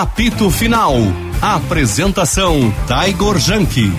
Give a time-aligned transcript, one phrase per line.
[0.00, 0.94] Apito Final.
[1.42, 3.92] Apresentação Taigor Janke.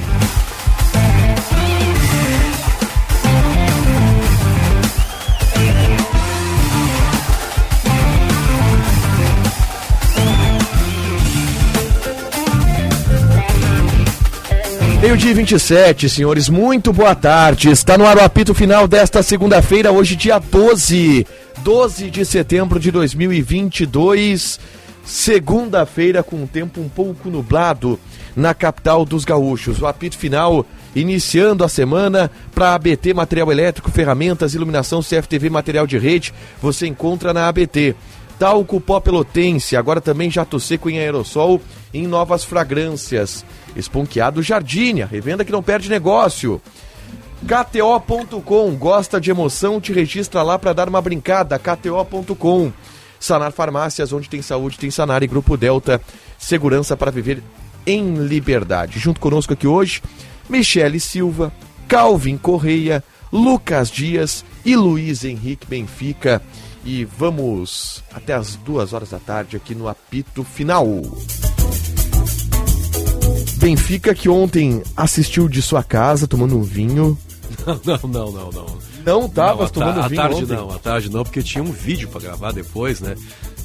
[15.01, 17.71] Meio-dia 27, senhores, muito boa tarde.
[17.71, 22.89] Está no ar o apito final desta segunda-feira, hoje, dia 12, 12 de setembro de
[22.89, 24.78] 2022.
[25.09, 27.99] Segunda-feira, com o tempo um pouco nublado
[28.35, 29.81] na capital dos gaúchos.
[29.81, 30.63] O apito final
[30.95, 36.31] iniciando a semana para ABT Material Elétrico, Ferramentas, Iluminação, CFTV Material de Rede.
[36.61, 37.95] Você encontra na ABT.
[38.37, 41.59] Talco Pó Pelotense, agora também jato seco em aerossol
[41.91, 43.43] em novas fragrâncias.
[43.75, 46.61] Esponqueado Jardine, revenda que não perde negócio.
[47.47, 51.57] KTO.com, gosta de emoção, te registra lá para dar uma brincada.
[51.57, 52.71] KTO.com.
[53.19, 56.01] Sanar Farmácias, onde tem saúde, tem Sanar e Grupo Delta,
[56.37, 57.43] segurança para viver
[57.85, 58.99] em liberdade.
[58.99, 60.01] Junto conosco aqui hoje,
[60.49, 61.51] Michele Silva,
[61.87, 66.41] Calvin Correia, Lucas Dias e Luiz Henrique Benfica.
[66.85, 70.87] E vamos até as duas horas da tarde aqui no apito final.
[73.57, 77.17] Benfica que ontem assistiu de sua casa tomando um vinho.
[77.65, 78.51] Não, não, não, não.
[78.51, 78.88] Não
[79.29, 80.55] tava não, tomando vinho à tarde ontem.
[80.55, 83.15] não, à tarde não, porque tinha um vídeo pra gravar depois, né?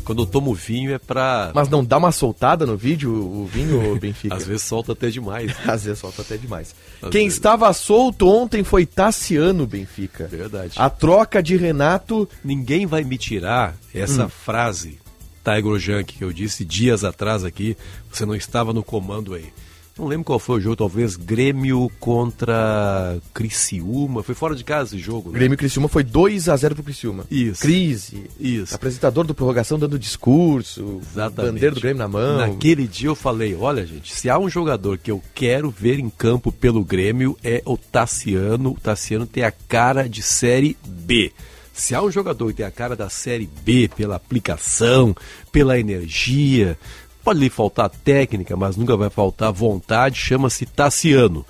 [0.05, 1.51] Quando eu tomo vinho é pra...
[1.55, 4.35] Mas não dá uma soltada no vídeo o vinho, Benfica?
[4.37, 5.51] Às vezes solta até demais.
[5.67, 6.75] Às vezes solta até demais.
[7.01, 7.35] Às Quem vezes.
[7.39, 10.27] estava solto ontem foi Tassiano Benfica.
[10.27, 10.75] Verdade.
[10.77, 12.29] A troca de Renato.
[12.45, 14.99] Ninguém vai me tirar essa frase,
[15.43, 17.75] Tiger Junk, que eu disse dias atrás aqui,
[18.13, 19.53] você não estava no comando aí.
[19.97, 24.25] Não lembro qual foi o jogo, talvez Grêmio contra Criciúma.
[24.25, 25.39] Foi fora de casa esse jogo, né?
[25.39, 27.25] Grêmio Criciúma foi 2 a 0 pro Criciúma.
[27.31, 27.61] Isso.
[27.61, 28.29] Crise.
[28.41, 28.75] Isso.
[28.75, 31.01] Apresentador do prorrogação dando discurso.
[31.01, 31.53] Exatamente.
[31.53, 32.39] Bandeira do Grêmio na mão.
[32.39, 36.11] Naquele dia eu falei, olha gente, se há um jogador que eu quero ver em
[36.11, 38.73] campo pelo Grêmio é o Tassiano.
[38.73, 41.33] O Tassiano tem a cara de Série B.
[41.73, 45.15] Se há um jogador que tem a cara da Série B pela aplicação,
[45.51, 46.79] pela energia,
[47.25, 51.45] pode lhe faltar técnica, mas nunca vai faltar vontade, chama-se Tassiano.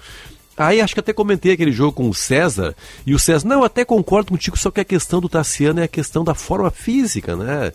[0.56, 3.64] Aí acho que até comentei aquele jogo com o César, e o César, não, eu
[3.64, 7.34] até concordo contigo, só que a questão do Tassiano é a questão da forma física,
[7.34, 7.72] né?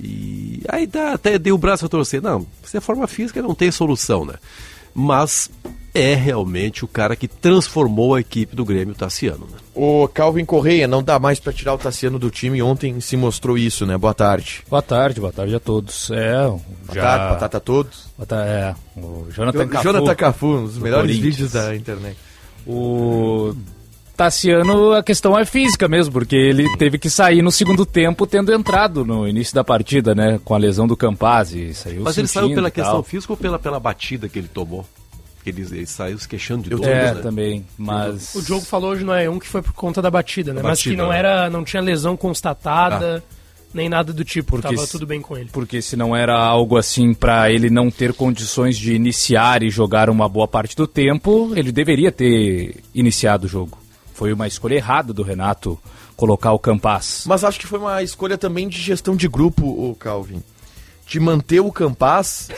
[0.00, 2.22] E aí dá, até dei o braço a torcer.
[2.22, 4.34] Não, se é forma física não tem solução, né?
[4.94, 5.50] Mas
[5.94, 9.58] é realmente o cara que transformou a equipe do Grêmio, o Tassiano, né?
[9.74, 12.62] O Calvin Correia, não dá mais pra tirar o Tassiano do time.
[12.62, 13.96] Ontem se mostrou isso, né?
[13.98, 14.62] Boa tarde.
[14.68, 16.10] Boa tarde, boa tarde a todos.
[16.10, 16.60] É, Boa
[16.94, 17.02] já...
[17.02, 18.06] tarde, batata a todos.
[18.16, 19.84] Boa ta- é, o Jonathan Cafu.
[19.84, 22.16] Jonathan Cafu, um dos melhores vídeos da internet.
[22.66, 23.54] O
[24.16, 28.52] Tassiano, a questão é física mesmo, porque ele teve que sair no segundo tempo tendo
[28.52, 30.38] entrado no início da partida, né?
[30.44, 31.74] Com a lesão do Campazzi.
[31.74, 34.86] Saiu Mas ele saiu pela questão física ou pela, pela batida que ele tomou?
[35.44, 37.20] Ele, ele saiu se queixando de dor, É, né?
[37.20, 38.34] também, mas...
[38.34, 40.62] O Diogo falou hoje não é um que foi por conta da batida, né?
[40.62, 41.18] Da Mas que batida, não né?
[41.18, 43.24] era, não tinha lesão constatada,
[43.74, 44.52] nem nada do tipo.
[44.52, 45.48] Porque Tava se- tudo bem com ele.
[45.52, 50.08] Porque se não era algo assim pra ele não ter condições de iniciar e jogar
[50.10, 53.78] uma boa parte do tempo, ele deveria ter iniciado o jogo.
[54.14, 55.76] Foi uma escolha errada do Renato
[56.16, 57.24] colocar o Campas.
[57.26, 60.40] Mas acho que foi uma escolha também de gestão de grupo, o Calvin.
[61.04, 62.48] De manter o Campaz,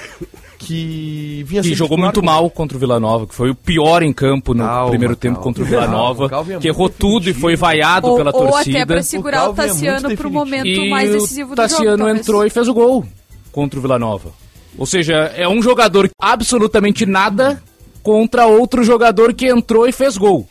[0.66, 4.02] que vinha que jogou muito com- mal contra o Vila Nova, que foi o pior
[4.02, 5.44] em campo no Calma, primeiro tempo calma.
[5.44, 8.30] contra o Vila Calma, Nova, o é que errou tudo e foi vaiado Ou, pela
[8.34, 8.78] ou torcida.
[8.78, 10.32] até pra segurar o, Calvin é Tassiano pro definitivo.
[10.32, 11.68] momento e mais o decisivo do jogo.
[11.68, 12.20] Tassiano talvez.
[12.20, 13.04] entrou e fez o gol
[13.52, 14.30] contra o Vila Nova.
[14.76, 17.62] Ou seja, é um jogador absolutamente nada
[18.02, 20.48] contra outro jogador que entrou e fez gol.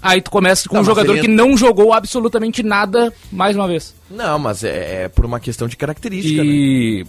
[0.00, 3.66] Aí tu começa com Tá, um jogador ele que não jogou absolutamente nada mais uma
[3.66, 3.94] vez.
[4.08, 7.04] Não, mas é, é por uma questão de característica, né?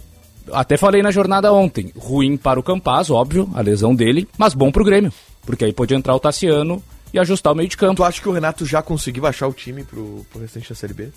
[0.52, 4.70] Até falei na jornada ontem, ruim para o Campaz, óbvio, a lesão dele, mas bom
[4.70, 5.12] pro Grêmio,
[5.42, 7.96] porque aí pode entrar o Tassiano e ajustar o meio de campo.
[7.96, 10.94] Tu acha que o Renato já conseguiu achar o time pro, pro restante da Série
[10.94, 11.08] B?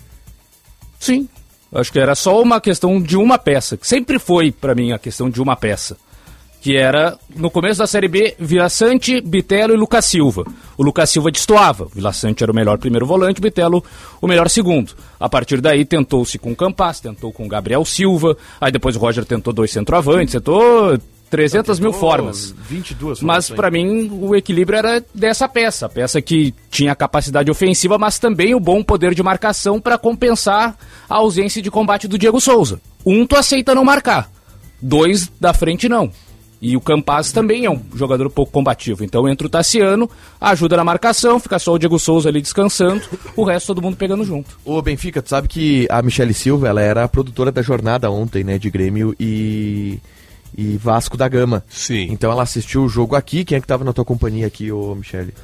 [0.98, 1.28] Sim.
[1.72, 4.98] Acho que era só uma questão de uma peça, que sempre foi pra mim a
[4.98, 5.96] questão de uma peça.
[6.64, 10.46] Que era, no começo da Série B, Vila Sante, Bitelo e Lucas Silva.
[10.78, 11.86] O Lucas Silva destoava.
[11.94, 13.84] Vila Sante era o melhor primeiro volante, Bitelo
[14.18, 14.92] o melhor segundo.
[15.20, 18.98] A partir daí tentou-se com o Campas, tentou com o Gabriel Silva, aí depois o
[18.98, 22.54] Roger tentou dois centroavantes, tentou 300 mil formas.
[22.66, 23.56] 22 Mas formações.
[23.56, 28.58] pra mim o equilíbrio era dessa peça, peça que tinha capacidade ofensiva, mas também o
[28.60, 30.74] bom poder de marcação pra compensar
[31.10, 32.80] a ausência de combate do Diego Souza.
[33.04, 34.30] Um tu aceita não marcar,
[34.80, 36.10] dois da frente não.
[36.66, 39.04] E o Campaz também é um jogador pouco combativo.
[39.04, 40.08] Então entra o Tassiano,
[40.40, 43.02] ajuda na marcação, fica só o Diego Souza ali descansando,
[43.36, 44.58] o resto todo mundo pegando junto.
[44.64, 48.42] Ô, Benfica, tu sabe que a Michele Silva, ela era a produtora da jornada ontem,
[48.42, 49.98] né, de Grêmio e...
[50.56, 51.62] e Vasco da Gama.
[51.68, 52.06] Sim.
[52.10, 53.44] Então ela assistiu o jogo aqui.
[53.44, 55.34] Quem é que tava na tua companhia aqui, ô Michele?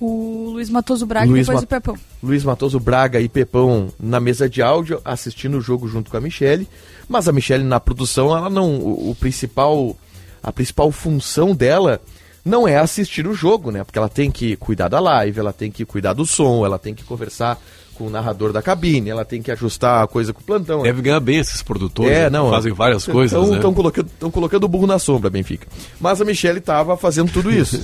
[0.00, 1.96] O Luiz Matoso Braga Luiz e depois Ma- o Pepão.
[2.22, 6.20] Luiz Matoso Braga e Pepão na mesa de áudio, assistindo o jogo junto com a
[6.22, 6.66] Michele.
[7.06, 8.76] Mas a Michele na produção, ela não.
[8.76, 9.94] O, o principal.
[10.42, 12.00] A principal função dela
[12.44, 13.84] não é assistir o jogo, né?
[13.84, 16.94] Porque ela tem que cuidar da live, ela tem que cuidar do som, ela tem
[16.94, 17.58] que conversar
[17.94, 20.78] com o narrador da cabine, ela tem que ajustar a coisa com o plantão.
[20.78, 20.84] né?
[20.84, 22.10] Deve ganhar bem esses produtores.
[22.10, 22.30] É, né?
[22.30, 22.48] não.
[22.48, 23.74] Fazem várias coisas, Estão né?
[23.74, 25.68] colocando, tão colocando o burro na sombra, Benfica.
[26.00, 27.78] Mas a Michelle tava fazendo tudo isso.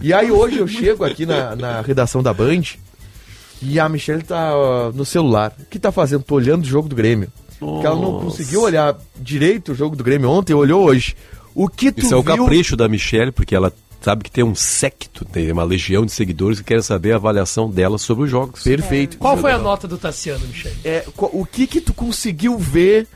[0.00, 2.62] e aí hoje eu chego aqui na, na redação da Band
[3.60, 5.54] e a Michelle tá ó, no celular.
[5.60, 6.22] O que tá fazendo?
[6.22, 7.28] Tô olhando o jogo do Grêmio.
[7.58, 8.24] Porque ela não Nossa.
[8.26, 11.14] conseguiu olhar direito o jogo do Grêmio ontem, olhou hoje.
[11.54, 12.36] O que tu Isso é o viu...
[12.36, 16.58] capricho da Michelle, porque ela sabe que tem um secto, tem uma legião de seguidores
[16.58, 18.62] que querem saber a avaliação dela sobre os jogos.
[18.62, 19.16] Perfeito.
[19.18, 20.72] Qual foi a nota do Tassiano, Michel?
[20.84, 23.06] É, o que que tu conseguiu ver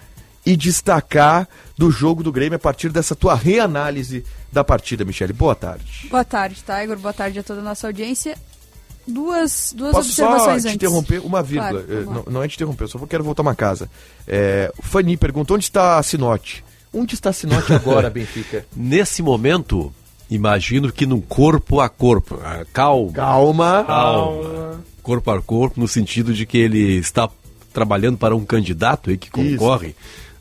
[0.46, 1.46] e destacar
[1.76, 5.32] do jogo do Grêmio a partir dessa tua reanálise da partida, Michele?
[5.34, 6.06] Boa tarde.
[6.08, 6.96] Boa tarde, Tiger.
[6.99, 8.34] Boa tarde a toda a nossa audiência.
[9.06, 10.75] Duas, duas Posso só observações te antes.
[10.76, 11.82] interromper uma vírgula?
[11.82, 13.91] Claro, Eh, não, não é te interromper, eu só vou- quero voltar uma casa.
[14.26, 16.62] É, o Fanny perguntou onde está a Sinote.
[16.99, 18.67] Onde está Sinote agora, Benfica?
[18.77, 19.93] Nesse momento,
[20.31, 22.39] imagino que num corpo a corpo.
[22.43, 23.12] ah, Calma.
[23.12, 23.85] Calma.
[23.87, 24.85] Calma.
[25.03, 27.29] Corpo a corpo, no sentido de que ele está
[27.73, 29.95] trabalhando para um candidato aí que concorre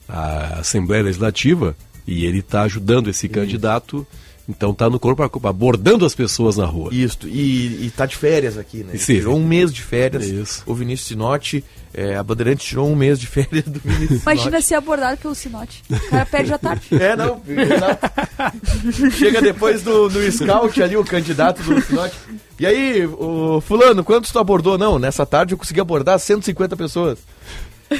[0.09, 1.75] à Assembleia Legislativa
[2.07, 4.05] e ele está ajudando esse candidato.
[4.49, 6.89] Então está no corpo a corpo, abordando as pessoas na rua.
[6.93, 8.97] Isto, e, e tá de férias aqui, né?
[8.97, 10.25] Tirou um mês de férias.
[10.25, 10.63] Isso.
[10.65, 11.63] O Vinícius Sinote,
[11.99, 14.65] é, a Bandeirante tirou um mês de férias do Vinícius Imagina Sinote.
[14.65, 15.83] ser abordado pelo Sinote.
[15.91, 16.87] O cara perde a tarde.
[16.91, 17.41] É, não.
[17.47, 19.11] exato.
[19.11, 22.15] Chega depois do, do scout ali, o candidato do Sinote.
[22.59, 24.77] E aí, o fulano, quantos tu abordou?
[24.77, 27.19] Não, nessa tarde eu consegui abordar 150 pessoas.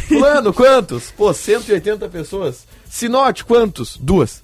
[0.07, 1.11] Fulano, quantos?
[1.11, 2.67] Pô, 180 pessoas.
[2.89, 3.97] Sinote, quantos?
[3.97, 4.41] Duas.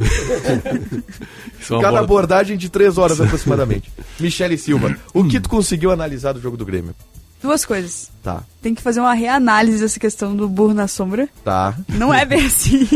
[1.60, 3.92] Isso é Cada boa- abordagem de três horas aproximadamente.
[4.20, 6.96] Michele Silva, o que tu conseguiu analisar do jogo do Grêmio?
[7.44, 8.10] Duas coisas.
[8.24, 11.28] Tá, Tem que fazer uma reanálise dessa questão do burro na sombra.
[11.44, 11.76] tá.
[11.90, 12.88] Não é bem assim.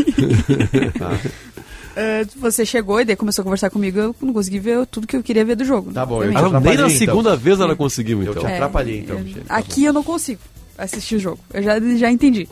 [1.94, 5.16] É, você chegou e daí começou a conversar comigo, eu não consegui ver tudo que
[5.16, 5.92] eu queria ver do jogo.
[5.92, 6.90] Tá bom, eu te Ah, nem na então.
[6.90, 8.42] segunda vez ela conseguiu, Eu então.
[8.42, 9.44] te É, atrapalhei, então, eu- Michele.
[9.44, 10.40] Tá Aqui eu não consigo
[10.76, 11.38] assistir o jogo.
[11.52, 12.48] Eu já, já entendi.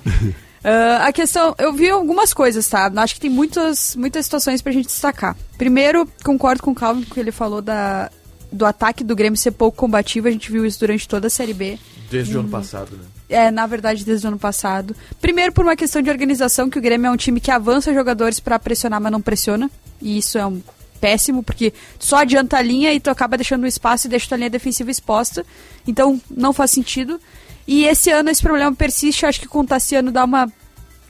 [0.62, 2.92] Ah, a questão, eu vi algumas coisas, tá?
[2.96, 5.36] Acho que tem muitas, muitas situações pra gente destacar.
[5.56, 8.10] Primeiro, concordo com o Calvin que ele falou da,
[8.56, 10.26] do ataque do Grêmio ser pouco combativo.
[10.28, 11.78] A gente viu isso durante toda a Série B.
[12.10, 12.38] Desde Uhum.
[12.38, 13.04] o ano passado, né?
[13.28, 14.94] É, na verdade, desde o ano passado.
[15.20, 18.40] Primeiro, por uma questão de organização, que o Grêmio é um time que avança jogadores
[18.40, 19.70] pra pressionar, mas não pressiona.
[20.00, 20.62] E isso é um
[21.00, 24.38] péssimo, porque só adianta a linha e tu acaba deixando o espaço e deixa tua
[24.38, 25.44] linha defensiva exposta.
[25.86, 27.20] Então, não faz sentido.
[27.66, 29.26] E esse ano esse problema persiste.
[29.26, 30.50] Acho que com o Tassiano dá uma.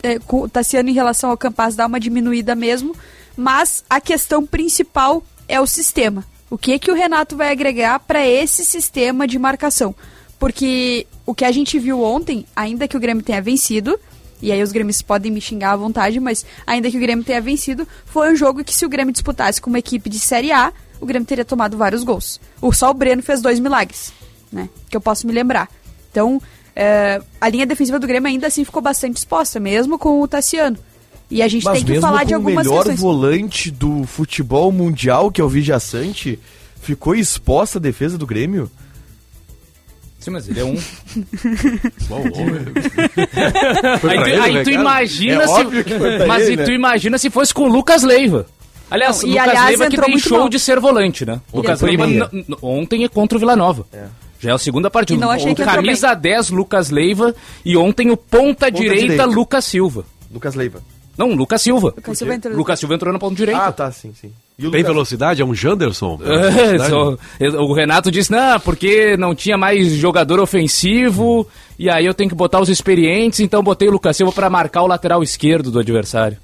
[0.03, 2.95] É, com o Tassiano em relação ao Campaz dá uma diminuída mesmo.
[3.37, 6.25] Mas a questão principal é o sistema.
[6.49, 9.95] O que que o Renato vai agregar para esse sistema de marcação?
[10.39, 13.99] Porque o que a gente viu ontem, ainda que o Grêmio tenha vencido,
[14.41, 17.41] e aí os Grêmios podem me xingar à vontade, mas ainda que o Grêmio tenha
[17.41, 20.73] vencido, foi um jogo que se o Grêmio disputasse com uma equipe de Série A,
[21.01, 22.41] o Grêmio teria tomado vários gols.
[22.61, 24.13] O só o Breno fez dois milagres,
[24.53, 24.69] né?
[24.89, 25.69] Que eu posso me lembrar.
[26.11, 26.41] Então,
[26.75, 30.79] é, a linha defensiva do Grêmio ainda assim ficou bastante exposta, mesmo com o Tassiano.
[31.31, 33.01] E a gente Mas tem que falar com de algumas o melhor questões.
[33.01, 36.39] volante do futebol mundial, que é o Vidia Sante,
[36.81, 38.71] ficou exposta a defesa do Grêmio?
[40.21, 40.75] Sim, mas ele é um.
[42.09, 46.27] Bom, aí tu, ele, aí né, tu imagina É se.
[46.27, 46.65] mas ele, e né?
[46.65, 48.47] tu imagina se fosse com o Lucas Leiva.
[48.91, 50.49] Aliás, Não, e, Lucas aliás, Leiva que show mal.
[50.49, 51.41] de ser volante, né?
[51.53, 52.31] Lucas entrou Leiva
[52.63, 53.87] ontem é contra o Vila Nova.
[54.39, 55.19] Já é a segunda partida.
[55.19, 57.35] E não achei O que camisa 10, Lucas Leiva.
[57.65, 59.25] E ontem o ponta, direita, direita.
[59.25, 60.05] Lucas Silva.
[60.33, 60.83] Lucas Leiva.
[61.17, 61.95] Não, Lucas Silva.
[61.97, 63.61] Lucas Silva entrou- Lucas Silva entrou na ponta direita.
[63.67, 64.33] Ah, tá, sim, sim.
[64.59, 65.43] E Tem Lucas- velocidade?
[65.43, 66.19] É um Janderson?
[66.25, 67.17] É, só-
[67.63, 71.47] o Renato disse, não, porque não tinha mais jogador ofensivo,
[71.79, 74.83] e aí eu tenho que botar os experientes, então botei o Lucas Silva pra marcar
[74.83, 76.39] o lateral esquerdo do adversário.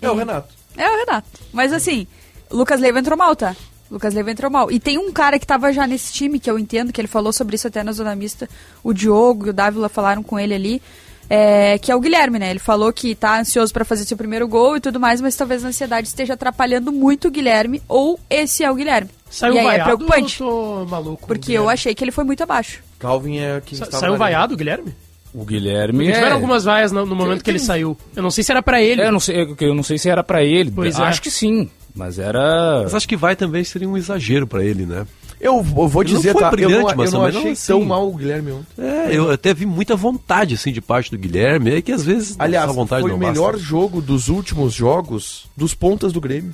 [0.00, 0.48] É o Renato.
[0.76, 1.26] É o Renato.
[1.52, 2.06] Mas assim,
[2.50, 3.54] o Lucas Leiva entrou mal, tá?
[3.90, 4.70] Lucas Leiva entrou mal.
[4.70, 7.32] E tem um cara que tava já nesse time, que eu entendo, que ele falou
[7.32, 8.48] sobre isso até na Zona Mista.
[8.84, 10.82] O Diogo e o Dávila falaram com ele ali.
[11.30, 12.50] É, que é o Guilherme, né?
[12.50, 15.64] Ele falou que tá ansioso pra fazer seu primeiro gol e tudo mais, mas talvez
[15.64, 19.10] a ansiedade esteja atrapalhando muito o Guilherme, ou esse é o Guilherme.
[19.30, 20.42] Saiu e aí é vaiado preocupante.
[20.42, 21.26] ou tô maluco?
[21.26, 22.82] Porque eu achei que ele foi muito abaixo.
[22.98, 24.94] Calvin é quem Sa- estava Saiu vaiado, Guilherme?
[25.34, 26.14] O Guilherme Porque é...
[26.14, 27.96] tiveram algumas vaias no, no momento que ele saiu.
[28.16, 29.02] Eu não sei se era pra ele.
[29.02, 30.70] É, eu não sei, eu não sei se era pra ele.
[30.70, 31.02] Pois é.
[31.02, 32.80] Acho que sim, mas era...
[32.84, 35.06] Mas acho que vai também seria um exagero pra ele, né?
[35.40, 36.46] Eu, eu vou Ele não dizer, foi tá?
[36.48, 37.72] Eu brilhante, não, eu mas não também não achei assim.
[37.72, 38.66] tão mal o Guilherme ontem.
[38.78, 42.34] É, eu até vi muita vontade, assim, de parte do Guilherme, é que às vezes
[42.38, 43.58] Aliás, essa vontade foi não o melhor basta.
[43.66, 46.52] jogo dos últimos jogos dos pontas do Grêmio.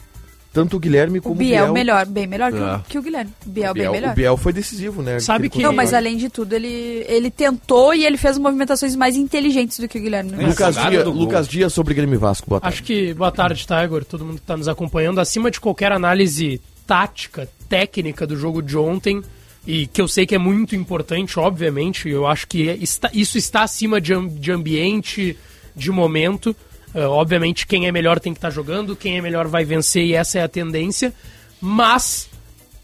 [0.53, 2.75] Tanto o Guilherme O como Biel melhor, bem melhor que, É.
[2.77, 3.33] o, que o Guilherme.
[3.45, 4.13] O Biel, O bem Biel, melhor.
[4.13, 5.19] o Biel foi decisivo, né?
[5.19, 9.17] Sabe que- Não, mas além de tudo, ele, ele tentou e ele fez movimentações mais
[9.17, 10.31] inteligentes do que o Guilherme.
[10.31, 10.47] né?
[10.47, 11.05] Lucas, Dias.
[11.07, 12.73] Lucas Dias sobre Grêmio Vasco, boa tarde.
[12.73, 15.19] Acho que, boa tarde, Tiger, todo mundo que está nos acompanhando.
[15.21, 19.21] Acima de qualquer análise tática, técnica do jogo de ontem,
[19.67, 23.37] e que eu sei que é muito importante, obviamente, eu acho que é- está- isso
[23.37, 25.37] está acima de, de ambiente,
[25.75, 26.55] de momento.
[26.95, 30.15] Ah, obviamente, quem é melhor tem que estar jogando, quem é melhor vai vencer, e
[30.15, 31.13] essa é a tendência.
[31.61, 32.29] Mas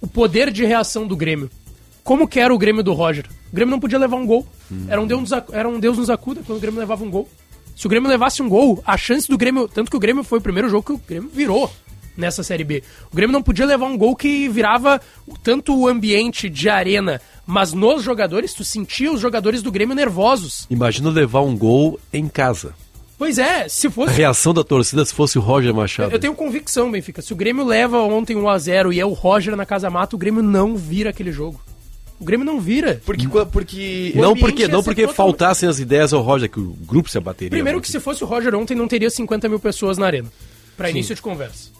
[0.00, 1.48] o poder de reação do Grêmio.
[2.02, 3.26] Como que era o Grêmio do Roger?
[3.52, 4.44] O Grêmio não podia levar um gol.
[4.88, 7.28] Era, um Deus nos, era um Deus nos acuda quando o Grêmio levava um gol.
[7.76, 9.68] Se o Grêmio levasse um gol, a chance do Grêmio.
[9.68, 11.70] Tanto que o Grêmio foi o primeiro jogo que o Grêmio virou
[12.16, 12.82] nessa Série B.
[13.12, 15.00] O Grêmio não podia levar um gol que virava
[15.42, 20.66] tanto o ambiente de arena, mas nos jogadores, tu sentia os jogadores do Grêmio nervosos.
[20.70, 22.74] Imagina levar um gol em casa.
[23.18, 24.14] Pois é, se A fosse.
[24.14, 26.10] reação da torcida se fosse o Roger Machado.
[26.10, 27.20] Eu tenho convicção, Benfica.
[27.20, 30.42] Se o Grêmio leva ontem 1x0 e é o Roger na Casa Mata, o Grêmio
[30.42, 31.60] não vira aquele jogo.
[32.18, 33.00] O Grêmio não vira.
[33.04, 37.10] Porque, porque Não porque, não porque totalmente- faltassem as ideias ao Roger, que o grupo
[37.10, 37.50] se abateria.
[37.50, 40.30] Primeiro que se fosse o Roger ontem, não teria 50 mil pessoas na arena.
[40.76, 41.70] Pra início de conversa.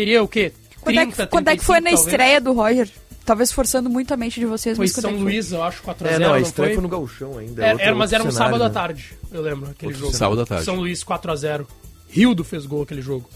[0.00, 0.50] Teria o quê?
[0.80, 2.06] Quando, é que, quando é que foi na 35, talvez?
[2.06, 2.88] estreia do Roger?
[3.22, 5.10] Talvez forçando muito a mente de vocês, Foi mas é São?
[5.14, 6.06] Luís, eu acho, 4x0.
[6.06, 6.74] É, não, a não estreia foi?
[6.76, 7.62] foi no Gauchão ainda.
[7.62, 8.74] Era- outro- era- mas outro era um cenário, sábado à né?
[8.74, 10.12] tarde, eu lembro, aquele jogo.
[10.16, 10.64] Sábado à tarde.
[10.64, 11.66] São Luís 4x0.
[12.08, 13.28] Rildo fez gol aquele jogo.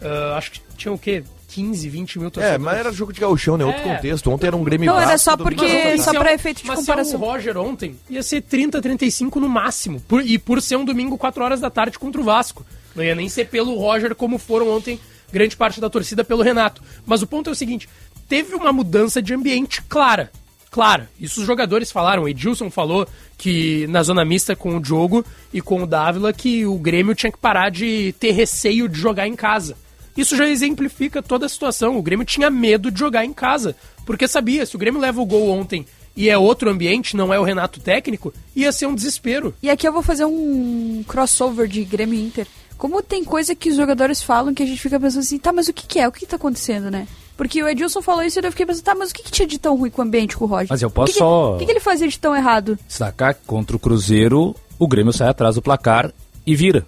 [0.00, 1.24] Ah, acho que tinha o quê?
[1.48, 2.62] 15, 20 mil É, torcedores.
[2.64, 3.64] mas era jogo de gauchão, né?
[3.64, 3.96] Outro É.
[3.96, 4.30] contexto.
[4.30, 6.66] Ontem era um Grêmio Não, era só porque- Mas, só é pra um- efeito de
[6.68, 7.10] mas comparação.
[7.10, 10.00] se é o Roger ontem, ia ser 30, 35 no máximo.
[10.06, 12.64] Por- e por ser um domingo, 4 horas da tarde contra o Vasco.
[12.94, 14.98] Não ia nem ser pelo Roger como foram ontem
[15.32, 16.82] grande parte da torcida pelo Renato.
[17.06, 17.88] Mas o ponto é o seguinte,
[18.28, 20.30] teve uma mudança de ambiente clara.
[20.70, 21.08] Clara.
[21.20, 22.24] Isso os jogadores falaram.
[22.24, 23.06] O Edilson falou
[23.38, 27.30] que na zona mista com o Diogo e com o Dávila que o Grêmio tinha
[27.30, 29.76] que parar de ter receio de jogar em casa.
[30.16, 31.96] Isso já exemplifica toda a situação.
[31.96, 33.76] O Grêmio tinha medo de jogar em casa,
[34.06, 37.38] porque sabia, se o Grêmio leva o gol ontem e é outro ambiente, não é
[37.38, 39.54] o Renato técnico, ia ser um desespero.
[39.60, 42.46] E aqui eu vou fazer um crossover de Grêmio Inter.
[42.76, 45.68] Como tem coisa que os jogadores falam que a gente fica pensando assim, tá, mas
[45.68, 46.06] o que, que é?
[46.08, 47.06] O que, que tá acontecendo, né?
[47.36, 49.46] Porque o Edilson falou isso e eu fiquei pensando, tá, mas o que, que tinha
[49.48, 50.68] de tão ruim com o ambiente com o Roger?
[50.70, 52.78] Mas eu O posso que que- só- O que, que ele fazia de tão errado?
[52.88, 56.12] Que contra o Cruzeiro, o Grêmio sai atrás do placar
[56.46, 56.84] e vira.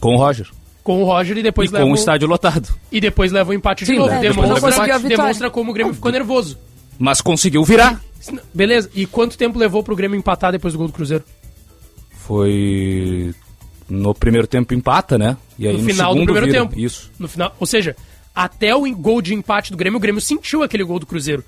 [0.00, 0.48] Com o Roger.
[0.82, 2.68] Com o Roger e depois e leva com o o- estádio lotado.
[2.90, 4.08] e depois leva o empate de Sim, novo.
[4.10, 4.20] né?
[4.20, 6.58] Depois não Demonstra, demonstra como o Grêmio ficou nervoso.
[6.98, 8.00] Mas conseguiu virar.
[8.52, 11.24] Beleza, e quanto tempo levou pro Grêmio empatar depois do gol do Cruzeiro?
[12.10, 13.34] Foi.
[13.88, 15.36] No primeiro tempo empata, né?
[15.58, 16.60] E aí no no, final do segundo primeiro vira.
[16.66, 16.78] tempo.
[16.78, 17.10] Isso.
[17.18, 17.96] No final, ou seja,
[18.34, 21.42] até o gol de empate do Grêmio, o Grêmio sentiu aquele gol do Cruzeiro.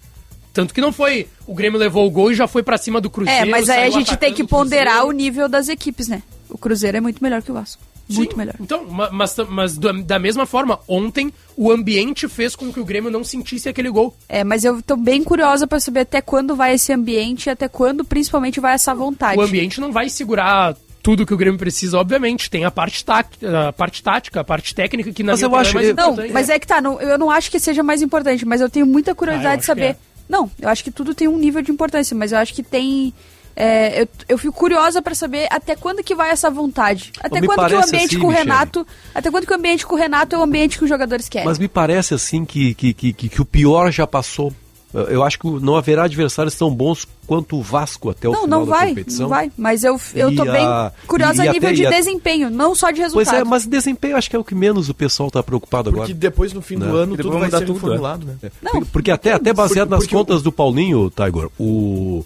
[0.53, 3.09] Tanto que não foi o Grêmio levou o gol e já foi pra cima do
[3.11, 3.43] Cruzeiro.
[3.43, 6.23] É, mas aí a gente tem que ponderar o nível das equipes, né?
[6.49, 7.83] O Cruzeiro é muito melhor que o Vasco.
[8.09, 8.55] Muito Sim, melhor.
[8.59, 13.09] Então, ma- mas, mas da mesma forma, ontem o ambiente fez com que o Grêmio
[13.09, 14.17] não sentisse aquele gol.
[14.29, 17.69] É, mas eu tô bem curiosa pra saber até quando vai esse ambiente e até
[17.69, 19.39] quando principalmente vai essa vontade.
[19.39, 22.51] O ambiente não vai segurar tudo que o Grêmio precisa, obviamente.
[22.51, 25.53] Tem a parte, tática, a parte tática, a parte técnica, que na Mas minha eu
[25.53, 26.33] opinião acho- é mais eu- Não, importante.
[26.33, 28.87] mas é que tá, não- eu não acho que seja mais importante, mas eu tenho
[28.87, 29.95] muita Ah, curiosidade eu de saber.
[29.95, 32.63] que Não, eu acho que tudo tem um nível de importância, mas eu acho que
[32.63, 33.13] tem.
[33.57, 37.11] é, eu, eu fico curiosa pra saber até quando que vai essa vontade.
[37.21, 38.49] Até me quando que o ambiente assim, com o Michele.
[38.49, 38.87] Renato.
[39.13, 41.47] Até quando que o ambiente com o Renato é o ambiente que os jogadores querem.
[41.49, 44.55] Mas me parece assim que, que, que, que- que o pior já passou.
[44.93, 48.61] Eu- acho que não haverá adversários tão bons quanto o Vasco até o não, final
[48.61, 49.23] não da vai, competição.
[49.23, 49.53] não vai.
[49.57, 51.87] Mas eu, eu E tô bem a- curiosa e- e a nível até- de e
[51.87, 53.31] a- desempenho, não só de resultado.
[53.33, 56.03] Pois é, mas desempenho acho que é o que menos o pessoal está preocupado Porque
[56.13, 56.15] agora.
[56.19, 56.95] depois, no fim do Não.
[56.97, 58.37] ano, E tudo vai ser tudo, reformulado, né?
[58.61, 62.25] Não, Porque até, até baseado Porque- nas porque contas do Paulinho, Tiger, o,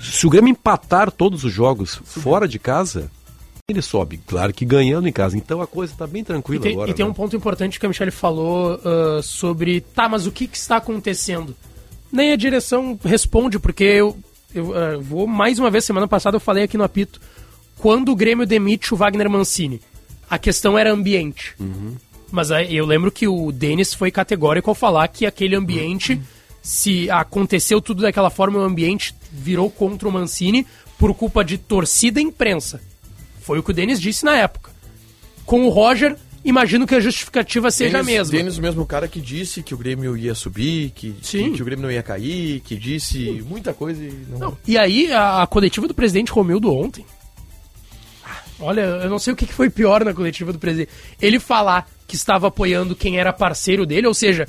[0.00, 3.10] se o Grêmio empatar todos os jogos fora de casa,
[3.68, 4.20] ele sobe.
[4.26, 5.36] Claro que ganhando em casa.
[5.36, 6.90] Então a coisa está bem E tranquila tem, agora.
[6.90, 7.10] e tem né?
[7.10, 10.76] um ponto importante que a Michelle falou ah, sobre, tá, mas o que, que está
[10.76, 11.56] acontecendo?
[12.14, 14.16] Nem a direção responde, porque eu,
[14.54, 17.20] eu ah, vou mais uma vez, semana passada eu falei aqui no apito,
[17.76, 19.80] quando o Grêmio demite o Wagner Mancini,
[20.30, 21.56] a questão era ambiente.
[22.30, 26.20] Mas aí eu lembro que o Denis foi categórico ao falar que aquele ambiente,
[26.62, 30.64] se aconteceu tudo daquela forma, o ambiente virou contra o Mancini
[30.96, 32.80] por culpa de torcida e imprensa.
[33.40, 34.70] Foi o que o Denis disse na época.
[35.44, 38.38] Com o Roger, imagino que a justificativa seja a Denis- mesma.
[38.38, 41.50] Denis, o mesmo cara que disse que o Grêmio ia subir, que, Sim.
[41.50, 44.38] que, que o Grêmio não ia cair, que disse muita coisa e não.
[44.38, 47.04] Não, E aí, a, a coletiva do presidente Romildo ontem.
[48.24, 50.90] Ah, Olha, eu não sei o que foi pior na coletiva do presidente.
[51.20, 54.46] Ele falar que estava apoiando quem era parceiro dele, ou seja,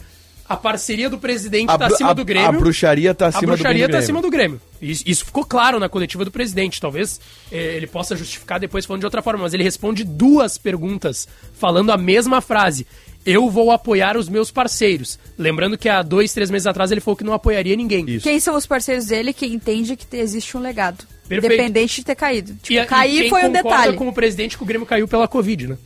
[0.47, 2.47] a parceria do presidente A, tá bru- acima a- do Grêmio.
[2.49, 4.03] a bruxaria tá A acima do bruxaria tá Grêmio.
[4.03, 4.61] acima do Grêmio.
[4.81, 6.79] Isso, isso ficou claro na coletiva do presidente.
[6.79, 7.19] Talvez
[7.51, 11.91] eh, ele possa justificar depois falando de outra forma, mas ele responde duas perguntas falando
[11.91, 12.85] a mesma frase.
[13.25, 15.17] Eu vou apoiar os meus parceiros.
[15.35, 18.05] Lembrando que há dois, três meses atrás ele falou que não apoiaria ninguém.
[18.07, 18.23] Isso.
[18.23, 21.03] Quem são os parceiros dele que entende que te- existe um legado.
[21.27, 21.53] Perfeito.
[21.55, 22.53] Independente de ter caído.
[22.61, 23.97] Tipo, E, a- e cair quem foi um detalhe.
[23.97, 25.77] com o presidente que o Grêmio caiu pela Covid, né?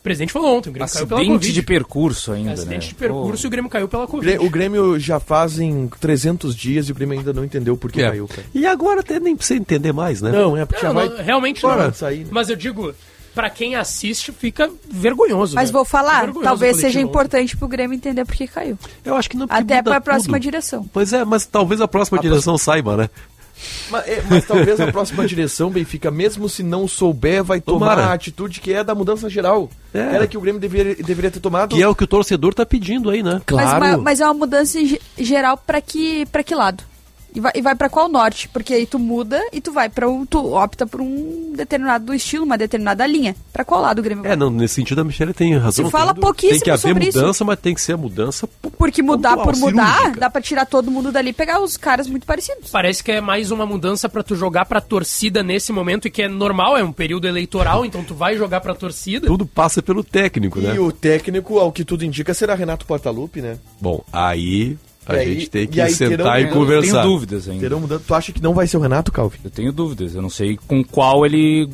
[0.00, 1.52] O presidente falou ontem, o Grêmio caiu pela Acidente Covid.
[1.52, 2.88] de percurso ainda, Acidente né?
[2.88, 4.38] de percurso e o Grêmio caiu pela Covid.
[4.38, 8.08] O Grêmio já fazem 300 dias e o Grêmio ainda não entendeu por que É.
[8.08, 8.44] caiu, cara.
[8.54, 10.32] E agora até nem precisa entender mais, né?
[10.32, 11.08] Não, é porque já Não, vai...
[11.08, 11.92] não, realmente Bora não.
[11.94, 12.28] sair, né?
[12.30, 12.94] Mas eu digo,
[13.34, 15.54] pra quem assiste, fica vergonhoso.
[15.54, 15.72] Mas né?
[15.74, 17.08] vou falar, Vergonhoso talvez seja ontem.
[17.08, 18.78] importante pro Grêmio entender por que caiu.
[19.04, 20.42] Eu acho que não Até muda pra próxima tudo.
[20.44, 20.88] direção.
[20.92, 23.10] Pois é, mas talvez a próxima direção saiba, né?
[23.90, 28.06] Mas, é, mas talvez a próxima direção, Benfica, mesmo se não souber, vai tomar Tomara.
[28.06, 29.68] a atitude que é da mudança geral.
[29.92, 29.98] É.
[29.98, 31.74] Era que o Grêmio deveria, deveria ter tomado.
[31.74, 33.40] Que é o que o torcedor tá pedindo aí, né?
[33.46, 33.80] Claro.
[33.80, 34.78] Mas, ma- mas é uma mudança
[35.18, 36.84] geral pra que, pra que lado?
[37.34, 38.48] E vai, e vai para qual norte?
[38.48, 40.26] Porque aí tu muda e tu vai para um.
[40.26, 43.36] Tu opta por um determinado estilo, uma determinada linha.
[43.52, 44.32] Pra qual lado o Grêmio vai?
[44.32, 45.84] É, não, nesse sentido a Michelle tem razão.
[45.84, 47.18] Se fala pouquíssimo Tem que haver sobre isso.
[47.18, 48.46] mudança, mas tem que ser a mudança.
[48.46, 50.20] po- Porque mudar pontual, por mudar, cirúrgica.
[50.20, 52.70] dá pra tirar todo mundo dali e pegar os caras muito parecidos.
[52.70, 56.22] Parece que é mais uma mudança pra tu jogar pra torcida nesse momento e que
[56.22, 59.26] é normal, é um período eleitoral, então tu vai jogar pra torcida.
[59.26, 60.74] Tudo passa pelo técnico, né?
[60.74, 63.56] E o técnico, ao que tudo indica, será Renato Portaluppi, né?
[63.80, 64.76] Bom, aí
[65.10, 67.02] a E aí- gente tem e que aí sentar terão- e eu conversar.
[67.02, 67.60] Tenho dúvidas ainda.
[67.60, 68.04] Terão mudança.
[68.06, 69.38] Tu acha que não vai ser o Renato, Calvi?
[69.44, 70.14] Eu tenho dúvidas.
[70.14, 71.68] Eu não sei com qual ele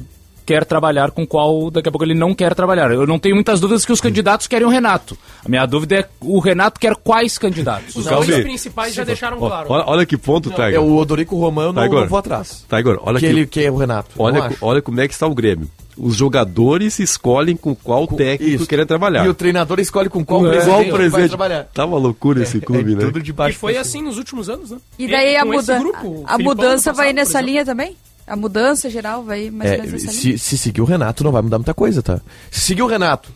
[0.46, 2.90] quer trabalhar, com qual daqui a pouco ele não quer trabalhar.
[2.92, 5.18] Eu não tenho muitas dúvidas que os candidatos querem o Renato.
[5.44, 7.96] A minha dúvida é o Renato quer quais candidatos?
[7.96, 9.66] Os dois principais já deixaram Ó, claro.
[9.70, 10.80] olha, olha que ponto, É Tiger.
[10.80, 12.64] o Odorico Romano, não vou atrás.
[12.68, 13.34] Tá, agora, olha que aqui.
[13.34, 14.10] ele que é o Renato.
[14.16, 15.68] Olha, olha como é que está o Grêmio.
[15.98, 18.66] Os jogadores escolhem com qual técnico Isso.
[18.66, 19.24] querem trabalhar.
[19.24, 21.28] E o treinador escolhe com qual É, presidente, qual vai presidente.
[21.28, 21.64] trabalhar.
[21.72, 23.00] Tá uma loucura esse clube, é né?
[23.00, 24.78] tudo de baixo E foi assim nos últimos anos, né?
[24.98, 27.96] E daí a, com muda grupo, a mudança vai nessa linha também?
[28.26, 31.42] A mudança geral vai mais ou É, menos se, se seguir o Renato, não vai
[31.42, 32.20] mudar muita coisa, tá?
[32.50, 33.30] Se seguir o Renato,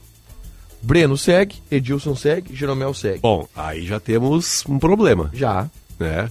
[0.82, 3.20] Breno segue, Edilson segue, Jeromel segue.
[3.20, 5.68] Bom, aí já temos um problema, Já.
[5.98, 6.30] né?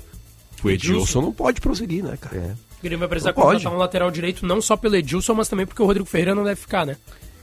[0.64, 2.36] O Edilson não pode prosseguir, né, cara?
[2.36, 2.52] É.
[2.80, 3.58] O Grêmio vai precisar Não pode.
[3.58, 6.44] contratar um lateral direito não só pelo Edilson, mas também porque o Rodrigo Ferreira não
[6.44, 6.98] deve ficar, né?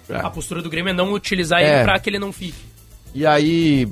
[0.09, 0.17] É.
[0.17, 1.77] A postura do Grêmio é não utilizar É.
[1.77, 2.59] ele pra que ele não fique.
[3.15, 3.89] E aí,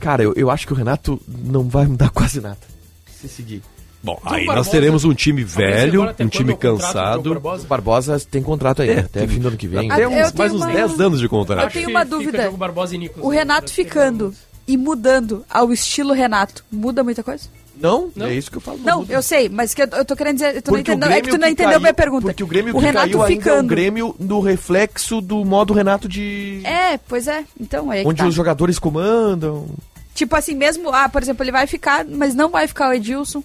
[0.00, 2.58] cara, eu, eu acho que o Renato não vai mudar quase nada.
[3.06, 3.62] Se seguir.
[4.02, 7.30] Bom, Então, aí o nós Barbosa- teremos um time velho, um time é o cansado.
[7.30, 7.64] Barbosa?
[7.64, 9.90] O Barbosa tem contrato aí, É, até tem- fim do ano que vem.
[9.90, 11.72] Até Eu uns, tenho mais uns uma- 10 anos de Eu contrato.
[11.72, 12.50] tenho que uma dúvida.
[12.50, 13.28] Barbosa e O?
[13.28, 14.34] Renato ficando
[14.66, 17.48] e mudando ao estilo Renato, muda muita coisa?
[17.80, 18.26] Não, Não.
[18.26, 18.78] é isso que eu falo.
[18.84, 19.12] Não, muda.
[19.12, 20.62] eu sei, mas que eu, eu tô querendo dizer.
[20.62, 22.26] Tu não Porque o entendeu, é que tu não que entendeu caiu- minha pergunta.
[22.26, 23.68] Porque o Grêmio o que Renato caiu ainda é o ficando.
[23.68, 26.60] Grêmio do reflexo do modo Renato de...
[26.64, 27.44] É, pois é.
[27.58, 28.26] Então, é onde tá.
[28.28, 29.66] os jogadores comandam.
[30.14, 33.42] Tipo assim, mesmo, ah, por exemplo, ele vai ficar, mas não vai ficar o Edilson,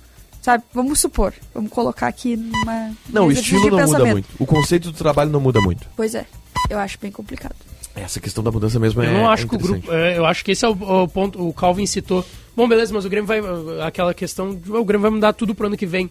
[0.47, 0.63] sabe?
[0.73, 2.93] Vamos supor, vamos colocar aqui numa.
[3.09, 4.29] Não, o estilo não muda muito.
[4.39, 5.85] O conceito do trabalho não muda muito.
[5.93, 6.25] Pois é,
[6.69, 7.55] eu acho bem complicado.
[7.93, 9.91] Essa questão da mudança mesmo é Eu não acho é que o grupo.
[9.91, 11.45] é, eu acho que esse é o, o ponto.
[11.45, 12.23] O Calvin citou.
[12.55, 13.41] Bom, beleza, mas o Grêmio vai.
[13.85, 14.55] Aquela questão.
[14.55, 16.09] de, O Grêmio vai mudar tudo pro ano que vem.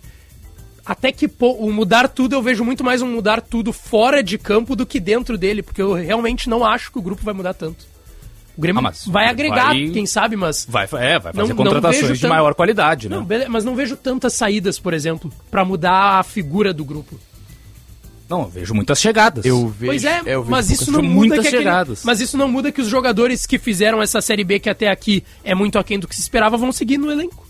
[0.85, 4.37] Até que pô, o mudar tudo, eu vejo muito mais um mudar tudo fora de
[4.37, 7.55] campo do que dentro dele, porque eu realmente não acho que o grupo vai mudar
[7.55, 7.87] tanto.
[8.57, 10.67] O Grêmio Ah, mas vai agregar, vai- quem sabe, mas.
[10.69, 13.17] Vai, é, vai fazer Não- não contratações vejo de tanto- maior qualidade, né?
[13.17, 17.19] Não, beleza, mas não vejo tantas saídas, por exemplo, pra mudar a figura do grupo.
[18.29, 19.45] Não, eu vejo muitas chegadas.
[19.45, 22.03] Eu vejo, Pois é, eu vejo mas isso não muda muitas que aquele- chegadas.
[22.05, 25.23] Mas isso não muda que os jogadores que fizeram essa Série B que até aqui
[25.45, 27.47] é muito aquém do que se esperava vão seguir no elenco.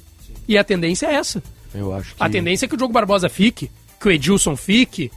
[0.47, 1.42] E a tendência é essa.
[1.75, 2.23] Eu acho que...
[2.23, 5.11] A tendência é que o Diogo Barbosa fique, que o Edilson fique,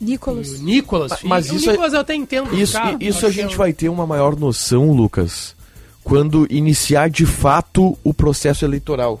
[0.00, 0.60] o Nicolas.
[0.60, 1.26] Nicolas fique.
[1.28, 2.54] mas o isso é- Nicolas eu até entendo.
[2.58, 5.54] Isso, cara, isso a gente é- vai ter uma maior noção, Lucas,
[6.02, 9.20] quando iniciar de fato o processo eleitoral.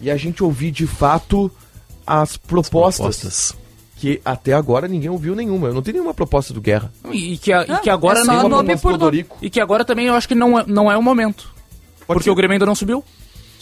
[0.00, 1.50] E a gente ouvir de fato
[2.06, 3.56] as propostas, Propostas.
[3.96, 5.68] que até agora ninguém ouviu nenhuma.
[5.68, 6.92] Eu não tenho nenhuma proposta do Guerra.
[7.10, 9.06] E que, a- e Ah, que agora é nome proposta por do nome.
[9.08, 9.38] Odorico.
[9.40, 11.52] E que agora também eu acho que não é, não é o momento.
[12.06, 12.30] porque ser.
[12.30, 13.02] o Grêmio ainda não subiu.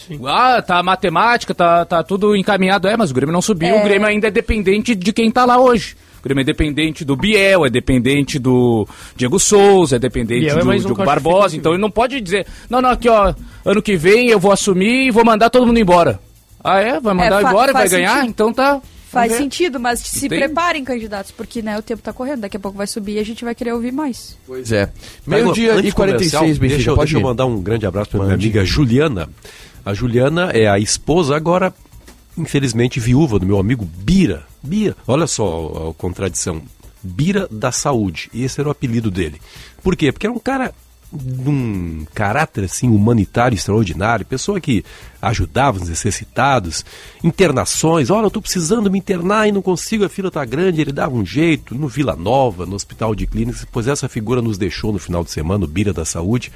[0.07, 0.19] Sim.
[0.25, 2.87] Ah, tá a matemática, tá, tá tudo encaminhado.
[2.87, 3.69] É, mas o Grêmio não subiu.
[3.75, 3.79] É.
[3.79, 5.95] O Grêmio ainda é dependente de quem tá lá hoje.
[6.19, 10.61] O Grêmio é dependente do Biel, é dependente do Diego Souza, é dependente Biel é
[10.61, 11.57] do, mais um Barbosa.
[11.57, 13.33] Então ele não pode dizer, não, não, aqui ó,
[13.65, 16.19] ano que vem eu vou assumir e vou mandar todo mundo embora.
[16.63, 16.97] Ah, é?
[16.99, 18.13] Vai mandar fa- embora e vai ganhar?
[18.15, 18.29] sentido.
[18.29, 18.81] Então tá.
[19.13, 22.59] Faz sentido, mas se Tem- preparem, candidatos, porque né, o tempo tá correndo, daqui a
[22.59, 24.35] pouco vai subir e a gente vai querer ouvir mais.
[24.47, 24.87] Pois é.
[24.87, 24.93] Tá,
[25.27, 26.75] Meio-dia e do comercial, 46, Benfica.
[26.77, 29.29] Deixa eu, pode deixa eu mandar um grande abraço para minha amiga Juliana.
[29.85, 31.73] A Juliana é a esposa, agora,
[32.37, 34.45] infelizmente, viúva do meu amigo Bira.
[34.61, 36.61] Bira, olha só a, contradição.
[37.01, 38.29] Bira da Saúde.
[38.33, 39.41] Esse era o apelido dele.
[39.83, 40.11] Por quê?
[40.11, 40.73] Porque era um cara
[41.15, 44.83] de um caráter assim humanitário extraordinário, pessoa que
[45.21, 46.83] ajudava os necessitados,
[47.23, 50.91] internações, olha, eu estou precisando me internar e não consigo, a fila está grande, ele
[50.91, 54.91] dava um jeito, no Vila Nova, no Hospital de Clínicas, pois essa figura nos deixou
[54.91, 56.51] no final de semana, o Bira da Saúde,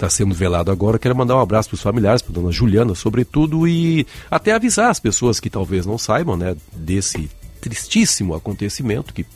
[0.00, 0.98] está sendo velado agora.
[0.98, 4.98] Quero mandar um abraço para os familiares, para dona Juliana, sobretudo, e até avisar as
[4.98, 9.26] pessoas que talvez não saibam, né, desse tristíssimo acontecimento que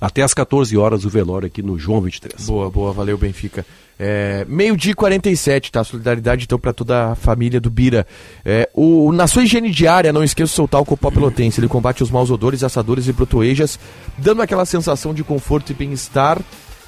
[0.00, 2.46] até às 14 horas o velório aqui no João 23.
[2.46, 3.64] Boa, boa, valeu Benfica.
[3.98, 5.82] É, Meio-dia e 47, tá?
[5.82, 8.06] Solidariedade então para toda a família do Bira.
[8.44, 11.60] É, o, na sua higiene diária, não esqueça de soltar o copó pelotense.
[11.60, 13.78] Ele combate os maus odores, assadores e brotoejas,
[14.18, 16.40] dando aquela sensação de conforto e bem-estar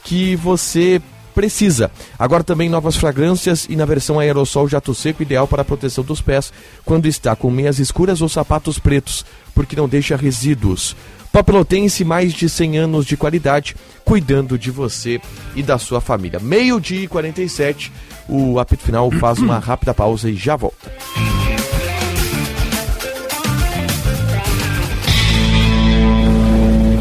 [0.04, 1.00] que você
[1.38, 1.88] precisa.
[2.18, 6.20] Agora também novas fragrâncias e na versão aerossol jato seco ideal para a proteção dos
[6.20, 6.52] pés
[6.84, 9.24] quando está com meias escuras ou sapatos pretos,
[9.54, 10.96] porque não deixa resíduos.
[11.30, 15.20] Papelotense, mais de 100 anos de qualidade, cuidando de você
[15.54, 16.40] e da sua família.
[16.40, 17.92] Meio-dia e 47,
[18.28, 20.90] o apito final faz uma rápida pausa e já volta.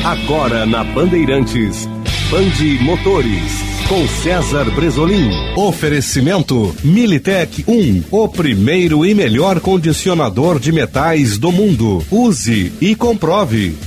[0.06, 1.88] Agora na Bandeirantes,
[2.30, 5.32] Bande Motores, com César Bresolim.
[5.56, 12.06] Oferecimento Militec 1, o primeiro e melhor condicionador de metais do mundo.
[12.12, 13.78] Use e comprove.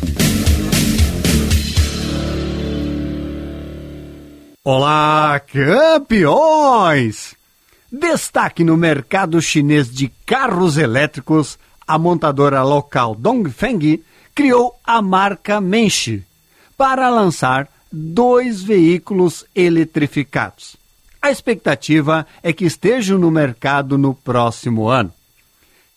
[4.64, 7.34] Olá, campeões!
[7.92, 14.02] Destaque no mercado chinês de carros elétricos, a montadora local Dongfeng
[14.34, 16.24] criou a marca Menshi
[16.74, 20.76] para lançar dois veículos eletrificados.
[21.20, 25.12] A expectativa é que estejam no mercado no próximo ano.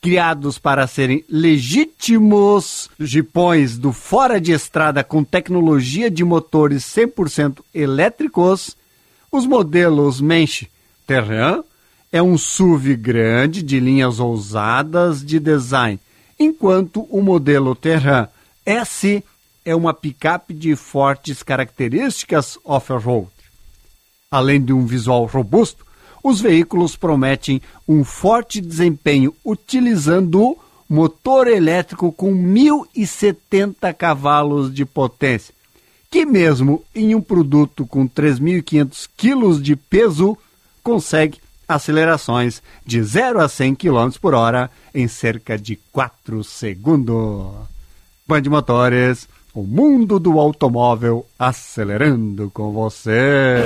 [0.01, 8.75] Criados para serem legítimos jipões do fora de estrada com tecnologia de motores 100% elétricos,
[9.31, 10.65] os modelos Mensch
[11.07, 11.63] Terrain
[12.11, 15.97] é um SUV grande de linhas ousadas de design,
[16.37, 18.27] enquanto o modelo Terrain
[18.65, 19.23] S
[19.65, 23.29] é uma picape de fortes características off-road.
[24.29, 25.85] Além de um visual robusto,
[26.23, 30.57] os veículos prometem um forte desempenho utilizando
[30.89, 35.53] motor elétrico com 1.070 cavalos de potência,
[36.09, 40.37] que mesmo em um produto com 3.500 quilos de peso
[40.81, 47.53] consegue acelerações de 0 a 100 km por hora em cerca de 4 segundos.
[48.27, 53.63] Band Motores, o mundo do automóvel acelerando com você.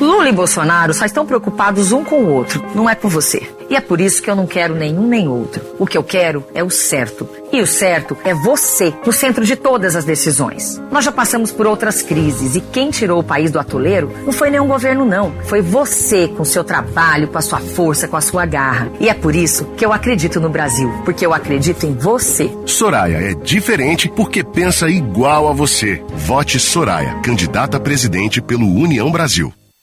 [0.00, 3.42] Lula e Bolsonaro só estão preocupados um com o outro, não é com você.
[3.68, 5.62] E é por isso que eu não quero nenhum nem outro.
[5.78, 7.28] O que eu quero é o certo.
[7.52, 10.80] E o certo é você, no centro de todas as decisões.
[10.90, 14.50] Nós já passamos por outras crises e quem tirou o país do atoleiro não foi
[14.50, 15.32] nenhum governo, não.
[15.44, 18.90] Foi você, com seu trabalho, com a sua força, com a sua garra.
[18.98, 22.50] E é por isso que eu acredito no Brasil, porque eu acredito em você.
[22.64, 26.02] Soraya é diferente porque pensa igual a você.
[26.08, 29.52] Vote Soraya, candidata a presidente pelo União Brasil.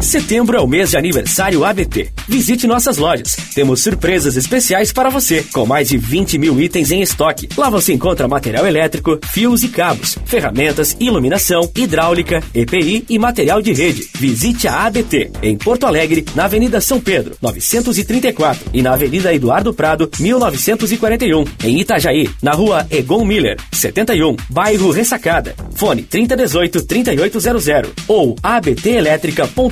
[0.00, 2.10] Setembro é o mês de aniversário ABT.
[2.28, 3.36] Visite nossas lojas.
[3.54, 7.48] Temos surpresas especiais para você, com mais de 20 mil itens em estoque.
[7.56, 13.72] Lá você encontra material elétrico, fios e cabos, ferramentas, iluminação, hidráulica, EPI e material de
[13.72, 14.08] rede.
[14.14, 19.74] Visite a ABT, em Porto Alegre, na Avenida São Pedro, 934, e na Avenida Eduardo
[19.74, 21.44] Prado, 1941.
[21.64, 25.54] Em Itajaí, na Rua Egon Miller, 71, bairro Ressacada.
[25.74, 29.67] Fone 3018-3800 ou abtelétrica.com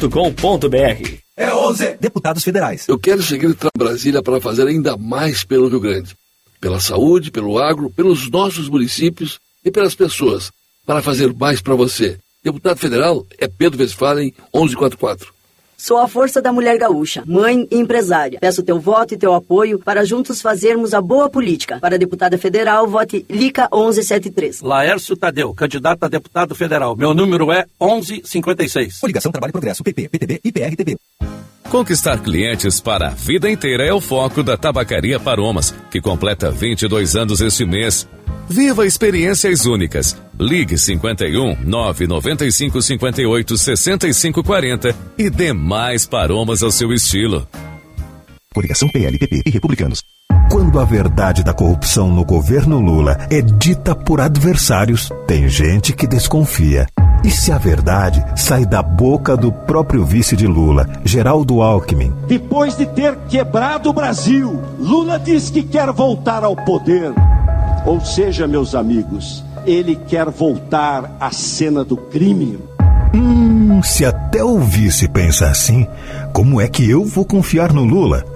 [1.37, 1.97] é 11.
[2.01, 2.89] Deputados federais.
[2.89, 6.17] Eu quero seguir para Brasília para fazer ainda mais pelo Rio Grande.
[6.61, 10.51] Pela saúde, pelo agro, pelos nossos municípios e pelas pessoas.
[10.87, 12.19] Para fazer mais para você.
[12.43, 15.36] Deputado federal é Pedro Westphalen, 1144.
[15.77, 18.39] Sou a força da mulher gaúcha, mãe e empresária.
[18.41, 21.79] Peço teu voto e teu apoio para juntos fazermos a boa política.
[21.79, 24.63] Para deputada federal, vote Lica 1173.
[24.63, 26.97] Laércio Tadeu, candidato a deputado federal.
[26.97, 29.01] Meu número é 1156.
[29.01, 30.97] Coligação Trabalho e Progresso, PP, PTB e PRTB.
[31.71, 37.17] Conquistar clientes para a vida inteira é o foco da Tabacaria Paromas, que completa 22
[37.17, 38.09] anos este mês.
[38.49, 40.17] Viva experiências únicas.
[40.39, 47.47] Ligue 51 995 58 65 40 e dê mais paromas ao seu estilo.
[48.55, 50.03] Coligação PLPP e Republicanos.
[50.51, 56.07] Quando a verdade da corrupção no governo Lula é dita por adversários, tem gente que
[56.07, 56.87] desconfia.
[57.25, 62.13] E se a verdade sai da boca do próprio vice de Lula, Geraldo Alckmin?
[62.29, 67.13] Depois de ter quebrado o Brasil, Lula diz que quer voltar ao poder.
[67.85, 72.59] Ou seja, meus amigos, ele quer voltar à cena do crime.
[73.15, 75.87] Hum, se até o vice pensa assim,
[76.33, 78.36] como é que eu vou confiar no Lula?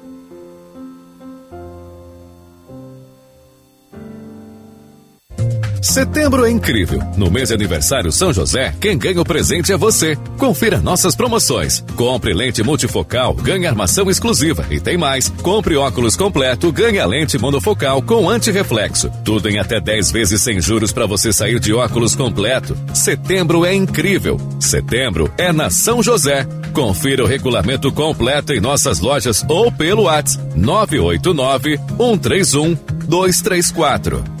[5.81, 7.01] Setembro é incrível.
[7.17, 10.15] No mês de aniversário São José, quem ganha o presente é você.
[10.37, 11.83] Confira nossas promoções.
[11.95, 14.63] Compre lente multifocal, ganhe armação exclusiva.
[14.69, 15.29] E tem mais.
[15.41, 19.11] Compre óculos completo, ganhe a lente monofocal com antirreflexo.
[19.25, 22.77] Tudo em até 10 vezes sem juros para você sair de óculos completo.
[22.93, 24.37] Setembro é incrível.
[24.59, 26.45] Setembro é na São José.
[26.73, 34.40] Confira o regulamento completo em nossas lojas ou pelo WhatsApp 989 131 234.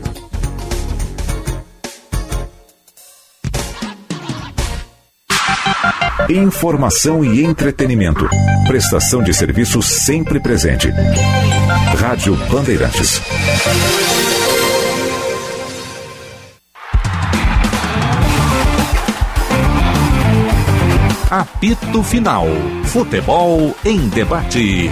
[6.33, 8.25] Informação e entretenimento.
[8.65, 10.87] Prestação de serviço sempre presente.
[11.97, 13.21] Rádio Bandeirantes.
[21.29, 22.47] Apito Final.
[22.85, 24.89] Futebol em debate.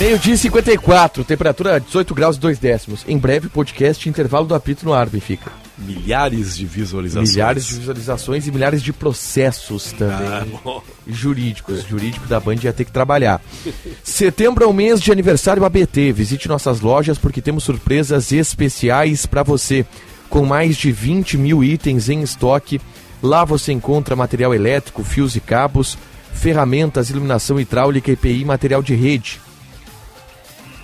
[0.00, 3.04] Meio-dia e 54, temperatura 18 graus e 2 décimos.
[3.06, 5.52] Em breve, podcast intervalo do apito no ar, fica.
[5.76, 7.32] Milhares de visualizações.
[7.32, 10.26] Milhares de visualizações e milhares de processos também.
[10.26, 11.86] Ah, jurídicos.
[11.86, 13.42] Jurídico da Band ia ter que trabalhar.
[14.02, 16.12] Setembro é o mês de aniversário ABT.
[16.12, 19.84] Visite nossas lojas porque temos surpresas especiais para você.
[20.30, 22.80] Com mais de 20 mil itens em estoque.
[23.22, 25.98] Lá você encontra material elétrico, fios e cabos,
[26.32, 29.38] ferramentas, iluminação hidráulica, EPI, material de rede.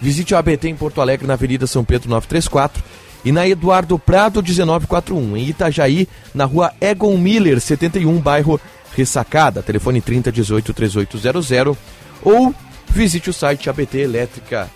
[0.00, 2.82] Visite o ABT em Porto Alegre, na Avenida São Pedro 934
[3.24, 8.60] e na Eduardo Prado 1941, em Itajaí, na rua Egon Miller 71, bairro
[8.94, 11.76] Ressacada, telefone 3018 3800
[12.22, 12.54] ou
[12.88, 14.70] visite o site abtelétrica.com.br.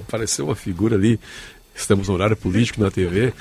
[0.08, 1.20] Apareceu uma figura ali,
[1.74, 3.32] estamos no horário político na TV.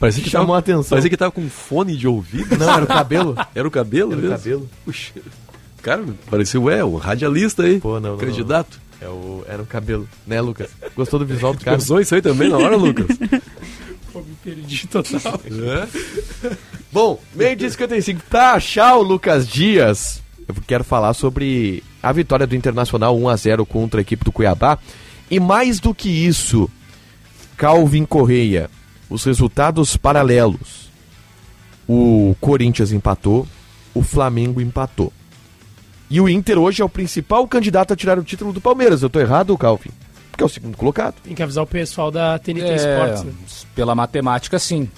[0.00, 0.90] Parecia que Chamou tava, a atenção.
[0.90, 2.58] Parecia que tava com fone de ouvido.
[2.58, 3.36] Não, era o cabelo.
[3.54, 4.36] Era o cabelo Era o mesmo?
[4.36, 4.70] cabelo.
[4.84, 5.12] Puxa,
[5.80, 7.78] cara, pareceu, é, um radialista aí.
[7.78, 8.81] Pô, não, não, Candidato.
[9.02, 10.70] É o, era o cabelo, né, Lucas?
[10.94, 11.76] Gostou do visual do cara?
[11.76, 13.18] Pensou isso aí também na hora, Lucas?
[14.12, 15.40] Pô, me perdi total.
[15.44, 16.56] É?
[16.92, 18.20] Bom, meio dia e 55.
[18.30, 24.00] Pra achar o Lucas Dias, eu quero falar sobre a vitória do Internacional 1x0 contra
[24.00, 24.78] a equipe do Cuiabá.
[25.28, 26.70] E mais do que isso,
[27.56, 28.70] Calvin Correia,
[29.10, 30.92] os resultados paralelos.
[31.88, 33.48] O Corinthians empatou,
[33.92, 35.12] o Flamengo empatou.
[36.12, 39.02] E o Inter hoje é o principal candidato a tirar o título do Palmeiras.
[39.02, 39.90] Eu tô errado, Calvin?
[40.30, 41.14] Porque é o segundo colocado.
[41.24, 43.32] Tem que avisar o pessoal da TNT É, Sports, né?
[43.74, 44.90] Pela matemática, sim.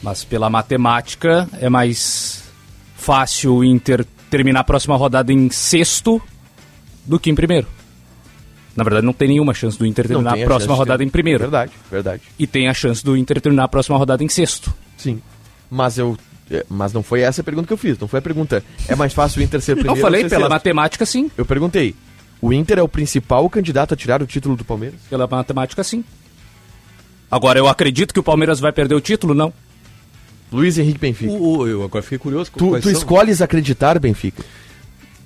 [0.00, 2.44] Mas pela matemática é mais
[2.94, 6.22] fácil o Inter terminar a próxima rodada em sexto
[7.04, 7.66] do que em primeiro.
[8.76, 11.08] Na verdade, não tem nenhuma chance do Inter terminar a a próxima rodada ter- em
[11.08, 11.40] primeiro.
[11.40, 12.22] Verdade, verdade.
[12.38, 14.72] E tem a chance do Inter terminar a próxima rodada em sexto.
[14.96, 15.20] Sim.
[15.70, 16.16] Mas eu.
[16.50, 17.98] É, Mas não foi essa a pergunta que eu fiz.
[17.98, 18.62] Não foi a pergunta.
[18.88, 19.98] É mais fácil o Inter ser primeiro.
[19.98, 20.52] Eu falei ou ser pela sexto?
[20.52, 21.30] matemática, sim.
[21.36, 21.94] Eu perguntei.
[22.40, 25.00] O Inter é o principal candidato a tirar o título do Palmeiras?
[25.08, 26.04] Pela matemática, sim.
[27.30, 29.34] Agora, eu acredito que o Palmeiras vai perder o título?
[29.34, 29.52] Não.
[30.52, 31.32] Luiz Henrique Benfica.
[31.32, 32.50] O, o- eu agora fiquei curioso.
[32.56, 34.44] Tu, tu escolhes acreditar, Benfica?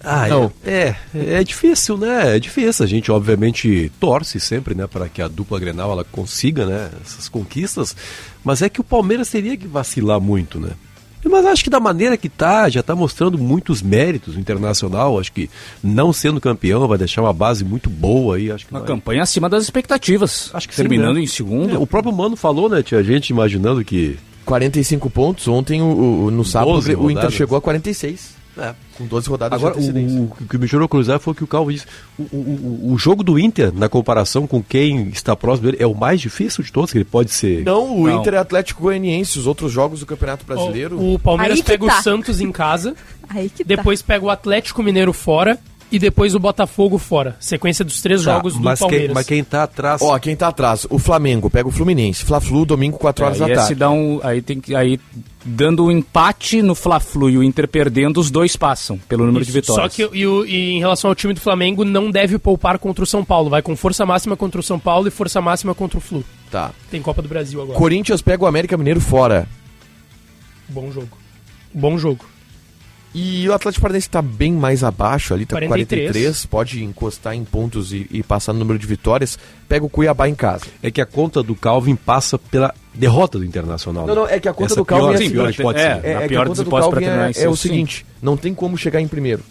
[0.00, 0.52] Ah, Não.
[0.64, 2.37] é, é, é difícil, né?
[2.37, 2.85] É difícil.
[2.85, 7.28] A gente, obviamente, torce sempre, né, para que a dupla Grenal ela consiga, né, essas
[7.28, 7.96] conquistas.
[8.44, 10.70] Mas é que o Palmeiras teria que vacilar muito, né?
[11.24, 15.18] Mas acho que da maneira que tá, já tá mostrando muitos méritos no internacional.
[15.18, 15.50] Acho que
[15.83, 18.50] não sendo campeão vai deixar uma base muito boa aí.
[18.50, 20.50] Acho que Uma vai- campanha acima das expectativas.
[20.54, 21.22] Acho que sim, Terminando né?
[21.22, 21.74] em segundo.
[21.74, 22.83] É, o próprio Mano falou, né?
[22.83, 25.46] Tinha gente imaginando que 45 pontos.
[25.48, 27.35] Ontem, o, o- no sábado, 12 o Inter rodadas.
[27.35, 28.38] chegou a 46.
[28.59, 28.75] É.
[28.97, 30.21] Com 12 rodadas Agora, de antecedência.
[30.21, 31.87] o, o que me jurou cruzar foi o que o Calvo disse.
[32.18, 35.94] O, o, o- jogo do Inter, na comparação com quem está próximo dele, é o
[35.94, 37.64] mais difícil de todos, que ele pode ser.
[37.64, 39.38] Não, o Inter é Atlético Goianiense.
[39.38, 40.99] Os outros jogos do Campeonato Brasileiro...
[41.01, 41.99] O Palmeiras pega tá.
[41.99, 42.94] o Santos em casa,
[43.29, 43.77] Aí que tá.
[43.77, 45.59] depois pega o Atlético Mineiro fora
[45.90, 47.37] e depois o Botafogo fora.
[47.40, 49.07] Sequência dos três Tá, jogos do mas, Palmeiras.
[49.07, 50.03] quem, mas quem tá atrás.
[50.03, 50.87] Ó, quem tá atrás?
[50.90, 51.48] O Flamengo.
[51.48, 52.24] Pega o Fluminense.
[52.24, 53.74] Fla-Flu, domingo, 4 horas É, da tarde.
[53.74, 55.01] dá um, aí tem que aí
[55.44, 59.51] dando um empate no Fla-Flu e o Inter perdendo, os dois passam pelo número de
[59.51, 59.92] Isso, vitórias.
[59.94, 63.03] Só que e, o- e em relação ao time do Flamengo, não deve poupar contra
[63.03, 63.48] o São Paulo.
[63.48, 66.22] Vai com força máxima contra o São Paulo e força máxima contra o Flu.
[66.51, 66.70] Tá.
[66.90, 67.79] Tem Copa do Brasil agora.
[67.79, 69.46] Corinthians pega o América Mineiro fora.
[70.68, 71.16] Bom jogo.
[71.72, 72.24] Bom jogo.
[73.14, 76.11] E o Atlético Paranaense tá bem mais abaixo ali, tá com 43.
[76.12, 79.38] 43, pode encostar em pontos e, e passar no número de vitórias.
[79.68, 80.66] Pega o Cuiabá em casa.
[80.83, 84.07] É que a conta do Calvin passa pela derrota do Internacional.
[84.07, 84.21] Não, né?
[84.21, 86.01] não, é que a conta Essa do Calvin pior, é, sim, assim, pior pode é,
[86.01, 86.07] ser.
[86.07, 87.68] é, é que a pior conta do hipóteses Calvin é, é o sim.
[87.68, 89.42] seguinte, não tem como chegar em primeiro.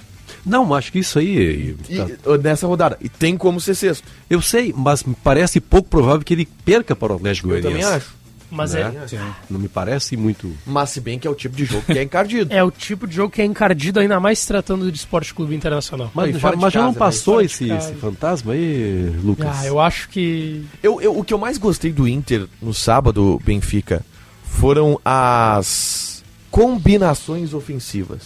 [0.46, 1.76] Não, acho que isso aí.
[1.90, 2.98] E, tá- nessa rodada.
[3.02, 4.08] E tem como ser sexto.
[4.30, 7.84] Eu sei, mas me parece pouco provável que ele perca para o Atlético Eu Goianiense.
[7.84, 8.17] também acho.
[8.50, 8.94] Mas né?
[9.12, 10.56] é, Não me parece muito.
[10.66, 12.52] Mas se bem que é o tipo de jogo que é encardido.
[12.56, 15.54] é o tipo de jogo que é encardido, ainda mais se tratando de Esporte Clube
[15.54, 16.10] Internacional.
[16.14, 17.00] Mas, e já, mas já não casa, né?
[17.00, 19.48] passou esse, esse fantasma aí, Lucas?
[19.60, 20.66] Ah, eu acho que.
[20.82, 24.06] Eu, eu- o que eu mais gostei do Inter no sábado, Benfica,
[24.44, 28.24] foram as combinações ofensivas.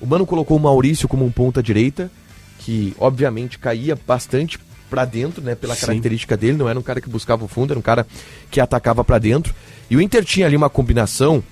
[0.00, 2.10] O Mano colocou o Maurício como um ponta direita,
[2.58, 4.58] que obviamente caía bastante
[4.90, 5.82] pra dentro, né, pela Sim.
[5.86, 8.06] característica dele, não era um cara que buscava o fundo, era um cara
[8.50, 9.54] que atacava pra dentro.
[9.88, 11.42] E o Inter tinha ali uma combinação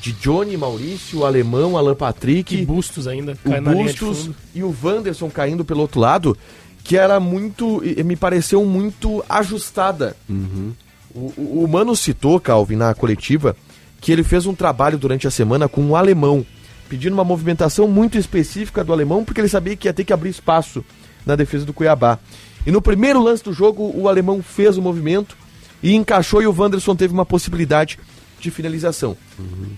[0.00, 3.36] de Johnny, Maurício, o Alemão, Alan Patrick, Que bustos ainda.
[3.44, 6.36] o Bustos e o Wanderson caindo pelo outro lado,
[6.82, 10.16] que era muito, e- me pareceu muito ajustada.
[11.14, 13.56] O, o, o Mano citou, Calvin, na coletiva,
[14.00, 16.46] que ele fez um trabalho durante a semana com um alemão,
[16.88, 20.30] pedindo uma movimentação muito específica do alemão, porque ele sabia que ia ter que abrir
[20.30, 20.84] espaço
[21.26, 22.18] na defesa do Cuiabá.
[22.68, 25.34] E no primeiro lance do jogo, o alemão fez o movimento
[25.82, 27.98] e encaixou e o Wanderson teve uma possibilidade
[28.38, 29.16] de finalização.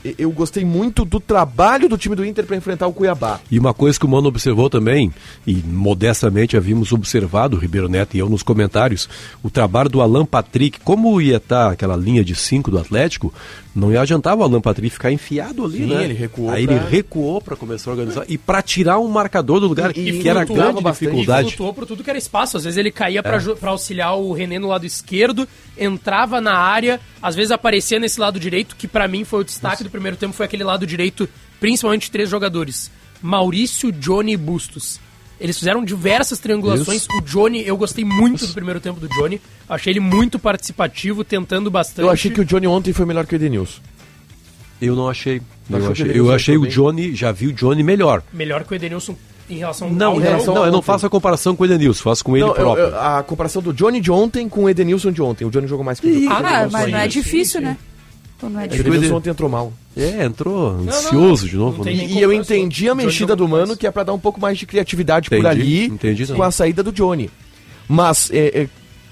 [0.04, 3.40] E- Eu gostei muito do trabalho do time do Inter para enfrentar o Cuiabá.
[3.50, 5.12] E uma coisa que o Mano observou também,
[5.46, 9.08] e modestamente havíamos observado, o Ribeiro Neto e eu nos comentários,
[9.42, 13.32] o trabalho do Alan Patrick, como ia estar aquela linha de 5 do Atlético,
[13.74, 16.04] não ia adiantar o Alan Patrick ficar enfiado ali, Sim, né?
[16.04, 19.60] ele recuou Aí pra- ele recuou para começar a organizar e para tirar um marcador
[19.60, 21.04] do lugar E- e que era grande bastante.
[21.04, 21.48] E dificuldade.
[21.50, 22.56] flutuou por tudo que era espaço.
[22.56, 23.54] Às vezes ele caía pra É.
[23.54, 25.46] pra auxiliar o René no lado esquerdo,
[25.78, 29.82] entrava na área, às vezes aparecia nesse lado direito, que pra mim foi o destaque
[29.84, 32.90] do primeiro tempo, foi aquele lado direito, principalmente três jogadores.
[33.22, 34.98] Maurício, Johnny e Bustos.
[35.38, 37.06] Eles fizeram diversas triangulações.
[37.16, 39.40] O Johnny, eu gostei muito do primeiro tempo do Johnny.
[39.68, 42.00] Achei ele muito participativo, tentando bastante.
[42.06, 43.80] Eu achei que o Johnny ontem foi melhor que o Edenilson.
[44.80, 45.40] Eu não achei.
[45.68, 46.66] Não Eu achei, eu achei o?
[46.66, 48.22] Johnny, já vi o Johnny melhor.
[48.32, 49.14] Melhor que o Edenilson
[49.48, 52.02] em relação Não, ao não, relação não, eu não faço a comparação com o Edenilson,
[52.04, 52.84] faço com ele Não, próprio.
[52.86, 55.44] eu- a comparação do Johnny de ontem com o Edenilson de ontem.
[55.44, 57.76] O Johnny jogou mais que o Ah, mas não é difícil, né?
[58.40, 58.90] Então não é difícil.
[58.90, 59.70] Edenilson ontem entrou mal.
[59.94, 61.78] É, entrou não, ansioso de novo.
[61.78, 61.92] não né?
[61.92, 64.64] E eu entendi a mexida do Mano, que é pra dar um pouco mais de
[64.64, 67.30] criatividade por Entendi, ali entendi com a saída do Johnny.
[67.86, 68.68] Mas, é, é,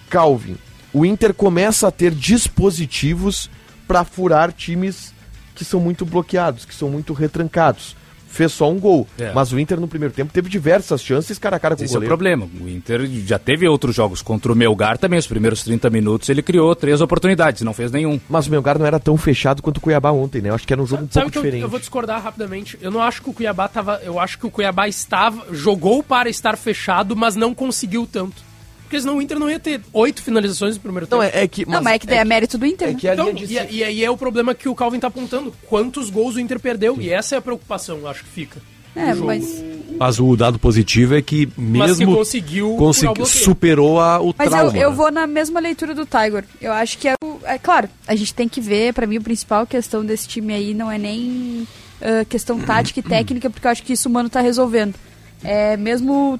[0.08, 0.56] Calvin,
[0.94, 3.50] o Inter começa a ter dispositivos
[3.86, 5.12] pra furar times
[5.54, 7.94] que são muito bloqueados, que são muito retrancados.
[8.28, 9.32] Fez só um gol, É.
[9.32, 11.96] mas o Inter no primeiro tempo teve diversas chances cara a cara com Esse o
[11.96, 12.10] é o goleiro.
[12.16, 12.48] problema.
[12.60, 15.18] O Inter já teve outros jogos contra o Melgar também.
[15.18, 18.20] Os primeiros 30 minutos ele criou três oportunidades, não fez nenhum.
[18.28, 20.50] Mas o Melgar não era tão fechado quanto o Cuiabá ontem, né?
[20.50, 21.62] Eu acho que era um jogo um Sabe pouco que eu, diferente.
[21.62, 22.78] eu vou discordar rapidamente.
[22.80, 24.00] Eu não acho que o Cuiabá tava.
[24.04, 25.46] Eu acho que o Cuiabá estava.
[25.52, 28.47] jogou para estar fechado, mas não conseguiu tanto.
[28.88, 31.16] Porque senão o Inter não ia ter oito finalizações no primeiro tempo.
[31.16, 31.68] Não, é, é que.
[31.68, 32.88] Não, mas é que daí é, mérito do Inter.
[32.88, 32.98] é né?
[32.98, 35.52] que a Então, de e, e aí é o problema que o Calvin tá apontando.
[35.68, 36.96] Quantos gols o Inter perdeu?
[36.98, 38.62] E essa é a preocupação, eu acho que fica.
[38.96, 39.62] É, mas.
[39.98, 44.48] Mas o dado positivo é que Mas que mesmo conseguiu consegui- superou a, o Mas
[44.48, 44.74] trauma.
[44.76, 44.96] eu, eu né?
[44.96, 46.44] vou na mesma leitura do Tiger.
[46.60, 49.22] Eu acho que é, o- é claro, a gente tem que ver, pra mim, o
[49.22, 51.68] principal questão desse time aí não é nem
[52.00, 54.94] ah, questão tática e técnica, porque eu acho que isso o Mano tá resolvendo
[55.42, 56.38] é, mesmo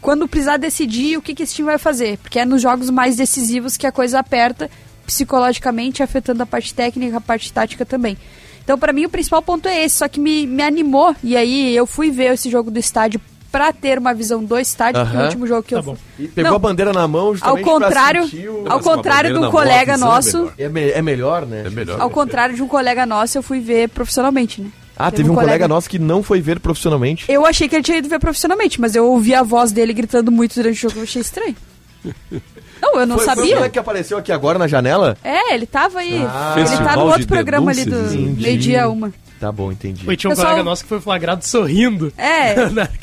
[0.00, 3.16] quando precisar decidir o que, que esse time vai fazer, porque é nos jogos mais
[3.16, 4.70] decisivos que a coisa aperta
[5.04, 8.16] psicologicamente, afetando a parte técnica, a parte tática também.
[8.62, 11.74] Então, para mim, o principal ponto é esse, só que me, me animou, e aí
[11.74, 13.20] eu fui ver esse jogo do estádio
[13.50, 15.10] para ter uma visão do estádio, uhum.
[15.10, 15.96] que é o último jogo que tá eu bom.
[16.16, 18.70] Pegou Não, a bandeira na mão, ao contrário, o...
[18.70, 20.52] ao contrário de um colega assim, nosso.
[20.56, 20.68] É melhor.
[20.68, 21.62] É, me é melhor, né?
[21.66, 22.00] É melhor.
[22.00, 24.70] Ao contrário de um colega nosso, eu fui ver profissionalmente, né?
[25.06, 25.52] Ah, teve, um, um colega...
[25.52, 25.68] colega...
[25.68, 27.24] nosso que não foi ver profissionalmente.
[27.28, 30.30] Eu achei que ele tinha ido ver profissionalmente, mas eu ouvi a voz dele gritando
[30.30, 31.56] muito durante o jogo, eu achei estranho.
[32.80, 33.58] Não, eu não foi, sabia.
[33.58, 35.14] Foi o que apareceu aqui agora na janela?
[35.22, 36.24] É, ele tava aí.
[36.26, 37.96] Ah, ele tá no outro de programa ali do
[38.40, 39.12] meio-dia uma.
[39.38, 40.04] Tá bom, entendi.
[40.04, 40.48] Foi, tinha um Pessoal...
[40.48, 42.12] colega nosso que foi flagrado sorrindo.
[42.16, 42.54] É.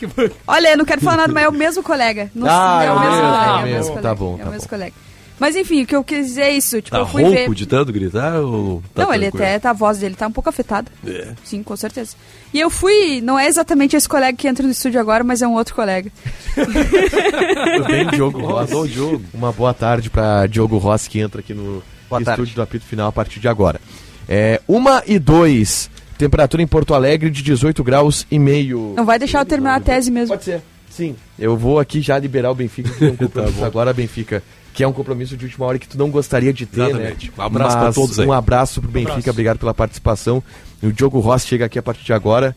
[0.47, 2.23] Olha, eu não quero falar nada, mas é o mesmo colega.
[2.23, 4.01] Ah, não, ah, é, o mesmo, é, é, é o mesmo.
[4.01, 4.69] Tá bom, é o tá mesmo bom.
[4.69, 4.93] colega.
[5.39, 6.81] Mas enfim, o que eu quis dizer é isso.
[6.81, 7.53] Tipo, tá eu fui rouco ver...
[7.53, 8.39] de tanto gritar?
[8.39, 10.91] Ou tá não, ele até tá, a voz dele tá um pouco afetada.
[11.05, 11.33] É.
[11.43, 12.15] Sim, com certeza.
[12.53, 15.47] E eu fui, não é exatamente esse colega que entra no estúdio agora, mas é
[15.47, 16.11] um outro colega.
[17.87, 18.71] Bem, Diogo Rossi.
[18.71, 19.23] Adoro Diogo.
[19.33, 22.55] Uma boa tarde para Diogo Rossi que entra aqui no boa estúdio tarde.
[22.55, 23.79] do apito final a partir de agora.
[24.27, 25.89] É, uma e dois.
[26.17, 28.93] Temperatura em Porto Alegre de 18 graus e meio.
[28.97, 30.29] Não vai deixar eu terminar a tese mesmo.
[30.29, 30.63] Pode ser.
[30.89, 31.15] Sim.
[31.37, 32.89] Eu vou aqui já liberar o Benfica.
[33.29, 34.41] tá agora, Benfica
[34.77, 36.89] que é um compromisso de última hora que tu não gostaria de ter, né?
[36.89, 37.27] Exatamente.
[37.29, 37.33] né?
[37.35, 38.27] Um abraço para todos aí.
[38.27, 39.29] Um abraço pro Benfica, um abraço.
[39.31, 40.43] obrigado pela participação.
[40.83, 42.55] O Diogo Rossi chega aqui a partir de agora.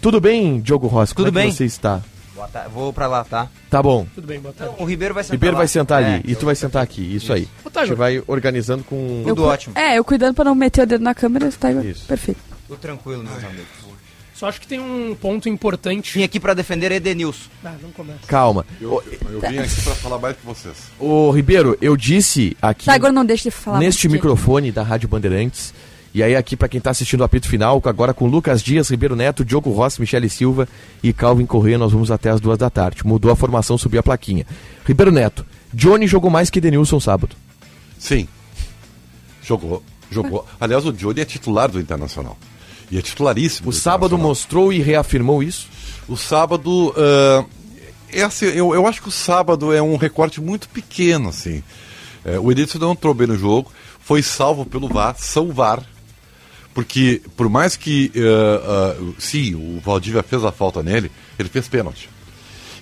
[0.00, 1.12] Tudo bem, Diogo Rossi?
[1.12, 1.50] Tudo Como é bem?
[1.50, 2.00] É você está?
[2.72, 3.48] Vou pra lá, tá?
[3.68, 4.06] Tá bom.
[4.14, 4.76] Tudo bem, boa tarde.
[4.78, 7.16] O Ribeiro vai sentar Ribeiro vai sentar ali é, e tu vai sentar aqui, isso,
[7.16, 7.32] isso.
[7.32, 7.48] aí.
[7.64, 9.24] Ô, a gente vai organizando com...
[9.26, 9.76] Tudo ótimo.
[9.76, 11.72] É, eu cuidando pra não meter o dedo na câmera, tá?
[11.72, 12.06] Isso.
[12.06, 12.38] Perfeito.
[12.68, 13.83] Tudo tranquilo, meus amigos.
[14.34, 16.12] Só acho que tem um ponto importante.
[16.12, 17.48] Vim aqui para defender Edenilson.
[17.64, 18.18] Ah, não começa.
[18.26, 18.66] Calma.
[18.80, 20.76] Eu, eu vim aqui para falar mais que vocês.
[20.98, 22.86] Ô, Ribeiro, eu disse aqui.
[22.86, 23.78] Tá, agora não deixa de falar.
[23.78, 25.72] Neste microfone da Rádio Bandeirantes.
[26.12, 29.16] E aí, aqui para quem está assistindo o apito final, agora com Lucas Dias, Ribeiro
[29.16, 30.68] Neto, Diogo Rossi, Michele Silva
[31.02, 33.04] e Calvin Correia, nós vamos até as duas da tarde.
[33.04, 34.46] Mudou a formação, subiu a plaquinha.
[34.86, 37.34] Ribeiro Neto, Johnny jogou mais que Denilson sábado.
[37.98, 38.28] Sim.
[39.42, 39.82] Jogou.
[40.08, 40.46] Jogou.
[40.60, 42.38] Aliás, o Johnny é titular do Internacional.
[42.90, 43.70] E é titularíssimo.
[43.70, 45.68] O sábado mostrou e reafirmou isso?
[46.08, 46.90] O sábado.
[46.90, 47.46] Uh,
[48.54, 51.62] eu, eu acho que o sábado é um recorte muito pequeno, assim.
[52.24, 53.70] É, o Edilson não entrou bem no jogo,
[54.00, 55.82] foi salvo pelo VAR, são VAR.
[56.72, 58.10] Porque, por mais que.
[58.16, 62.08] Uh, uh, sim, o Valdívia fez a falta nele, ele fez pênalti.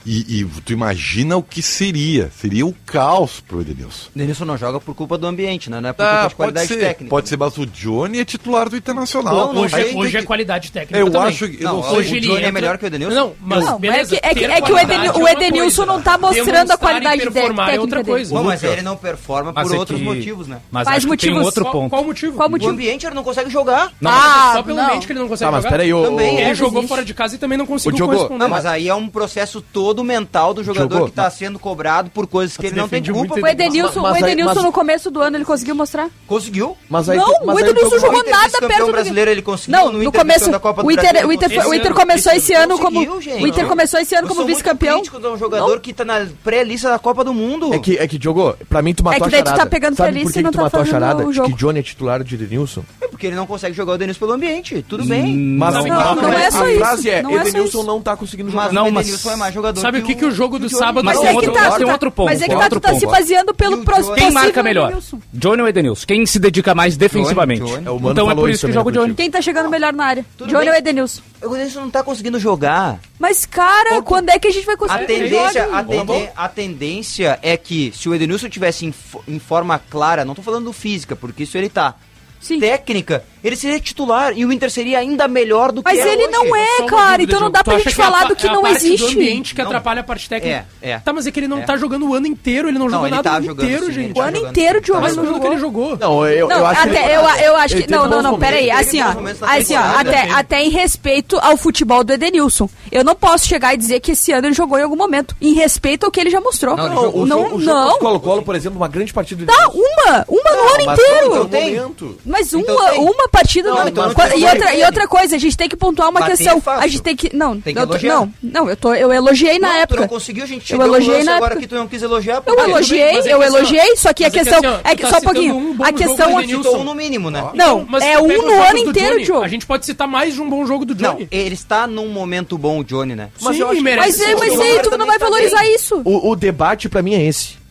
[0.05, 2.31] E, e, tu imagina o que seria.
[2.37, 4.11] Seria o caos pro Edenilson.
[4.15, 5.81] Edenilson não joga por culpa do ambiente, né?
[5.81, 7.11] Não é por ah, culpa de qualidade ser, técnica.
[7.11, 9.53] Pode ser, mas o Johnny é titular do Internacional.
[9.53, 10.17] Não, hoje é, hoje é que...
[10.17, 10.99] é qualidade técnica.
[10.99, 11.29] Eu também.
[11.29, 11.63] acho que.
[11.63, 12.49] Não, não, hoje o Johnny entra...
[12.49, 13.15] é melhor que o Edenilson?
[13.15, 16.03] Não, mas não, é beleza, é que, é, é que o, é Edenilson é não
[16.03, 17.73] tá mostrando a qualidade técnica.
[17.73, 18.35] É outra coisa.
[18.35, 20.05] Bom, mas ele não performa mas por outros que...
[20.05, 20.61] motivos, né?
[20.71, 21.39] Mas Faz motivos.
[21.39, 21.91] Tem outro ponto.
[21.91, 22.37] Qual, motivo?
[22.37, 22.71] Qual motivo?
[22.71, 23.93] O ambiente ele não consegue jogar.
[24.01, 24.19] Não, só
[24.59, 25.71] ah, pelo ambiente que ele não consegue tá, jogar.
[25.71, 28.49] mas peraí, Ele jogou fora de casa e também não conseguiu corresponder.
[28.49, 31.05] Mas aí é um processo todo todo o mental do jogador Jogou.
[31.05, 33.39] que está sendo cobrado por coisas que ele não tem culpa.
[33.39, 36.09] O Edenilson, mas, mas, o Edenilson mas, no começo do ano ele conseguiu mostrar?
[36.27, 36.77] Conseguiu.
[36.89, 38.93] Mas aí, não, mas o Edenilson jogou nada perto do...
[38.93, 41.49] brasileiro ele conseguiu, não, no, no começo da Copa do o Inter, Brasil, o Inter,
[41.49, 43.71] o Inter, o Inter começou esse ano como gente, o Inter não.
[43.71, 45.03] começou esse ano como vice-campeão.
[45.03, 45.79] de um jogador não.
[45.79, 47.75] que está na pré-lista da Copa do Mundo.
[47.75, 49.45] É que é que jogou, para mim tu matou é que daí a.
[49.45, 51.25] Tu tá pegando Sabe por que, não tu tá matou a charada?
[51.25, 52.83] Que Johnny é titular de Edenilson?
[53.01, 55.37] É porque ele não consegue jogar o Edenilson pelo ambiente, tudo hum, bem.
[55.37, 55.87] Mas não,
[56.33, 56.83] é, é, é só isso.
[56.83, 58.73] A frase é, Edenilson não tá conseguindo jogar.
[58.73, 61.19] Não, mas Edenilson é mais jogador sabe o que, que o jogo do sábado mas
[61.19, 62.27] tem, é outro, tá, outro ponto.
[62.27, 64.21] Mas é que tá, tu tá se baseando pelo prospecto.
[64.21, 64.99] Quem marca melhor?
[65.33, 66.07] Johnny ou Edenilson?
[66.07, 67.71] Quem se dedica mais defensivamente?
[68.11, 69.15] Então é por isso que joga o Johnny.
[69.15, 70.27] Quem tá chegando melhor na área?
[70.39, 71.23] Johnny ou Edenilson?
[71.43, 73.01] O Edenilson não tá conseguindo jogar.
[73.19, 77.39] Mas, cara, quando é que a gente vai conseguir a tendência, a, tende, a tendência
[77.43, 78.95] é que se o Edenilson tivesse em,
[79.27, 81.95] em forma clara, não tô falando física, porque isso ele tá.
[82.41, 82.59] Sim.
[82.59, 86.25] Técnica, ele seria titular e o Inter seria ainda melhor do que Mas é ele
[86.25, 86.33] hoje.
[86.33, 89.05] não é, é cara, então não dá pra gente é falar do que não existe.
[89.05, 89.69] É ambiente que não.
[89.69, 90.67] atrapalha a parte técnica.
[90.81, 90.99] É, é.
[90.99, 91.63] Tá, mas é que ele não é.
[91.63, 93.93] tá jogando o ano inteiro, ele não, não jogou nada tá o ano inteiro, sim,
[93.93, 94.15] gente.
[94.15, 95.97] Tá o ano inteiro de tá Mas não que ele jogou.
[95.97, 97.11] Não, eu, não, eu acho até, que...
[97.11, 97.83] Eu, eu acho que...
[97.83, 99.47] Tá não, não, não, peraí, assim, assim, ó.
[99.47, 102.69] Assim, ó, até, até em respeito ao futebol do Edenilson.
[102.91, 105.53] Eu não posso chegar e dizer que esse ano ele jogou em algum momento, em
[105.55, 106.77] respeito ao que ele já mostrou.
[106.77, 107.59] Não, não.
[107.59, 107.99] não.
[107.99, 109.47] Colo-Colo, por exemplo, uma grande partida.
[109.47, 110.25] Tá, uma!
[110.29, 112.19] Uma no ano inteiro!
[112.25, 113.77] Mas uma, então, uma partido não.
[113.77, 116.37] não, então não e, outra, e, outra, coisa, a gente tem que pontuar uma Bater
[116.37, 116.63] questão.
[116.65, 117.35] É a gente tem que.
[117.35, 119.97] Não, tem que eu tô, não, não, eu, tô, eu elogiei na época.
[119.97, 121.61] Tu não conseguiu, a gente eu elogiei na agora época.
[121.63, 122.43] que tu não quis elogiar.
[122.47, 124.59] Eu elogiei, é eu assim, elogiei, só que a questão.
[124.85, 125.77] É que assim, é tá só um pouquinho.
[125.83, 126.39] A questão.
[126.39, 127.51] É um no mínimo, né?
[127.55, 129.45] Não, é um no ano inteiro, Johnny.
[129.45, 131.27] A gente pode citar mais de um bom jogo do Johnny.
[131.31, 133.31] Ele está num momento bom, o Johnny, né?
[133.41, 134.35] Mas Sim, merece.
[134.35, 136.03] Mas aí tu não vai tá valorizar isso.
[136.05, 137.62] O debate pra mim é esse.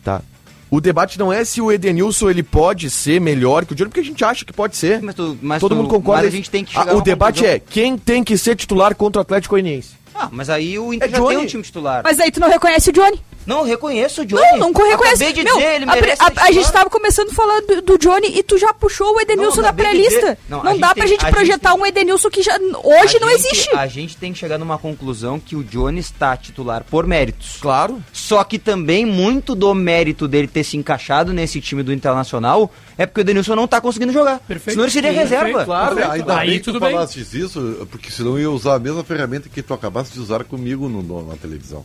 [0.74, 4.00] O debate não é se o Edenilson ele pode ser melhor que o Johnny, porque
[4.00, 5.02] a gente acha que pode ser.
[5.02, 6.22] Mas tu- mas Todo tu- mundo concorda.
[6.22, 7.56] mas a gente tem que Ah, O debate conclusão.
[7.56, 9.90] é quem tem que ser titular contra o Atlético Goianiense.
[10.14, 12.00] Ah, mas aí o Inter É já tem um time titular.
[12.02, 13.20] Mas aí tu não reconhece o Johnny.
[13.46, 14.42] Não, reconheço o Johnny.
[14.52, 15.24] Não, não reconhece.
[15.24, 16.72] Acabei de Meu, dizer, ele a, merece a- ser a gente titular.
[16.72, 19.76] tava começando a falar do, do Johnny e tu já puxou o Edenilson Não, de
[19.76, 20.20] pré-lista.
[20.20, 20.38] dizer.
[20.48, 22.56] Não, Não, a gente dá tem- pra gente a gente projetar um Edenilson que já
[22.84, 23.76] hoje A não gente- existe.
[23.76, 27.56] A gente tem que chegar numa conclusão que o Johnny está titular por méritos.
[27.60, 28.02] Claro.
[28.12, 33.06] Só que também muito do mérito dele ter se encaixado nesse time do Internacional é
[33.06, 34.38] porque o Denilson não tá conseguindo jogar.
[34.40, 34.72] Perfeito.
[34.74, 35.64] Senão ele seria Perfeito, reserva.
[35.64, 35.96] claro.
[35.96, 36.92] Olha, ainda Aí bem que tu bem.
[36.92, 40.44] falastes isso, porque senão eu ia usar a mesma ferramenta que tu acabaste de usar
[40.44, 41.84] comigo no- no- na televisão.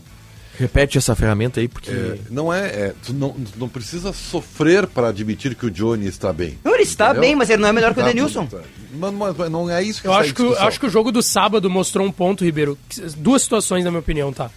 [0.60, 1.92] Repete essa ferramenta aí, porque.
[1.92, 6.08] É, não é, é, tu não, tu não precisa sofrer para admitir que o Johnny
[6.08, 6.58] está bem.
[6.64, 7.22] Não, ele está Entendeu?
[7.22, 8.46] bem, mas ele não é melhor que o Tá, Denilson.
[8.48, 8.60] tá.
[8.94, 11.22] Mas, mas- mas não é isso que Eu acho que, acho que o jogo do
[11.22, 12.78] sábado mostrou um ponto, Ribeiro.
[13.18, 14.50] Duas situações, na minha opinião, tá?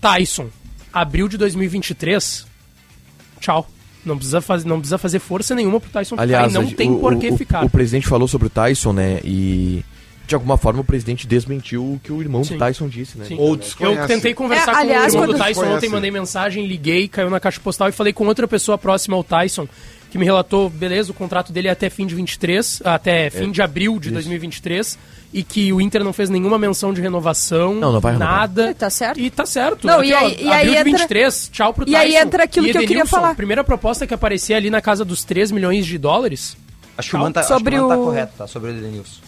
[0.00, 0.48] Tyson,
[0.92, 2.46] abril de 2023.
[3.40, 3.68] Tchau.
[4.04, 6.58] Não precisa, faz, não precisa fazer força nenhuma pro Tyson Aliás, ficar.
[6.60, 7.64] E não a- tem o, por o- que o- ficar.
[7.64, 9.20] O presidente falou sobre o Tyson, né?
[9.22, 9.84] E
[10.30, 12.54] de alguma forma o presidente desmentiu o que o irmão Sim.
[12.54, 13.24] do Tyson disse, né?
[13.26, 13.36] Sim.
[13.36, 14.06] Ou Eu desconhece.
[14.06, 15.76] tentei conversar É, com aliás, o irmão do Tyson Desconhece.
[15.76, 19.24] ontem, mandei mensagem, liguei, caiu na caixa postal e falei com outra pessoa próxima ao
[19.24, 19.66] Tyson,
[20.08, 23.60] que me relatou, beleza, o contrato dele é até fim de 23, até fim de
[23.60, 24.96] abril de 2023,
[25.32, 28.38] e que o Inter não fez nenhuma menção de renovação, Não, não vai renovar.
[28.40, 28.70] nada.
[28.70, 29.18] E tá certo.
[29.20, 29.84] E tá certo.
[29.86, 32.12] Não, Aqui, e ó, aí- e abril aí de entra- 23, tchau pro e aí
[32.12, 32.24] Tyson.
[32.26, 33.34] entra aquilo E que eu queria Edenilson, falar.
[33.34, 36.56] Primeira proposta que aparecia ali na casa dos 3 milhões de dólares.
[36.96, 38.46] Acho que o Mano tá, Sobre o tá correto, tá?
[38.46, 39.20] Sobre o Denilson.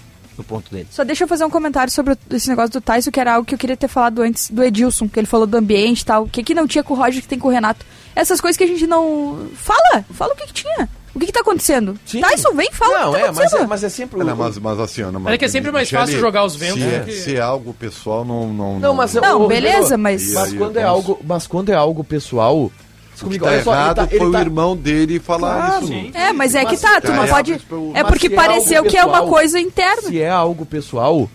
[0.43, 0.89] No ponto dele.
[0.91, 3.55] Só deixa eu fazer um comentário sobre esse negócio do Tyson, que era algo que
[3.55, 6.25] eu queria ter falado antes do Edilson, que ele falou do ambiente e tal.
[6.25, 7.85] O que, que não tinha com o Roger que tem com o Renato?
[8.15, 9.49] Essas coisas que a gente não.
[9.55, 10.05] Fala!
[10.13, 10.89] Fala o que, que tinha.
[11.15, 11.99] O que, que tá acontecendo?
[12.07, 14.25] Tyson, vem, fala Não, o que tá é, mas é, mas é sempre o.
[14.25, 16.57] Não, mas, mas assim, Ana, Mas é que é sempre mais Michele, fácil jogar os
[16.57, 18.51] ventos Se é, do que- se é algo pessoal, não.
[18.53, 22.73] Não, Não, mas Não, beleza, mas- Mas quando é algo, mas quando é algo pessoal,
[23.21, 25.85] comigo, tá olha só, ele errado tá- foi ele o tá- irmão dele falar Claro.
[25.85, 25.93] isso.
[25.93, 26.11] Sim.
[26.15, 27.53] É, mas é que tá, tu não É, pode.
[27.95, 30.03] É porque é pareceu algo que é uma pessoal, coisa interna.
[30.03, 31.29] Se é algo pessoal,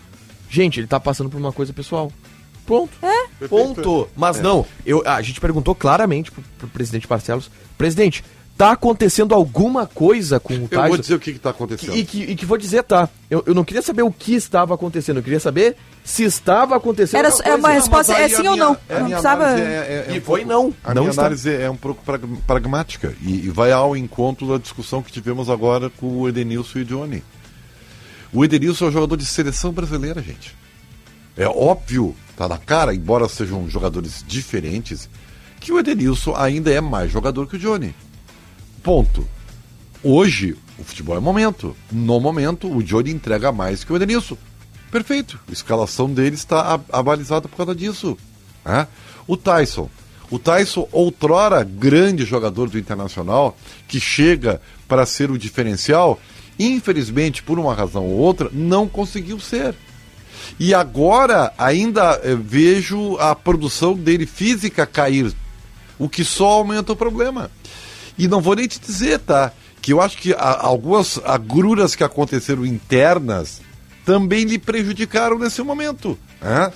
[0.49, 2.11] gente, ele tá passando por uma coisa pessoal.
[2.65, 2.91] Pronto.
[3.01, 3.47] É.
[3.47, 4.09] Ponto.
[4.15, 4.41] Mas É.
[4.41, 8.23] não, eu, a gente perguntou claramente pro, pro presidente Barcelos, presidente,
[8.57, 10.87] tá acontecendo alguma coisa com o Eu Tyson?
[10.87, 11.95] vou dizer o que está acontecendo.
[11.95, 13.07] E que, e que vou dizer, tá?
[13.29, 17.19] Eu, eu não queria saber o que estava acontecendo, eu queria saber se estava acontecendo
[17.19, 18.77] Era- alguma é uma resposta- mas é sim ou minha- não?
[18.89, 21.21] a Não precisava- é- é- é E foi pouco- não, A não minha está.
[21.23, 25.49] análise é um pouco prag- pragmática e, e vai ao encontro da discussão que tivemos
[25.49, 27.23] agora com o Edenilson e o Johnny.
[28.33, 30.55] O Edenilson é um jogador de seleção brasileira, gente.
[31.37, 35.07] É óbvio, tá na cara, embora sejam jogadores diferentes,
[35.59, 37.93] que o Edenilson ainda é mais jogador que o Johnny.
[38.87, 39.27] Ponto.
[40.01, 41.75] Hoje, o futebol é momento.
[41.91, 44.37] No momento, o Johnny entrega mais que o Edenilson.
[44.89, 45.37] Perfeito.
[45.45, 48.17] A escalação dele está avalizada por causa disso.
[48.63, 48.87] né?
[49.27, 49.89] O Tyson.
[50.31, 53.57] O Tyson, outrora grande jogador do Internacional,
[53.89, 56.17] que chega para ser o diferencial,
[56.57, 59.75] infelizmente, por uma razão ou outra, não conseguiu ser.
[60.57, 65.35] E agora ainda eh, vejo a produção dele física cair,
[65.99, 67.51] o que só aumenta o problema.
[68.17, 69.51] E não vou nem te dizer, tá?
[69.81, 73.61] Que eu acho que a- algumas agruras que aconteceram internas
[74.05, 76.17] também lhe prejudicaram nesse momento.
[76.41, 76.71] Né?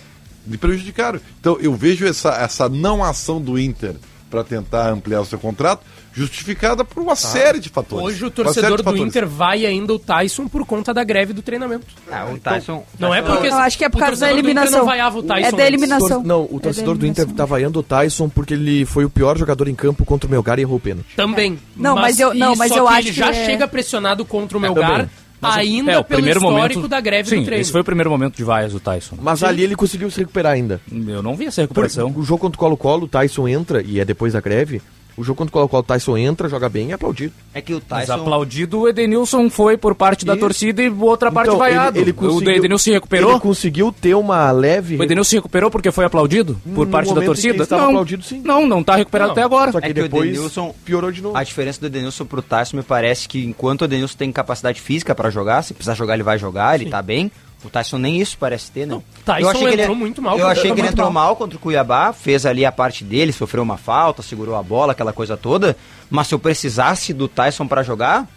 [0.48, 1.20] Lhe prejudicaram.
[1.40, 3.96] Então eu vejo essa, essa não ação do Inter
[4.30, 5.84] para tentar ampliar o seu contrato
[6.14, 8.06] justificada por uma série de fatores.
[8.06, 9.06] Hoje o torcedor do fatores.
[9.08, 11.86] Inter vai ainda o Tyson por conta da greve do treinamento.
[12.12, 12.84] Ah, o Tyson.
[13.00, 14.80] Não é porque Eu acho que é por causa da eliminação.
[14.80, 15.66] não vaiava o Tyson É da antes.
[15.68, 16.08] eliminação.
[16.10, 19.10] Tor- Não, É o torcedor do Inter tá vaiando o Tyson porque ele foi o
[19.10, 21.16] pior jogador em campo contra o Melgar e errou o pênalti.
[21.16, 21.58] Também.
[21.76, 24.26] Não, mas eu- não, mas só eu que acho ele que já é- chega pressionado
[24.26, 25.10] contra o É, Melgar.
[25.40, 27.62] Mas ainda é, o pelo primeiro histórico momento da greve Sim, do treino.
[27.64, 29.18] esse foi o primeiro momento de vaias do Tyson.
[29.20, 30.80] Mas ali ele conseguiu se recuperar ainda.
[31.08, 32.14] Eu não vi essa Por, recuperação.
[32.16, 34.84] o jogo contra o Colo-Colo, o Tyson entra, e é depois da greve.
[35.18, 37.34] O jogo contra o Colo-Colo, o Tyson entra, joga bem e é aplaudido.
[37.54, 38.22] É que o Mas Tyson.
[38.22, 40.40] aplaudido o Edenilson foi por parte da Isso.
[40.40, 41.98] torcida e outra parte Então, vaiado.
[41.98, 43.32] Ele, ele o conseguiu, Edenilson se recuperou?
[43.32, 44.98] Ele conseguiu ter uma leve...
[44.98, 47.68] O Edenilson se recuperou porque foi aplaudido por No parte da torcida?
[47.70, 48.42] não, aplaudido, sim.
[48.44, 49.34] não, não tá recuperado Não.
[49.34, 49.72] até agora.
[49.72, 51.38] Só que, É que o depois Edenilson- piorou de novo.
[51.38, 55.14] A diferença do Edenilson pro Tyson me parece que enquanto o Edenilson tem capacidade física
[55.14, 57.32] para jogar, se precisar jogar ele vai jogar, ele tá bem.
[57.64, 59.00] O Tyson nem isso parece ter, né?
[59.24, 61.26] Tyson que ele entrou muito mal Eu contra- achei que ele entrou mal.
[61.28, 64.94] mal contra o Cuiabá, fez ali a parte dele, sofreu uma falta, segurou a bola,
[64.94, 65.78] aquela coisa toda.
[66.10, 68.28] Mas se eu precisasse do Tyson para jogar,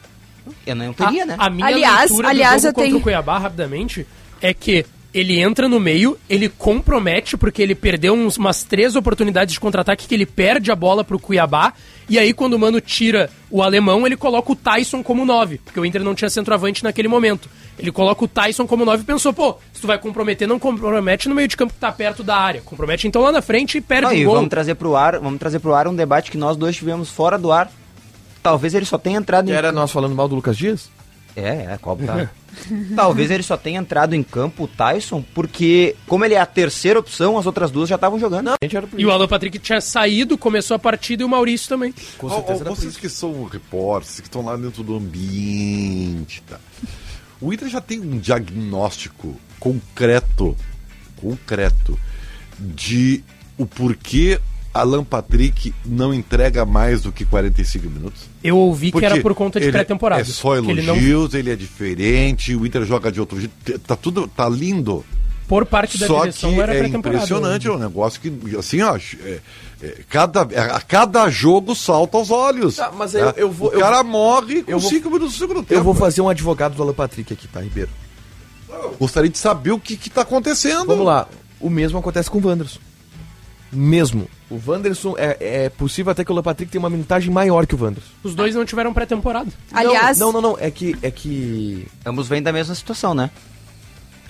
[0.67, 1.37] eu não teria, a, né?
[1.39, 4.07] a minha Aliás- leitura aliás, do eu jogo contra tenho- o Cuiabá, rapidamente,
[4.43, 9.55] é que ele entra no meio, ele compromete, porque ele perdeu uns- umas três oportunidades
[9.55, 11.73] de contra-ataque que ele perde a bola pro Cuiabá,
[12.09, 15.79] e aí quando o Mano tira o alemão, ele coloca o Tyson como nove, porque
[15.79, 17.49] o Inter não tinha centroavante naquele momento.
[17.79, 21.29] Ele coloca o Tyson como nove e pensou, pô, se tu vai comprometer, não compromete
[21.29, 22.61] no meio de campo que tá perto da área.
[22.61, 24.35] Compromete então lá na frente e perde Não, o gol.
[24.37, 27.37] vamos trazer pro ar, vamos trazer pro ar um debate que nós dois tivemos fora
[27.37, 27.71] do ar.
[28.43, 30.89] Talvez ele só tenha entrado em Era nós falando mal do Lucas Dias?
[31.37, 32.31] É, é, Cobb tá.
[32.95, 37.01] Talvez ele só tenha entrado em campo o Tyson, porque, como ele é a terceira
[37.01, 38.53] opção, as outras duas já estavam jogando.
[38.97, 41.93] E o Alan Patrick tinha saído, começou a partida e o Maurício também.
[42.23, 46.61] Ó, ó, vocês que são repórteres, que estão lá dentro do ambiente, tá?
[47.41, 50.57] O Inter já tem um diagnóstico concreto,
[51.17, 51.99] concreto,
[52.59, 53.23] de
[53.59, 54.41] o porquê
[54.73, 58.23] Alan Patrick não entrega mais do que 45 minutos?
[58.43, 60.21] Eu ouvi que era por conta de pré-temporada.
[60.21, 63.79] É só que ele não- elogios, ele, é diferente, o Inter joga de outro jeito,
[63.81, 65.05] tá tudo, tá lindo.
[65.55, 68.97] Por parte da Só direção que era é impressionante, é um negócio que, assim, ó,
[68.97, 69.39] é-
[69.81, 72.75] é, cada, a cada jogo salta aos olhos.
[72.75, 73.21] Tá, mas né?
[73.21, 75.75] eu- eu vou- o cara eu- morre com eu vou- 5 minutos do segundo tempo.
[75.75, 77.89] Eu vou fazer um advogado do Alan Patrick aqui, tá, Ribeiro?
[78.99, 80.87] Gostaria de saber o que, que tá acontecendo.
[80.87, 81.29] Vamos lá.
[81.61, 82.81] O mesmo acontece com o Wanderson.
[83.73, 84.29] Mesmo.
[84.51, 85.37] O Wanderson, é,
[85.67, 88.11] é possível até que o Alan Patrick tenha uma minutagem maior que o Wanderson.
[88.25, 89.53] Os dois não tiveram pré-temporada.
[89.73, 90.59] Aliás- Não, não, não.
[90.59, 90.97] É que.
[91.01, 91.87] É que...
[92.05, 93.31] Ambos vêm da mesma situação, né?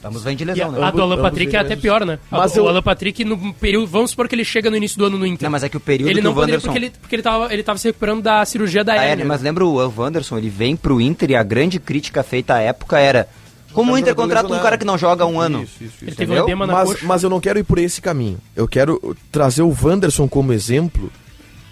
[0.04, 0.80] Ambos vêm de lesão, né?
[0.82, 2.18] a, a do Alan Patrick é até pior, né?
[2.30, 3.86] A Mas do- eu- O Alan Patrick, no período.
[3.86, 5.46] Vamos supor que ele chega no início do ano no Inter.
[5.46, 7.16] Não, mas é que o período ele que não o poderia Wanderson- porque, ele, porque
[7.16, 9.24] ele, tava, ele tava se recuperando da cirurgia da Ah, é, hérnia.
[9.24, 12.98] mas lembra o Wanderson, ele vem pro Inter e a grande crítica feita à época
[12.98, 13.26] era
[13.72, 15.62] como o Inter contrata um cara que não joga um ano?
[15.64, 16.04] Isso, isso, isso.
[16.04, 17.06] Ele teve um Mas, coxa.
[17.06, 18.38] mas eu não quero ir por esse caminho.
[18.54, 21.10] Eu quero trazer o Wanderson como exemplo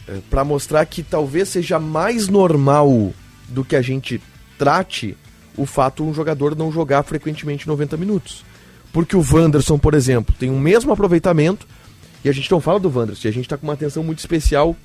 [0.08, 3.12] eh, pra mostrar que talvez seja mais normal
[3.48, 4.20] do que a gente
[4.58, 5.16] trate
[5.56, 8.44] o fato um jogador não jogar frequentemente 90 minutos.
[8.92, 11.66] Porque o Wanderson, por exemplo, tem o mesmo aproveitamento
[12.24, 14.76] e a gente não fala do Wanderson, a gente tá com uma atenção muito especial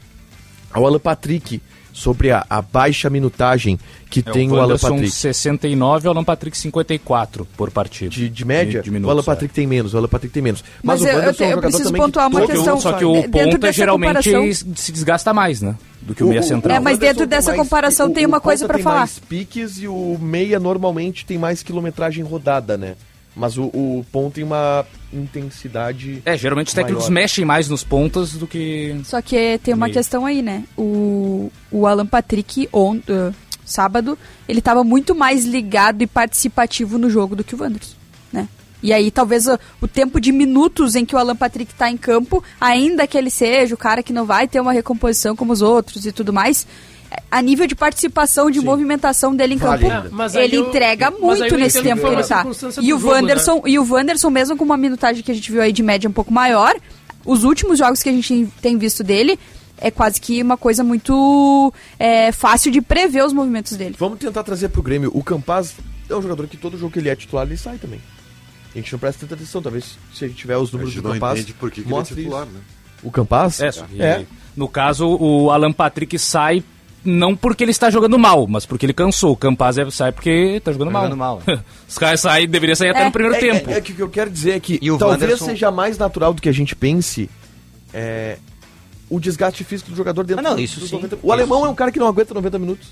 [0.72, 1.62] ao Alan Patrick
[1.94, 5.12] sobre a, a baixa minutagem que É, tem o, o Alan Wanderson Patrick.
[5.12, 8.12] 69 e o Alan Patrick 54 por partida.
[8.12, 9.26] De, de média, de o minutos, Alan é.
[9.26, 10.64] Patrick tem menos, o Alan Patrick tem menos.
[10.84, 12.80] Mas o eu- eu Wanderson te- é eu jogador preciso pontuar uma questão.
[12.80, 15.76] Só que De- o ponta dessa geralmente comparação- se desgasta mais, né?
[16.02, 16.76] Do que o, O- meia o- central.
[16.78, 19.00] É, mas Wanderson dentro dessa mais- comparação o- tem o uma coisa tem falar.
[19.00, 22.94] mais piques e o meia normalmente tem mais quilometragem rodada, né?
[23.38, 24.84] Mas o, o ponto tem uma
[25.14, 26.24] intensidade.
[26.26, 27.22] É, geralmente os técnicos maior.
[27.22, 29.00] mexem mais nos pontas do que.
[29.06, 30.64] Só que tem uma questão aí, né?
[30.76, 33.32] O, o Alan Patrick, on, eh,
[33.64, 34.18] sábado,
[34.50, 37.96] ele tava muito mais ligado e participativo no jogo do que o Wanderson,
[38.34, 38.50] né?
[38.82, 41.98] E aí, talvez o, o tempo de minutos em que o Alan Patrick tá em
[41.98, 45.62] campo, ainda que ele seja o cara que não vai ter uma recomposição como os
[45.62, 46.66] outros e tudo mais,
[47.30, 49.86] a nível de participação, de movimentação dele em campo.
[49.86, 52.46] É, aí ele eu- entrega muito nesse tempo que ele tá.
[52.82, 53.22] E o jogo, né?
[53.22, 56.10] Wanderson, e o Wanderson, mesmo com uma minutagem que a gente viu aí de média
[56.10, 56.76] um pouco maior,
[57.26, 59.38] os últimos jogos que a gente tem visto dele
[59.80, 63.96] é quase que uma coisa muito é, fácil de prever os movimentos dele.
[64.00, 65.12] Vamos tentar trazer pro Grêmio.
[65.14, 65.76] O Campaz
[66.10, 68.02] é um jogador que todo jogo que ele é titular, ele sai também.
[68.74, 69.62] A gente não presta tanta atenção.
[69.62, 71.44] Talvez se a gente tiver os números do não Campaz.
[71.60, 72.54] por que, que ele é mostre titular, isso.
[72.54, 72.60] né?
[73.04, 73.60] O Campaz?
[73.60, 74.26] É, só que, É.
[74.56, 76.64] No caso, o Alan Patrick sai
[77.08, 79.32] não porque ele está jogando mal, mas porque ele cansou.
[79.34, 81.04] O Campaz é- sai porque está jogando mal.
[81.04, 81.42] jogando mal.
[81.88, 83.06] Os caras saem, deveria sair até É.
[83.06, 83.70] no primeiro É, tempo.
[83.72, 85.72] É, é que o que eu quero dizer é que E o talvez Wanderson- seja
[85.72, 87.30] mais natural do que a gente pense
[87.94, 88.38] é,
[89.10, 90.96] o desgaste físico do jogador dentro Ah, não, do- isso dos sim.
[90.98, 92.90] 90 O alemão é um cara que não aguenta 90 minutos.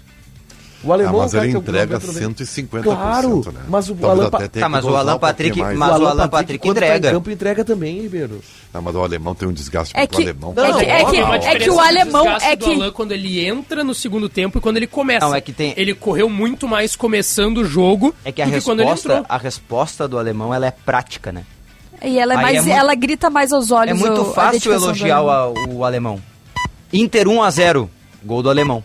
[0.86, 3.52] O alemão Ah, mas é um cara ele que entrega não aguenta 90 150%, Claro,
[3.52, 3.62] né?
[3.68, 5.78] mas o Talvez Alan Pa- Tá, que mas o Alan um Patrick- mais.
[5.78, 7.10] mas o Alan Patrick quando tá entrega.
[7.10, 8.40] em campo entrega também, Ribeiro.
[8.74, 10.54] Ah, mas o alemão tem um desgaste É que- alemão.
[10.56, 13.12] é que- é que- Tem uma é que o alemão é do que- Alan quando
[13.14, 15.26] ele entra no segundo tempo e quando ele começa.
[15.26, 18.52] Não, é que tem- Ele correu muito mais começando o jogo É que a do
[18.52, 21.44] que quando ele resposta, a resposta do alemão ela é prática, né?
[22.04, 23.92] E ela é Aí mais, é muito- ela grita mais aos olhos.
[23.92, 26.22] É muito o- fácil elogiar o alemão.
[26.94, 27.90] Inter 1 a 0
[28.24, 28.84] gol do alemão.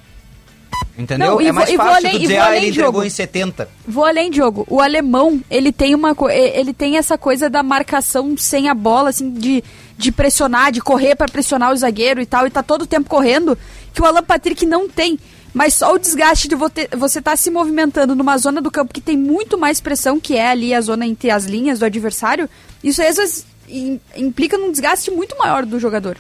[0.98, 1.28] Entendeu?
[1.32, 3.06] Não, é vou- mais vou fácil além- dizer, ah, além, ele entregou Diogo.
[3.06, 3.68] em 70.
[3.86, 4.66] Vou além, Diogo.
[4.68, 9.30] O alemão, ele tem uma ele tem essa coisa da marcação sem a bola, assim,
[9.30, 9.64] de,
[9.96, 13.08] de pressionar, de correr pra pressionar o zagueiro e tal, e tá todo o tempo
[13.08, 13.56] correndo,
[13.94, 15.18] que o Alan Patrick não tem.
[15.52, 19.00] Mas só o desgaste de vo- você estar se movimentando numa zona do campo que
[19.00, 22.48] tem muito mais pressão, que é ali a zona entre as linhas do adversário,
[22.84, 26.16] isso às vezes im- implica num desgaste muito maior do jogador.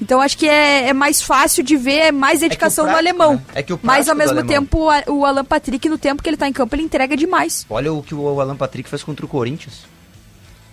[0.00, 3.34] Então acho que é, é mais fácil de ver, é mais dedicação do prático, alemão.
[3.36, 3.42] né?
[3.54, 6.28] É que o Mas ao do mesmo tempo, A- o Alan Patrick, no tempo que
[6.28, 7.64] ele tá em campo, ele entrega demais.
[7.70, 9.82] Olha o que o Alan Patrick fez contra o Corinthians.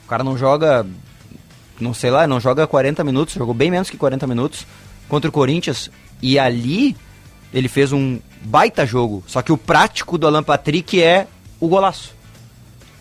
[0.05, 0.85] O cara não joga,
[1.79, 4.65] não sei lá, não joga 40 minutos, jogou bem menos que 40 minutos
[5.07, 5.89] contra o Corinthians.
[6.21, 6.97] E ali
[7.53, 9.23] ele fez um baita jogo.
[9.27, 11.27] Só que o prático do Alan Patrick é
[11.59, 12.13] o golaço.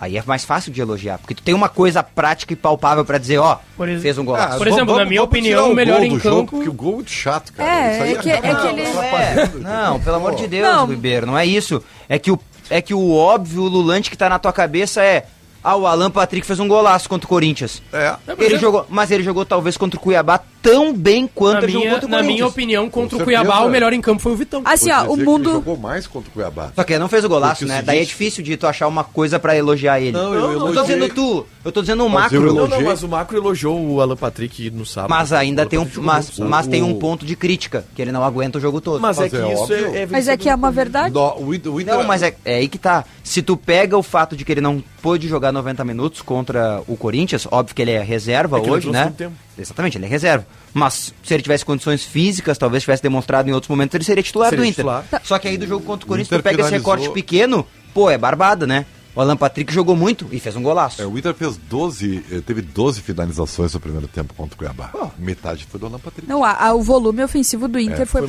[0.01, 3.19] Aí é mais fácil de elogiar, porque tu tem uma coisa prática e palpável pra
[3.19, 4.57] dizer, ó, Por ex- fez um golaço.
[4.57, 6.93] Por exemplo, na minha opinião, o melhor gol em do jogo, campo- porque o gol
[6.93, 7.71] é muito chato, cara.
[7.71, 9.59] É, Isso aí é que- é acaba que ele- atrapalhando.
[9.61, 10.87] Não, pelo amor de Deus, Não.
[10.87, 11.83] Ribeiro, não é isso.
[12.09, 12.41] É que o,
[12.71, 15.27] é que o óbvio, o lulante que tá na tua cabeça é.
[15.63, 17.83] Ah, o Alan Patrick fez um golaço contra o Corinthians.
[17.93, 18.15] É.
[18.39, 21.87] Ele jogou, mas ele jogou talvez contra o Cuiabá tão bem quanto Na ele jogou
[21.87, 23.67] minha, contra o na minha opinião, contra Com o Cuiabá, certeza.
[23.67, 24.63] o melhor em campo foi o Vitão.
[24.65, 25.53] Assim, ó, o que mundo.
[25.53, 26.71] jogou mais contra o Cuiabá.
[26.75, 27.83] Só que ele não fez o golaço, né?
[27.83, 30.13] Daí é difícil de tu achar uma coisa pra elogiar ele.
[30.13, 30.83] Não, eu não tô elogiei.
[30.99, 32.55] dizendo tu, eu tô dizendo o Mas eu macro.
[32.55, 35.11] Não, não, mas o Macro elogiou o Alan Patrick no sábado.
[35.11, 38.23] Mas ainda tem um, jogou mas, mas tem um ponto de crítica, que ele não
[38.25, 39.01] aguenta o jogo todo.
[39.01, 39.95] Mas, é Mas que é isso óbvio.
[39.95, 41.15] é, é Mas é que é uma verdade.
[41.15, 43.05] No- o o Inter- Não, mas é, é aí que tá.
[43.25, 46.97] Se tu pega o fato de que ele não pôde jogar 90 minutos contra o
[46.97, 49.13] Corinthians, óbvio que ele é reserva É que hoje, né?
[49.17, 49.35] tempo.
[49.61, 50.47] Exatamente, ele é reserva.
[50.73, 54.49] Mas se ele tivesse condições físicas, talvez tivesse demonstrado em outros momentos, ele seria titular
[54.51, 54.77] Seria do Inter.
[54.85, 55.05] titular.
[55.25, 58.11] Só que aí do jogo contra o Corinthians, tu pega esse finalizou- recorte pequeno, pô,
[58.11, 58.87] é barbada, né?
[59.13, 61.03] O Alan Patrick jogou muito e fez um golaço.
[61.03, 64.93] É, o Inter fez 12, eh, teve 12 finalizações no primeiro tempo contra o Cuiabá.
[65.19, 66.29] Metade foi do Alan Patrick.
[66.29, 68.29] Não, a- a- o volume ofensivo do Inter É, foi, foi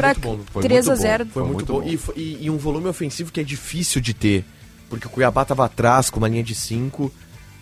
[0.52, 1.08] foi 3 a muito bom.
[1.08, 1.82] 0 Foi muito, muito bom.
[1.82, 2.14] bom.
[2.18, 4.44] E, e- e um volume ofensivo que é difícil de ter.
[4.90, 7.14] Porque o Cuiabá tava atrás com uma linha de 5.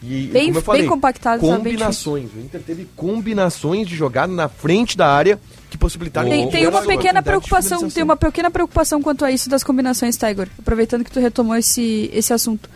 [0.02, 2.30] E, Bem- como eu falei, bem compactado, Combinações.
[2.34, 5.38] O Inter teve combinações de jogada na frente da área
[5.70, 9.62] que possibilitaram Tem, tem uma pequena preocupação, tem uma pequena preocupação quanto a isso das
[9.64, 10.48] combinações, Tiger.
[10.58, 12.70] Aproveitando que tu retomou esse, esse assunto.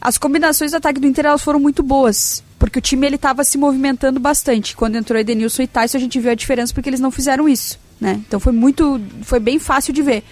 [0.00, 3.42] As combinações do ataque do Inter elas foram muito boas, porque o time ele estava
[3.42, 4.76] se movimentando bastante.
[4.76, 7.78] Quando entrou Edenilson e Tyson, a gente viu a diferença porque eles não fizeram isso,
[8.00, 8.20] né?
[8.26, 10.22] Então foi muito, foi bem fácil de ver.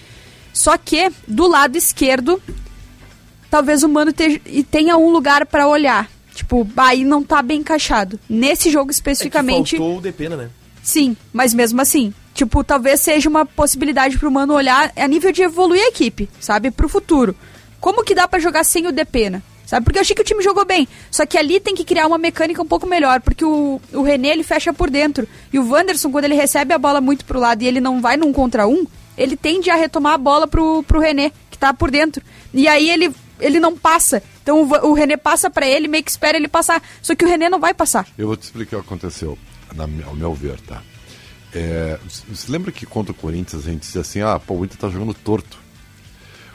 [0.55, 2.41] Só que do lado esquerdo,
[3.51, 6.09] talvez o Mano te- e tenha um lugar para olhar.
[6.39, 8.19] Tipo, aí não tá bem encaixado.
[8.31, 10.51] Nesse jogo É especificamente, faltou o Depena, né?
[10.81, 15.43] Sim, mas mesmo assim, tipo, talvez seja uma possibilidade pro Mano olhar a nível de
[15.43, 16.71] evoluir a equipe, sabe?
[16.71, 17.35] Pro futuro.
[17.81, 19.43] Como que dá pra jogar sem o Depena?
[19.67, 19.85] Sabe?
[19.85, 20.87] Porque eu achei que o time jogou bem.
[21.11, 24.29] Só que ali tem que criar uma mecânica um pouco melhor, porque o, o René
[24.29, 25.27] ele fecha por dentro.
[25.53, 28.17] E o Wanderson, quando ele recebe a bola muito pro lado e ele não vai
[28.17, 28.87] num contra um,
[29.17, 32.23] ele tende a retomar a bola pro, pro René, que tá por dentro.
[32.55, 34.23] E aí ele, ele não passa.
[34.49, 36.83] Então o, o René passa pra ele, meio que espera ele passar.
[37.03, 38.09] Só que o René não vai passar.
[38.17, 39.37] Eu vou te explicar o que aconteceu,
[39.75, 40.83] na, ao meu ver, tá?
[41.53, 44.79] É, você lembra que contra o Corinthians a gente dizia assim, ah, pô, o Inter
[44.79, 45.59] tá jogando torto.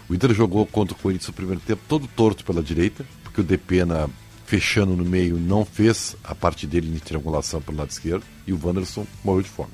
[0.09, 3.43] O Inter jogou contra o Corinthians no primeiro tempo todo torto pela direita, porque o
[3.43, 4.09] Depena
[4.47, 8.59] fechando no meio não fez a parte dele de triangulação pelo lado esquerdo e o
[8.63, 9.71] Wanderson morreu de fome.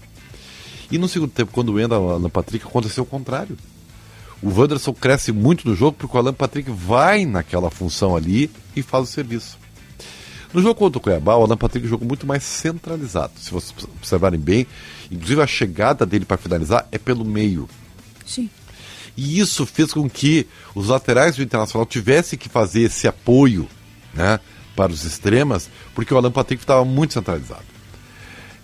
[0.92, 3.58] E no segundo tempo, quando entra o Alan Patrick, aconteceu o contrário.
[4.42, 8.82] O Wanderson cresce muito no jogo porque o Alan Patrick vai naquela função ali e
[8.82, 9.58] faz o serviço.
[10.54, 13.34] No jogo contra o Cuiabá, o Alan Patrick jogou muito mais centralizado.
[13.38, 14.66] Se vocês observarem bem,
[15.12, 17.70] inclusive a chegada dele para finalizar é pelo meio.
[18.26, 18.50] Sim.
[19.16, 23.68] E isso fez com que os laterais do Internacional tivessem que fazer esse apoio
[24.14, 24.40] né,
[24.76, 27.79] para os extremas, porque o Alan Patrick estava muito centralizado.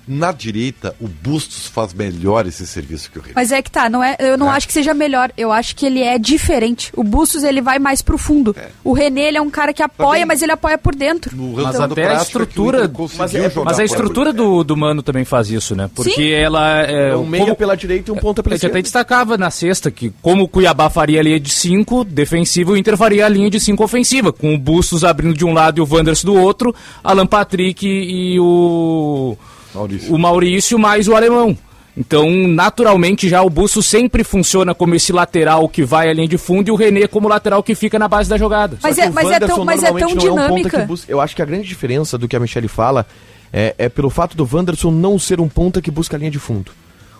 [0.07, 3.33] Na direita, o Bustos faz melhor esse serviço que o René.
[3.35, 4.55] Mas é que tá, não é, eu não É.
[4.55, 6.91] acho que seja melhor, eu acho que ele é diferente.
[6.95, 8.55] O Bustos ele vai mais pro fundo.
[8.83, 11.35] O René ele é um cara que apoia, mas ele apoia por dentro.
[11.35, 15.49] Mas Então- até a estrutura, mas, é- mas a estrutura do, do Mano também faz
[15.49, 15.89] isso, né?
[15.95, 16.29] Porque Sim.
[16.29, 18.67] ela é É um meia como- pela direita e um ponta a pela gente até
[18.79, 18.83] esquerda.
[18.83, 22.95] destacava na sexta que como o Cuiabá faria a linha de 5 defensiva, o Inter
[22.95, 25.87] faria a linha de 5 ofensiva, com o Bustos abrindo de um lado e o
[25.89, 29.35] Wanderson do outro, Alan Patrick e o
[29.75, 30.13] Maurício.
[30.13, 31.57] o Maurício mais o alemão.
[31.97, 36.37] Então, naturalmente, já o Bustos sempre funciona como esse lateral que vai à linha de
[36.37, 38.77] fundo e o René como lateral que fica na base da jogada.
[38.83, 40.81] Mas é- mas é tão- mas é tão um dinâmica.
[40.81, 43.05] que busca- Eu acho que a grande diferença do que a Michelle fala
[43.53, 46.39] é, é pelo fato do Wanderson não ser um ponta que busca a linha de
[46.39, 46.71] fundo.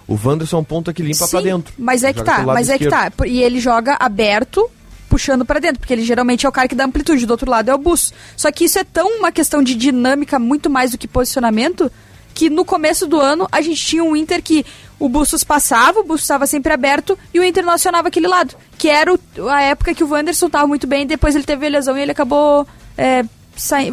[0.06, 1.74] O Wanderson é um ponta que limpa pra Sim, dentro.
[1.80, 3.14] Mas é que tá, mas é que esquerdo.
[3.16, 3.28] tá.
[3.28, 4.70] E ele joga aberto,
[5.10, 7.70] puxando pra dentro, porque ele geralmente é o cara que dá amplitude, do outro lado
[7.70, 8.14] é o bus.
[8.36, 11.90] Só que isso é tão uma questão de dinâmica muito mais do que posicionamento,
[12.36, 14.64] que no começo do ano a gente tinha um Inter que
[15.00, 18.56] o Bustos passava, o Bustos estava sempre aberto e o Inter acionava aquele lado.
[18.78, 19.20] Que era o-
[19.50, 22.12] a época que o Wanderson estava muito bem, depois ele teve a lesão e ele
[22.12, 22.68] acabou
[22.98, 23.24] é,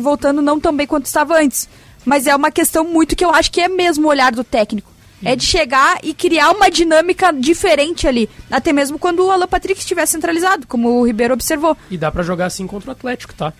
[0.01, 1.69] voltando não tão bem quanto estava antes.
[2.05, 4.91] Mas é uma questão muito que eu acho que é mesmo o olhar do técnico.
[5.25, 8.29] É de chegar e criar uma dinâmica diferente ali.
[8.51, 11.77] Até mesmo quando o Alan Patrick estiver centralizado, como o Ribeiro observou.
[11.89, 13.53] E dá pra jogar assim contra o Atlético, tá?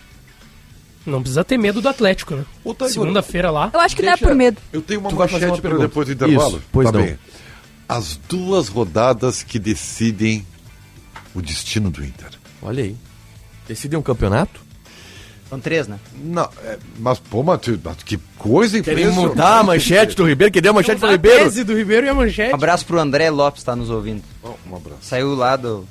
[1.05, 2.45] Não precisa ter medo do Atlético, né?
[2.87, 3.69] Segunda-feira lá.
[3.73, 4.57] Eu acho que não é Deixa- por medo.
[4.71, 6.57] Eu tenho uma Tu manchete uma para depois do intervalo.
[6.57, 7.05] Isso, pois tá não.
[7.05, 7.17] bem.
[7.89, 10.45] As duas rodadas que decidem
[11.35, 12.29] o destino do Inter.
[12.61, 12.95] Olha aí.
[13.67, 14.61] Decidem um campeonato?
[15.49, 15.99] São três, né?
[16.23, 17.59] Não, é, mas, pô, mas
[18.03, 19.29] que coisa Querem impressionante.
[19.35, 21.43] mudar a manchete do Ribeiro, que deu a manchete pro A Ribeiro.
[21.43, 22.51] tese do Ribeiro e a manchete.
[22.53, 24.23] Um abraço pro André Lopes, tá nos ouvindo.
[24.41, 24.99] Oh, um abraço.
[25.01, 25.85] Saiu lá do,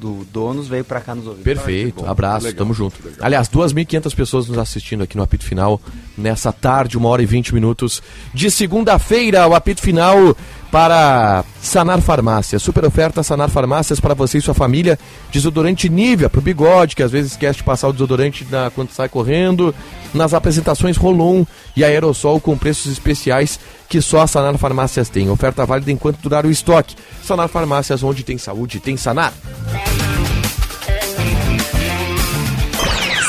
[0.00, 1.44] do Donos, veio pra cá nos ouvindo.
[1.44, 2.96] Perfeito, Ah, abraço, legal, tamo junto.
[3.04, 3.18] legal.
[3.20, 5.80] Aliás, 2.500 pessoas nos assistindo aqui no apito final
[6.16, 9.46] nessa tarde, uma hora e 20 minutos de segunda-feira.
[9.46, 10.36] O apito final
[10.70, 12.62] para Sanar Farmácias.
[12.62, 14.98] Super oferta Sanar Farmácias para você e sua família.
[15.30, 18.90] Desodorante Nivea para o bigode, que às vezes esquece de passar o desodorante na, quando
[18.90, 19.74] sai correndo.
[20.12, 21.44] Nas apresentações Rolon
[21.76, 23.58] e Aerosol com preços especiais
[23.88, 25.30] que só a Sanar Farmácias tem.
[25.30, 26.94] Oferta válida enquanto durar o estoque.
[27.24, 29.32] Sanar Farmácias, onde tem saúde, tem Sanar.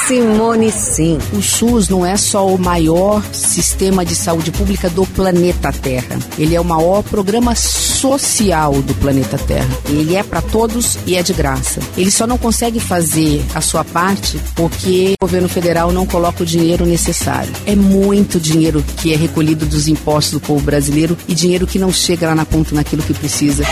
[0.10, 1.20] Simone Sim.
[1.34, 6.18] O SUS não é só o maior sistema de saúde pública do planeta Terra.
[6.36, 9.70] Ele é o maior programa social do planeta Terra.
[9.88, 11.80] Ele é para todos e é de graça.
[11.96, 16.46] Ele só não consegue fazer a sua parte porque o governo federal não coloca o
[16.46, 17.54] dinheiro necessário.
[17.68, 21.94] É muito dinheiro que é recolhido dos impostos do povo brasileiro e dinheiro que não
[21.94, 23.64] chega lá na ponta naquilo que precisa.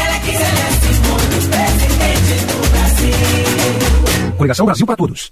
[4.38, 5.32] Coligação Brasil para todos.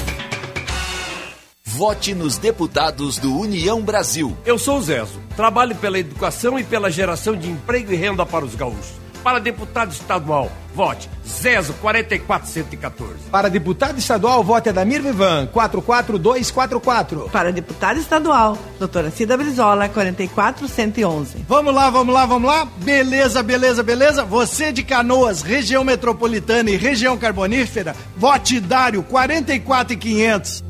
[1.73, 4.37] Vote nos deputados do União Brasil.
[4.45, 5.21] Eu sou o Zezo.
[5.37, 8.99] Trabalho pela educação e pela geração de emprego e renda para os gaúchos.
[9.23, 13.29] Para deputado estadual, vote Zezo 44114.
[13.31, 17.29] Para deputado estadual, vote Adamir Vivan 44244.
[17.31, 21.45] Para deputado estadual, doutora Cida Brizola 44111.
[21.47, 22.67] Vamos lá, vamos lá, vamos lá.
[22.79, 24.25] Beleza, beleza, beleza.
[24.25, 30.69] Você de Canoas, região metropolitana e região carbonífera, vote Dário 44500.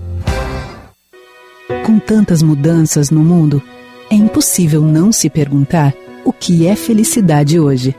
[1.86, 3.61] Com tantas mudanças no mundo,
[4.09, 5.93] é impossível não se perguntar
[6.24, 7.95] o que é felicidade hoje.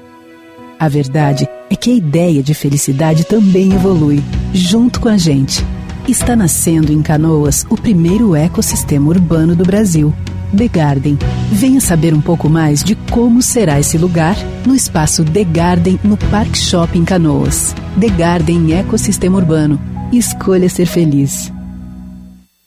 [0.79, 5.64] A verdade é que a ideia de felicidade também evolui, junto com a gente.
[6.09, 10.12] Está nascendo em Canoas o primeiro ecossistema urbano do Brasil,
[10.57, 11.18] The Garden.
[11.51, 16.16] Venha saber um pouco mais de como será esse lugar no espaço The Garden no
[16.16, 17.75] Park Shopping Canoas.
[17.99, 19.81] The Garden Ecossistema Urbano.
[20.12, 21.53] Escolha ser feliz.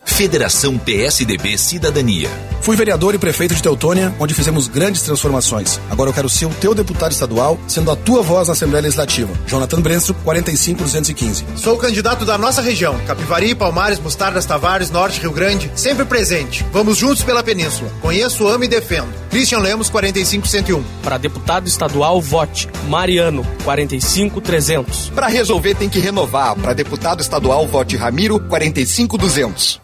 [0.05, 2.29] Federação PSDB Cidadania.
[2.61, 5.77] Fui vereador e prefeito de Teutônia, onde fizemos grandes transformações.
[5.89, 9.33] Agora eu quero ser o teu deputado estadual, sendo a tua voz na Assembleia Legislativa.
[9.45, 11.43] Jonathan Brenstro, 45215.
[11.57, 16.65] Sou o candidato da nossa região, Capivari, Palmares, Mostardas, Tavares, Norte, Rio Grande, sempre presente.
[16.71, 17.91] Vamos juntos pela península.
[18.01, 19.13] Conheço, amo e defendo.
[19.29, 20.81] Christian Lemos, 45101.
[21.03, 25.09] Para deputado estadual, vote Mariano, 45300.
[25.09, 26.55] Para resolver tem que renovar.
[26.55, 29.83] Para deputado estadual, vote Ramiro, 45200.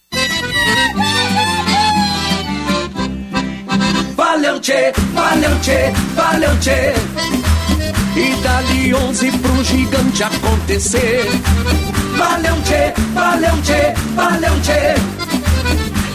[4.16, 6.94] Valeu, tchê, valeu, tchê, valeu, tchê.
[8.16, 11.24] E dali 11 pro gigante acontecer.
[12.16, 14.94] Valeu, tchê, valeu, tchê, valeu, tchê.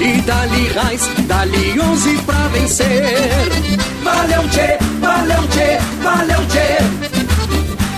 [0.02, 2.88] E dali raiz, dali 11 pra vencer.
[4.02, 7.09] Valeu, tchê, valeu, tchê, valeu, tchê.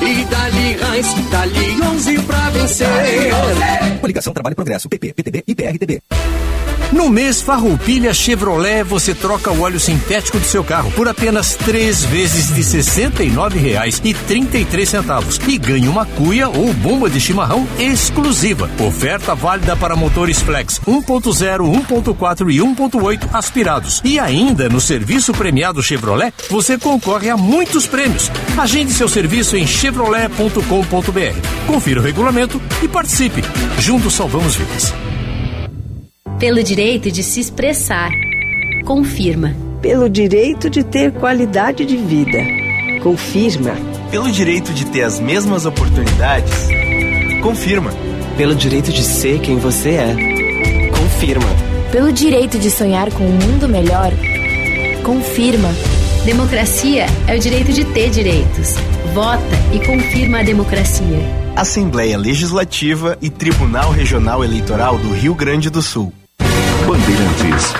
[0.02, 2.88] E dali Heinz, dali 11 pra vencer.
[4.00, 6.02] Coligação Trabalho e Progresso, PP, PTB e PRTB.
[6.92, 12.04] No mês Farroupilha Chevrolet, você troca o óleo sintético do seu carro por apenas três
[12.04, 18.70] vezes de R$ 69,33 e ganha uma cuia ou bomba de chimarrão exclusiva.
[18.86, 24.02] Oferta válida para motores flex 1.0, 1.4 e 1.8 aspirados.
[24.04, 28.30] E ainda no serviço premiado Chevrolet, você concorre a muitos prêmios.
[28.58, 31.68] Agende seu serviço em chevrolet.com.br.
[31.68, 33.42] Confira o regulamento e participe.
[33.78, 34.94] Juntos salvamos vidas.
[36.40, 38.10] Pelo direito de se expressar.
[38.86, 39.54] Confirma.
[39.82, 42.40] Pelo direito de ter qualidade de vida.
[43.04, 43.76] Confirma.
[44.10, 46.68] Pelo direito de ter as mesmas oportunidades.
[47.44, 47.92] Confirma.
[48.38, 50.16] Pelo direito de ser quem você é.
[50.98, 51.50] Confirma.
[51.92, 54.12] Pelo direito de sonhar com um mundo melhor.
[55.04, 55.70] Confirma.
[56.24, 58.76] Democracia é o direito de ter direitos.
[59.14, 59.44] Vota
[59.74, 61.20] e confirma a democracia.
[61.54, 66.14] Assembleia Legislativa e Tribunal Regional Eleitoral do Rio Grande do Sul.
[66.88, 67.74] Bandeirantes.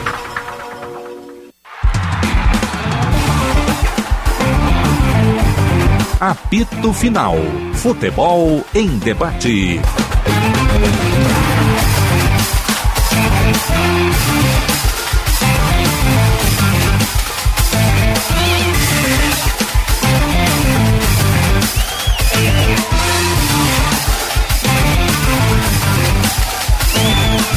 [6.20, 7.38] Apito Final.
[7.76, 9.80] Futebol em debate.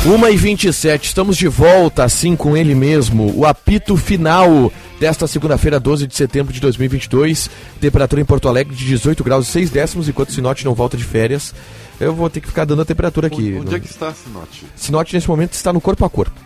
[0.04, 5.80] Uma e 27, estamos de volta, assim com ele mesmo, o apito final desta segunda-feira,
[5.80, 7.48] 12 de setembro de 2022.
[7.80, 10.94] Temperatura em Porto Alegre de 18 graus e 6 décimos, enquanto o Sinote não volta
[10.94, 11.54] de férias.
[11.98, 13.56] Eu vou ter que ficar dando a temperatura aqui.
[13.58, 14.66] Onde, é que está a Sinote?
[14.76, 16.38] Sinote nesse momento está no corpo a corpo.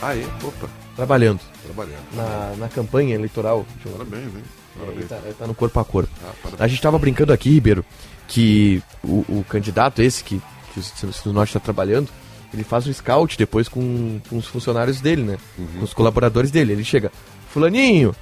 [0.00, 0.24] Ah, é?
[0.42, 0.70] Opa.
[0.96, 1.40] Trabalhando.
[1.64, 2.06] Trabalhando.
[2.14, 3.66] Na, na campanha eleitoral.
[3.84, 4.42] Parabéns, hein?
[4.78, 5.00] Parabéns.
[5.00, 6.10] Ele tá, ele tá no corpo a corpo.
[6.24, 7.84] Ah, a gente estava brincando aqui, Ribeiro,
[8.26, 10.40] que o, o candidato esse que,
[10.80, 12.08] que o Sinote está trabalhando,
[12.52, 15.38] ele faz um scout depois com, com os funcionários dele, né?
[15.58, 15.66] Uhum.
[15.78, 16.72] Com os colaboradores dele.
[16.72, 17.10] Ele chega,
[17.50, 18.14] fulaninho,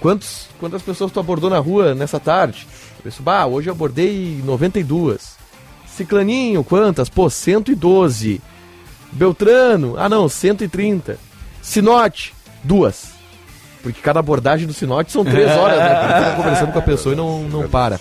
[0.00, 2.66] quantos, quantas pessoas tu abordou na rua nessa tarde?
[2.98, 5.36] Eu penso, bah, hoje eu abordei 92.
[5.86, 7.08] Ciclaninho, quantas?
[7.08, 8.40] Pô, 112.
[9.12, 11.18] Beltrano, ah não, 130.
[11.60, 12.34] Sinote,
[12.64, 13.12] duas.
[13.82, 16.18] Porque cada abordagem do Sinote são três horas, né?
[16.18, 18.00] Fica conversando com a pessoa e não, não para.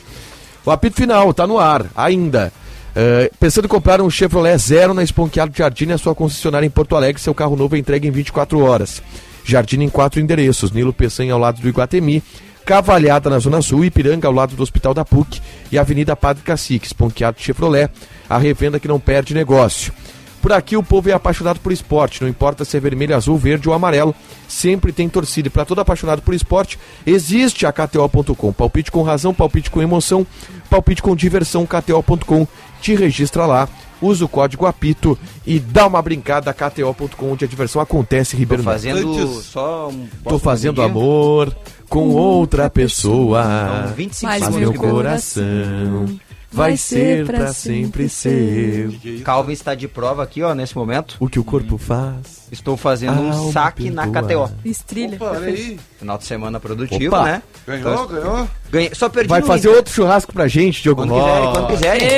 [0.63, 2.53] O apito final, tá no ar, ainda.
[2.91, 6.95] Uh, pensando em comprar um Chevrolet Zero na Esponqueado Jardim, a sua concessionária em Porto
[6.95, 9.01] Alegre, seu carro novo é entregue em 24 horas.
[9.45, 12.21] Jardim em quatro endereços: Nilo Peçanha ao lado do Iguatemi,
[12.65, 16.85] Cavalhada na Zona Sul, Ipiranga ao lado do Hospital da PUC e Avenida Padre Cacique,
[16.85, 17.89] Esponqueado Chevrolet,
[18.29, 19.93] a revenda que não perde negócio.
[20.41, 23.69] Por aqui o povo é apaixonado por esporte, não importa se é vermelho, azul, verde
[23.69, 24.15] ou amarelo,
[24.47, 25.47] sempre tem torcida.
[25.47, 28.51] E para todo apaixonado por esporte, existe a KTO.com.
[28.51, 30.25] Palpite com razão, palpite com emoção,
[30.67, 32.47] palpite com diversão, KTO.com.
[32.81, 33.69] Te registra lá,
[34.01, 38.69] usa o código APITO e dá uma brincada KTO.com, onde a diversão acontece, Ribeiro Tô
[38.69, 39.41] fazendo Neto.
[39.41, 40.07] só um...
[40.23, 41.55] Tô fazendo amor
[41.87, 43.43] com outra pessoa,
[43.83, 46.07] Então, 25 mas meu coração
[46.51, 48.93] vai ser pra sempre seu.
[49.23, 51.15] Calvin está de prova aqui, ó, nesse momento.
[51.19, 52.47] O que o corpo faz.
[52.51, 54.49] Estou fazendo um Alma saque na perdoa.
[54.49, 54.55] KTO.
[54.65, 55.15] Estrilha.
[55.15, 55.79] Opa, aí.
[55.97, 57.23] Final de semana produtivo, Opa.
[57.25, 57.43] né?
[57.65, 58.47] Ganhou, Então, ganhou.
[58.69, 58.91] Ganhei.
[58.93, 59.77] Só perdi Vai fazer Inter.
[59.77, 62.09] outro churrasco pra gente, Diogo Quando quiserem, quando quiserem.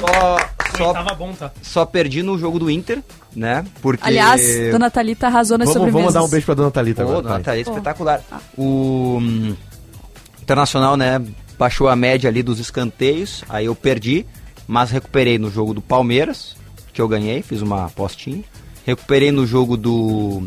[0.00, 0.38] Só,
[0.76, 1.50] só, Tava bom, tá?
[1.62, 3.02] só perdi no jogo do Inter,
[3.34, 3.64] né?
[3.80, 4.06] Porque...
[4.06, 7.22] Aliás, Dona Thalita arrasou nas Vamos, vamos mandar um beijo pra Dona Thalita Pô, agora.
[7.22, 7.40] Dona.
[7.40, 8.20] Thalita, espetacular.
[8.58, 9.56] O hum,
[10.42, 11.22] Internacional, né,
[11.64, 14.26] baixou a média ali dos escanteios, aí eu perdi,
[14.68, 16.54] mas recuperei no jogo do Palmeiras,
[16.92, 18.44] que eu ganhei, fiz uma apostinha.
[18.84, 20.42] Recuperei no jogo do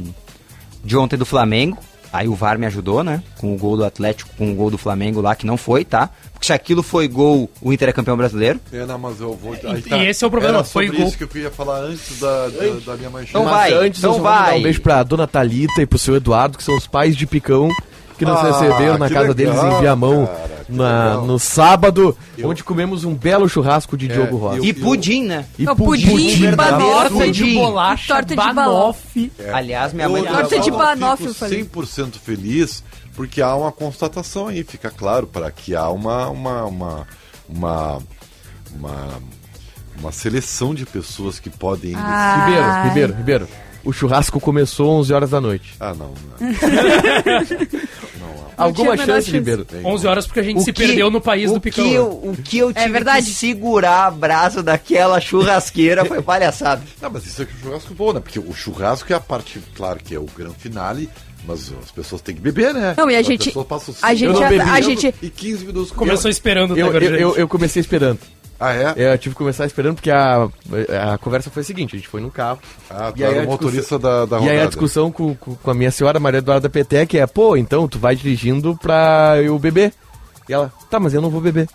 [0.83, 1.79] de ontem do Flamengo,
[2.13, 4.77] aí o VAR me ajudou, né, com o gol do Atlético, com o gol do
[4.77, 6.07] Flamengo lá, que não foi, tá?
[6.31, 8.59] Porque se aquilo foi gol, o Inter é campeão brasileiro.
[8.71, 9.55] É, não, mas eu vou.
[9.55, 9.59] E-
[10.03, 11.07] e esse é o problema, Era foi gol.
[11.07, 13.31] isso que eu queria falar antes da, da, da minha manchete.
[13.31, 14.59] Então Mas vai, antes então vai.
[14.59, 17.69] um beijo pra Dona Thalita e pro seu Eduardo, que são os pais de Picão,
[18.17, 22.63] que nos Ah, receberam na casa legal, deles em Viamão cara, na- no sábado, onde
[22.63, 24.65] comemos um belo churrasco de Diogo Rosa.
[24.65, 25.45] E pudim, né?
[25.57, 27.31] E Não, pudim, verdadeiro Torta pudim.
[27.31, 29.31] de bolacha, Torta de banoffee.
[29.53, 30.25] Aliás, minha Eu, mãe...
[30.25, 31.63] eu Torta de banoffee, eu falei.
[31.63, 32.83] 100% feliz
[33.15, 37.07] porque há uma constatação aí, fica claro, para que há uma, uma, uma,
[37.49, 37.97] uma,
[38.75, 39.07] uma,
[39.99, 41.95] uma seleção de pessoas que podem...
[41.95, 42.45] Ah.
[42.45, 42.83] Ribeiro.
[42.83, 43.47] Ribeiro, Ribeiro.
[43.87, 45.73] O churrasco começou 11 horas da noite.
[45.79, 46.11] Ah, não.
[48.19, 48.47] não.
[48.57, 49.31] Alguma tinha a menor chance.
[49.31, 49.63] Ribeiro?
[49.63, 49.85] Tem.
[49.85, 51.85] 11 horas porque a gente O se que- perdeu no país o do Picão.
[51.85, 53.25] Que eu, o que eu tive verdade.
[53.27, 56.81] que segurar a brasa daquela churrasqueira foi palhaçada.
[57.01, 58.19] Não, mas isso é que o churrasco bom, né?
[58.19, 61.09] Porque o churrasco é a parte, claro que é o grande finale,
[61.47, 62.93] Mas as pessoas têm que beber, né?
[62.97, 65.91] Não, e a As gente- pessoas passam a gente já- a gente- E 15 minutos
[65.91, 68.19] Começou esperando, Eu, né, eu, eu, eu comecei esperando.
[68.59, 69.13] Ah, é?
[69.13, 70.49] Eu tive que começar esperando porque a,
[71.13, 72.59] a conversa foi a seguinte: a gente foi no carro.
[72.89, 75.73] Ah, tu e aí o motorista da, da E aí a discussão com, com, a
[75.75, 79.93] minha senhora Maria Eduarda Petec é: pô, então tu vai dirigindo pra eu beber.
[80.49, 81.69] E ela, tá, mas eu não vou beber.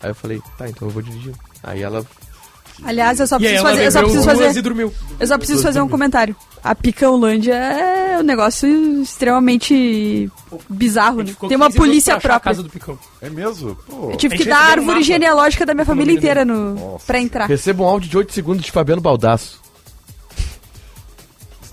[0.00, 1.38] Aí eu falei, tá, então eu vou dirigindo.
[1.62, 2.04] Aí ela.
[2.82, 3.86] Aliás, eu só preciso fazer.
[3.86, 4.56] Eu só preciso fazer.
[4.58, 4.92] e dormiu.
[5.20, 6.34] Eu só preciso fazer um comentário.
[6.62, 10.30] A Picãolândia é um negócio extremamente
[10.68, 11.26] bizarro, né?
[11.26, 12.50] Ficou Tem uma 15 minutos polícia achar a própria.
[12.50, 12.98] casa do Picão.
[13.22, 13.76] É mesmo?
[13.88, 14.10] Pô.
[14.10, 15.02] Eu tive A que dar a árvore mapa.
[15.02, 17.46] genealógica da minha família inteira no, pra entrar.
[17.46, 19.62] Recebo um áudio de 8 segundos de Fabiano Baldasso.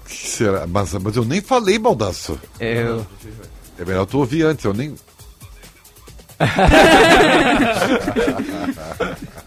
[0.08, 0.68] Será?
[0.68, 2.38] Mas, mas eu nem falei, Baldaço.
[2.60, 3.06] Eu...
[3.80, 4.94] É melhor tu ouvir antes, eu nem.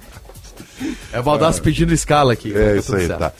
[1.12, 2.52] É o Baldasso pedindo escala aqui.
[2.54, 3.18] É Tá isso aí, certo.
[3.20, 3.32] tá.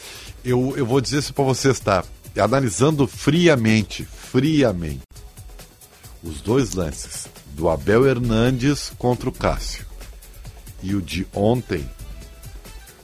[0.45, 2.05] Eu, eu vou dizer isso pra vocês, tá?
[2.39, 5.01] Analisando friamente, friamente,
[6.23, 9.85] os dois lances do Abel Hernandes contra o Cássio
[10.83, 11.89] e o de ontem,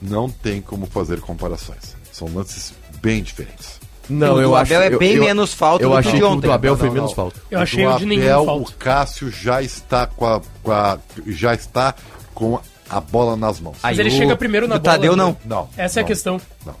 [0.01, 1.95] não tem como fazer comparações.
[2.11, 3.79] São lances bem diferentes.
[4.09, 6.13] Não, O eu acho Abel é bem eu- menos falta eu do que achei o
[6.15, 6.47] de que o ontem.
[6.47, 7.15] do Abel Não, foi não, menos não.
[7.15, 7.41] falta.
[7.49, 8.69] Eu O achei o de Abel, falta.
[8.69, 11.95] O Cássio já está com a, com a- já está
[12.33, 12.59] com
[12.91, 13.77] a bola nas mãos.
[13.81, 14.95] Mas ele o- chega primeiro na do bola.
[14.95, 15.23] Tadeu, né?
[15.23, 15.37] não.
[15.45, 15.69] Não.
[15.77, 16.39] Essa é a questão.
[16.65, 16.75] Não.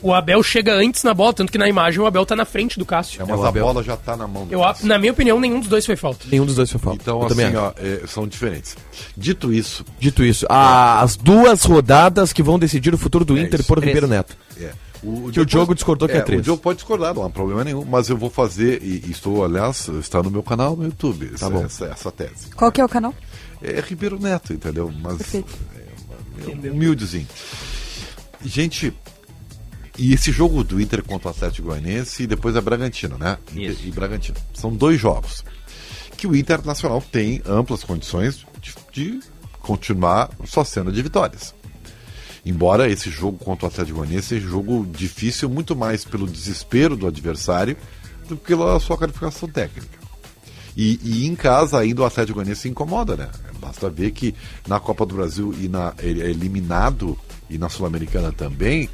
[0.00, 2.78] O Abel chega antes na bola, tanto que na imagem o Abel tá na frente
[2.78, 3.20] do Cássio.
[3.20, 3.64] É, mas o a Abel.
[3.64, 4.86] bola já está na mão do Eu, Cássio.
[4.86, 6.24] na minha opinião, nenhum dos dois foi falta.
[6.30, 7.00] Nenhum dos dois foi falta.
[7.02, 8.76] Então, Eu também assim, ó, é, são diferentes.
[9.16, 13.40] Dito isso, Dito isso, a- as duas rodadas que vão decidir o futuro do É
[13.40, 13.66] Inter isso.
[13.68, 13.88] por Três.
[13.92, 14.36] Ribeiro Neto.
[14.60, 14.70] é,
[15.02, 16.40] o, Que o Diogo discordou que é três.
[16.42, 19.44] O Diogo pode discordar, não há problema nenhum, mas eu vou fazer, e, e estou,
[19.44, 21.64] aliás, está no meu canal no YouTube, essa, bom.
[21.64, 22.50] essa, essa tese.
[22.54, 23.12] Qual que é o canal?
[23.62, 24.92] É Ribeiro Neto, entendeu?
[25.00, 25.56] Mas Perfeito.
[26.46, 27.26] é, é humildezinho.
[28.44, 28.92] Gente,
[29.98, 33.36] e esse jogo do Inter contra o Atlético Goianiense e depois a Bragantino, né?
[33.50, 33.86] Inter Isso.
[33.86, 34.38] E Bragantino.
[34.54, 35.44] São dois jogos
[36.18, 39.20] que o Internacional tem amplas condições de, de
[39.60, 41.54] continuar sua cena de vitórias.
[42.44, 46.96] Embora esse jogo contra o Atlético Goianiense seja um jogo difícil muito mais pelo desespero
[46.96, 47.76] do adversário
[48.28, 49.98] do que pela sua qualificação técnica.
[50.76, 53.30] E, e em casa ainda o Atlético Goianiense se incomoda, né?
[53.60, 54.34] Basta ver que
[54.66, 57.18] na Copa do Brasil e na ele é eliminado
[57.50, 58.88] e na Sul-Americana também,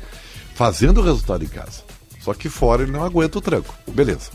[0.55, 1.83] fazendo o resultado em casa.
[2.21, 3.75] Só que fora ele não aguenta o tranco.
[3.91, 4.31] Beleza.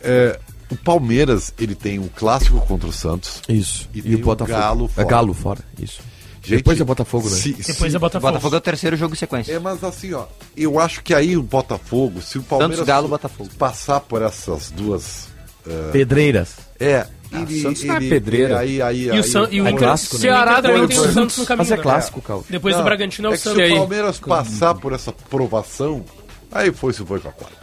[0.00, 0.38] É,
[0.70, 3.42] o Palmeiras ele tem um clássico contra o Santos.
[3.48, 3.88] Isso.
[3.94, 4.58] E, E, tem o Botafogo.
[4.58, 5.06] Galo é fora.
[5.08, 6.00] Galo fora, isso.
[6.42, 7.36] Gente, Depois é Botafogo, né?
[7.36, 8.32] se- Depois se- é O Botafogo.
[8.32, 9.52] Botafogo é o terceiro jogo em sequência.
[9.52, 13.08] É, mas assim, ó, eu acho que aí o Botafogo, se o Palmeiras Santos, Galo,
[13.08, 13.48] Botafogo.
[13.58, 15.28] passar por essas duas.
[15.66, 16.56] eh, Pedreiras.
[16.78, 18.58] é, Ah, ele, Santos não é ele- pedreira.
[18.60, 20.18] Aí, aí, E aí, o, San, e o É Inter, clássico, né?
[20.18, 21.58] o Ceará também Inter tem o depois- Santos no caminho.
[21.64, 21.82] Mas é né?
[21.82, 22.46] clássico, Calvo.
[22.48, 23.66] Depois do Não, Bragantino é o é Santos.
[23.66, 26.04] se o Palmeiras passar por essa provação,
[26.52, 27.56] aí foi se foi pra quarta.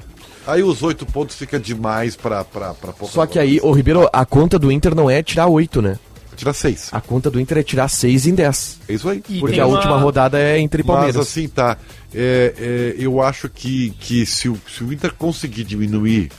[0.48, 4.10] Aí os oito pontos fica demais pra, pra, pra pouca Só que aí, ô Ribeiro,
[4.12, 5.98] a conta do Inter não é tirar 8, né?
[6.36, 6.90] Tira seis.
[6.92, 8.80] A conta do Inter é tirar 6 em 10.
[8.90, 9.22] É isso aí.
[9.30, 11.16] E Porque a uma- última rodada é entre Palmeiras.
[11.18, 11.78] Mas assim, tá.
[12.16, 16.32] é, é, eu acho que, que se, o, se o Inter conseguir diminuir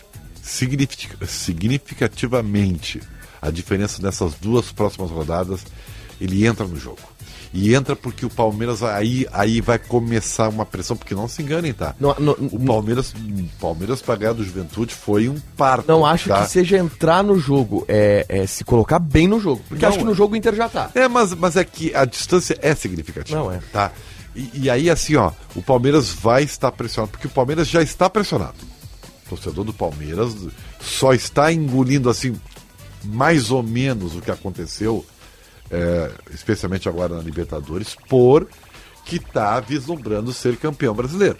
[0.43, 3.01] signific- significativamente
[3.43, 5.67] a diferença nessas duas próximas rodadas,
[6.21, 7.01] ele entra no jogo.
[7.55, 11.75] E entra porque o Palmeiras aí, aí vai começar uma pressão, porque não se enganem,
[11.75, 11.95] tá?
[12.01, 13.13] Não, não, O Palmeiras,
[13.61, 15.87] Palmeiras pra ganhar do Juventude foi um parto.
[15.87, 16.43] não acho tá?
[16.43, 19.63] que seja entrar no jogo, é, é se colocar bem no jogo.
[19.69, 20.15] Porque Não, acho que no é.
[20.15, 20.91] jogo o Inter já tá.
[20.95, 23.39] É, mas, mas é que a distância é significativa.
[23.39, 23.61] Não é.
[23.71, 23.93] Tá?
[24.35, 28.09] E, e aí, assim, ó, o Palmeiras vai estar pressionado, porque o Palmeiras já está
[28.09, 28.55] pressionado.
[29.27, 30.35] O torcedor do Palmeiras
[30.81, 32.35] só está engolindo, assim,
[33.05, 35.05] mais ou menos o que aconteceu,
[35.71, 38.49] é, especialmente agora na Libertadores, por
[39.05, 41.37] que está vislumbrando ser campeão brasileiro.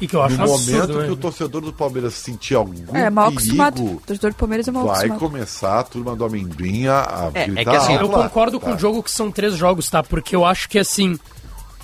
[0.00, 1.10] E que eu acho no momento absurdo, que né?
[1.10, 3.96] o torcedor do Palmeiras sentir algum É, mal perigo.
[3.96, 5.18] O torcedor do Palmeiras é mal vai acostumado.
[5.18, 8.66] começar a turma do amendoim a, a É, é que assim, Eu concordo tá?
[8.66, 10.02] com o jogo que são três jogos, tá?
[10.02, 11.18] Porque eu acho que assim.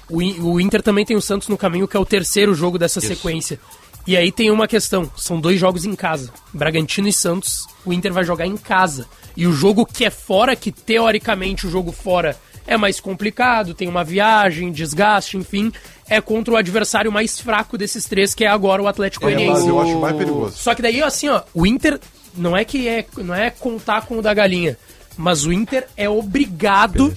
[0.08, 3.00] O, o Inter também tem o Santos no caminho, que é o terceiro jogo dessa
[3.00, 3.58] sequência.
[4.06, 6.30] E aí tem uma questão: são dois jogos em casa.
[6.52, 9.06] Bragantino e Santos, o Inter vai jogar em casa.
[9.36, 12.36] E o jogo que é fora, que teoricamente o jogo fora
[12.66, 15.70] é mais complicado, tem uma viagem, desgaste, enfim,
[16.08, 19.68] é contra o adversário mais fraco desses três, que é agora o Atlético É, Goianiense.
[19.68, 20.56] eu acho mais perigoso.
[20.56, 22.00] Só que daí, assim, ó, o Inter
[22.36, 24.78] não é que é, não é contar com o da galinha,
[25.16, 27.14] mas o Inter é obrigado,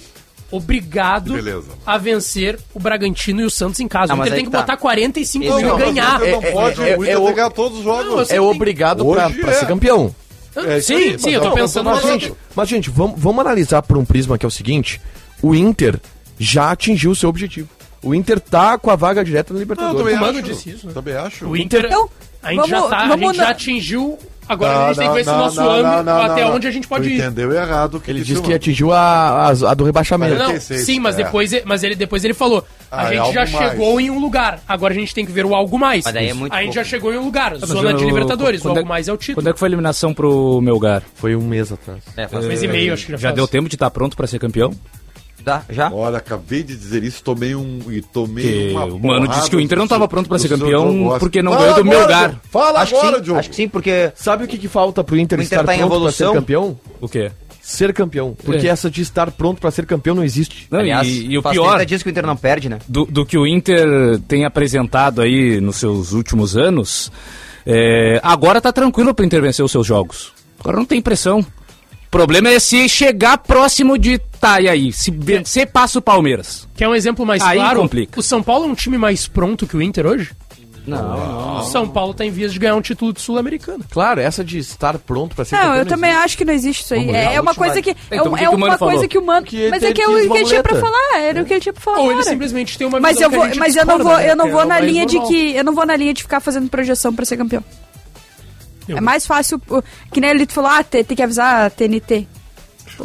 [0.50, 1.68] obrigado Beleza.
[1.86, 4.12] a vencer o Bragantino e o Santos em casa.
[4.12, 4.60] Ah, o mas Inter aí tem que tá.
[4.60, 6.18] botar 45 Esse mil e é ganhar.
[6.20, 8.06] Não, não pode, é- o Inter é tem o- ganhar todos os jogos.
[8.12, 9.54] Você É tem- obrigado pra, pra é.
[9.54, 10.14] ser campeão.
[10.56, 13.40] É sim, aí, sim, eu tô mas- pensando Mas, no gente, mas, gente vamos, vamos
[13.40, 15.00] analisar por um prisma que é o seguinte:
[15.40, 16.00] o Inter
[16.38, 17.68] já atingiu o seu objetivo.
[18.02, 19.98] O Inter tá com a vaga direta na Não, Libertadores.
[19.98, 20.48] também O Mano acho.
[20.48, 20.92] disse isso, né?
[20.92, 21.46] Também acho.
[21.46, 21.84] O Inter.
[21.86, 22.08] Então,
[22.42, 24.18] a gente, já, vamos- tá, a gente na- já atingiu.
[24.48, 26.54] Agora Não, a gente tem que ver não, nosso não, âmbito, não, não, até não.
[26.54, 27.20] onde a gente pode Tu ir.
[27.20, 30.36] entendeu errado o que Ele disse disse que atingiu a, a, a do rebaixamento.
[30.36, 31.22] Não, 46, sim, mas é.
[31.24, 33.50] depois, mas ele, depois ele falou: a Ah, é gente algo já mais.
[33.72, 36.02] chegou em um lugar, agora a gente tem que ver o algo mais.
[36.06, 36.74] Mas daí é muito a gente pouco.
[36.76, 39.12] já chegou em um lugar, mas zona de eu- Libertadores, o é- algo mais é
[39.12, 39.34] o título.
[39.42, 41.02] Quando é que foi a eliminação pro Melgar?
[41.16, 42.00] Foi um mês atrás.
[42.16, 43.34] É, faz Um mês e meio, acho que já, Já faz.
[43.36, 44.72] deu tempo de estar pronto pra ser campeão?
[45.48, 45.90] Dá, já?
[45.90, 47.78] Olha, acabei de dizer isso, tomei um.
[47.88, 50.36] E tomei Porque uma o Mano disse que o Inter não porrada tava pronto pra
[50.36, 52.28] do ser campeão porque não Fala ganhou do agora, Melgar.
[52.28, 52.40] Diogo.
[52.50, 53.40] Fala acho agora, que sim, Diogo.
[53.40, 55.74] acho que sim, porque Sabe o que, que falta pro Inter O Inter estar tá
[55.74, 56.78] em pronto pra ser campeão?
[57.00, 57.30] O quê?
[57.62, 58.36] Ser campeão.
[58.44, 58.70] Porque É.
[58.70, 60.66] essa de estar pronto pra ser campeão não existe.
[60.70, 62.78] Não, aliás, e, e o faz pior 30 dias que o Inter não perde, né?
[62.86, 67.10] do, do que o Inter tem apresentado aí nos seus últimos anos,
[67.66, 70.32] é, agora tá tranquilo pra Inter vencer os seus jogos.
[70.60, 71.44] Agora não tem pressão.
[72.08, 74.18] O problema é se chegar próximo de.
[74.40, 74.92] Tá, e aí?
[74.92, 76.66] Se vencer, passa o Palmeiras.
[76.74, 77.80] Quer um exemplo mais Aí claro?
[77.80, 78.18] complica.
[78.18, 80.30] O São Paulo é um time mais pronto que o Inter hoje?
[80.86, 81.58] Não.
[81.58, 83.84] O São Paulo tá em vias de ganhar um título de Sul-Americano.
[83.90, 86.94] Claro, essa de estar pronto pra ser Não, eu também acho que não existe isso
[86.94, 87.00] aí.
[87.00, 87.90] Vamos ver, É, a uma coisa que.
[87.90, 89.08] É, Então, um- o que é que o Mano uma coisa falou?
[89.08, 89.46] que o Mano.
[89.46, 91.18] Que Mas é que é o que ele tinha pra falar.
[91.20, 91.98] Era o que ele tinha pra falar.
[91.98, 93.96] Ou ele simplesmente tem uma Mas visão eu que a vou, gente mas eu não
[93.98, 95.30] discorda, vou, né, eu não que vou é o na mais linha de normal.
[95.30, 97.62] que eu não vou na linha de ficar fazendo projeção pra ser campeão.
[98.88, 99.60] Eu- É mais fácil,
[100.12, 102.26] que nem ele falou, ah, tem, tem que avisar a TNT.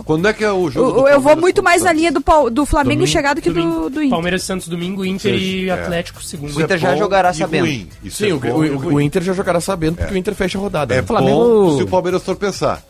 [0.05, 0.89] Quando é que é o jogo?
[0.89, 2.19] Eu, do eu vou muito mais na linha do,
[2.49, 4.09] do Flamengo Domingo- chegar do que do, do Inter.
[4.09, 5.71] Palmeiras e Santos domingo, Inter e É.
[5.73, 6.55] Atlético segundo.
[6.57, 7.65] O Inter é já bom jogará sabendo.
[7.65, 7.89] ruim.
[8.03, 9.01] Isso Sim, é o, bom o- o.
[9.01, 10.95] Inter já jogará sabendo porque o Inter fecha a rodada.
[10.95, 11.03] É né?
[11.07, 11.37] Flamengo-
[11.69, 12.81] bom se o Palmeiras tropeçar.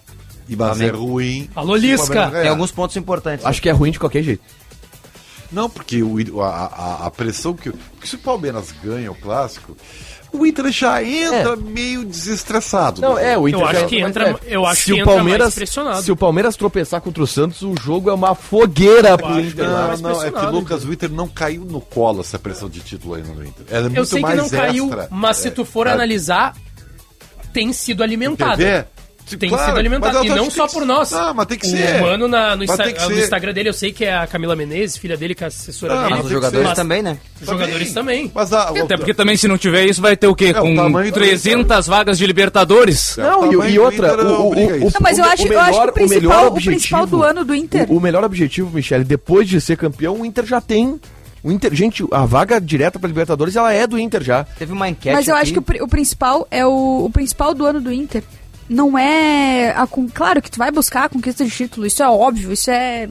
[0.48, 1.50] E mas é ruim.
[1.56, 2.30] Alô, Lisca.
[2.32, 3.46] Tem alguns pontos importantes.
[3.46, 4.44] Acho que é ruim de qualquer jeito.
[5.52, 7.70] Não, porque o, a, a, a pressão que.
[7.70, 9.76] Porque se o Palmeiras ganha o clássico,
[10.34, 13.00] o Inter já entra meio desestressado.
[13.02, 14.40] Não, é, o Inter Eu já acho que mais entra- leve.
[14.48, 16.04] eu acho se que o entra Palmeiras, mais pressionado.
[16.04, 19.68] Se o Palmeiras tropeçar contra o Santos, o jogo é uma fogueira pro Inter.
[19.70, 23.14] Não, não, é que Lucas, o Inter não caiu no colo essa pressão de título
[23.16, 23.66] ainda no Inter.
[23.70, 25.08] Ela é muito Eu sei que não caiu, extra.
[25.12, 26.56] mas se tu for É, analisar,
[27.54, 28.88] tem sido alimentada.
[29.26, 29.38] Ver?
[29.38, 30.14] Tem Claro, sido alimentada.
[30.20, 31.14] mas E não que só tem por que- nós.
[31.14, 32.02] Ah, mas tem que o ser.
[32.02, 33.20] Mano na- no, Mas Insta- que no.
[33.20, 35.94] Instagram dele, eu sei que é a Camila Menezes, filha dele, que é a assessora
[35.94, 36.10] Ah, dele.
[36.10, 36.76] mas Mas os que jogadores ser.
[36.76, 37.18] também, né?
[37.42, 38.32] Os jogadores também.
[38.34, 40.54] Mas a, Até porque também se não tiver isso vai ter o quê?
[40.56, 43.18] É, o Com do 300 vagas de Libertadores?
[43.18, 44.56] É, o Não, e, e outra, Inter o, o, o-.
[44.92, 47.02] Não, mas eu o- acho, o eu acho que melhor- o principal, melhor o principal
[47.04, 47.86] objetivo- do ano do Inter.
[47.92, 51.00] O, o melhor objetivo, Michele, depois de ser campeão, o Inter já tem.
[51.44, 54.46] O Inter, gente, a vaga direta pra Libertadores, ela é do Inter já.
[54.46, 55.44] Teve uma enquete Mas eu aqui.
[55.44, 58.24] acho que o, o principal é o, o principal do ano do Inter.
[58.70, 59.72] Não é.
[59.72, 63.10] A, claro que tu vai buscar a conquista de título, isso é óbvio, isso é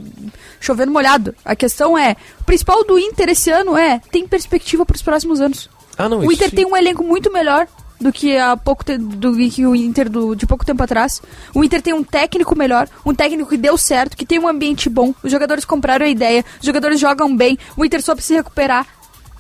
[0.61, 1.35] chovendo molhado.
[1.45, 5.41] A questão é: o principal do Inter esse ano é tem perspectiva para os próximos
[5.41, 5.69] anos.
[5.97, 6.57] Ah, não, o Inter sim.
[6.57, 7.67] tem um elenco muito melhor
[8.01, 11.23] do que há pouco do que o Inter do, de pouco tempo atrás.
[11.55, 14.89] O Inter tem um técnico melhor, um técnico que deu certo, que tem um ambiente
[14.89, 15.15] bom.
[15.23, 17.59] Os jogadores compraram a ideia, os jogadores jogam bem.
[17.77, 18.87] O Inter soube se recuperar.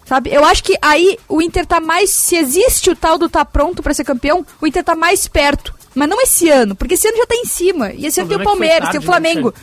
[0.04, 0.30] Sabe?
[0.32, 2.10] Eu acho que aí o Inter tá mais.
[2.10, 5.74] Se existe o tal do tá pronto pra ser campeão, o Inter tá mais perto.
[5.94, 7.92] Mas não esse ano, porque esse ano já tá em cima.
[7.92, 9.54] E esse ano tem o é Palmeiras, tem o tarde, né, Flamengo.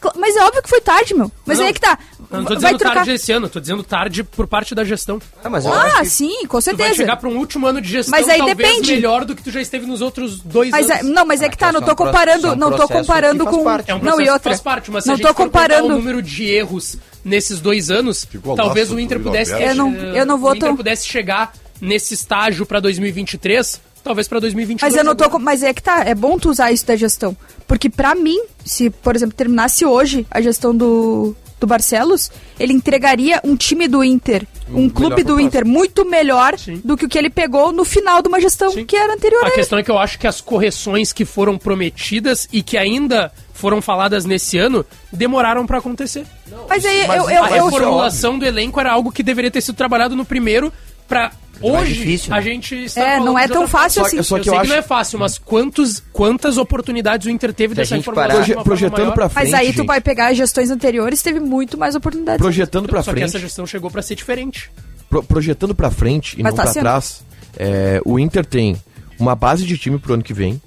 [0.00, 1.32] Cla- Mas é óbvio que foi tarde, meu.
[1.46, 1.98] Mas Não, aí é que tá.
[2.30, 2.94] Eu não tô vai dizendo trocar.
[2.96, 5.18] tarde esse ano, tô dizendo tarde por parte da gestão.
[5.42, 6.94] Ah, mas Ah, sim, com Tu vai certeza.
[6.94, 8.92] chegar pra um último ano de gestão Mas aí talvez depende.
[8.92, 11.12] melhor do que tu já esteve nos outros dois Mas é- anos.
[11.14, 13.64] não, mas é que tá, não só tô um pro- comparando, não tô comparando com
[13.64, 13.90] parte.
[13.90, 14.50] É um não e outra.
[14.50, 15.86] faz parte, mas se não a gente tô comparando.
[15.86, 19.52] o número de erros nesses dois anos, Ficou talvez laço o Inter pudesse.
[19.52, 24.38] Eu não- eu não vou o Inter pudesse chegar nesse estágio pra 2023, talvez pra
[24.38, 24.92] 2022.
[24.92, 26.94] Mas eu não tô com, mas é que tá, é bom tu usar isso da
[26.94, 27.36] gestão,
[27.66, 33.40] porque pra mim, se por exemplo terminasse hoje a gestão do do Barcelos, ele entregaria
[33.42, 35.40] um time do Inter, um, Um clube do.
[35.40, 36.54] Inter muito melhor
[36.84, 39.46] do que o que ele pegou no final de uma gestão que era anterior a
[39.46, 39.54] A ele.
[39.56, 43.80] questão é que eu acho que as correções que foram prometidas e que ainda foram
[43.80, 46.26] faladas nesse ano demoraram pra acontecer.
[46.68, 49.62] Mas aí mas- eu, eu, a eu, reformulação do elenco era algo que deveria ter
[49.62, 50.70] sido trabalhado no primeiro
[51.08, 52.38] pra hoje difícil, né?
[52.38, 54.16] a gente está É, não é tão fácil assim.
[54.18, 57.26] Só- só eu que eu sei acho- que não é fácil, mas quantos, quantas oportunidades
[57.26, 59.14] o Inter teve Se dessa parar- de projetando maior?
[59.14, 59.44] pra frente.
[59.50, 59.86] mas aí tu gente.
[59.86, 62.38] vai pegar as gestões anteriores, teve muito mais oportunidades.
[62.40, 63.28] Projetando pra Só que frente.
[63.30, 64.70] essa gestão chegou pra ser diferente.
[65.10, 66.82] pro- projetando pra frente e Mas não tá pra sendo.
[66.82, 67.24] trás,
[67.56, 68.76] é, o Inter tem
[69.18, 70.60] uma base de time pro ano que vem.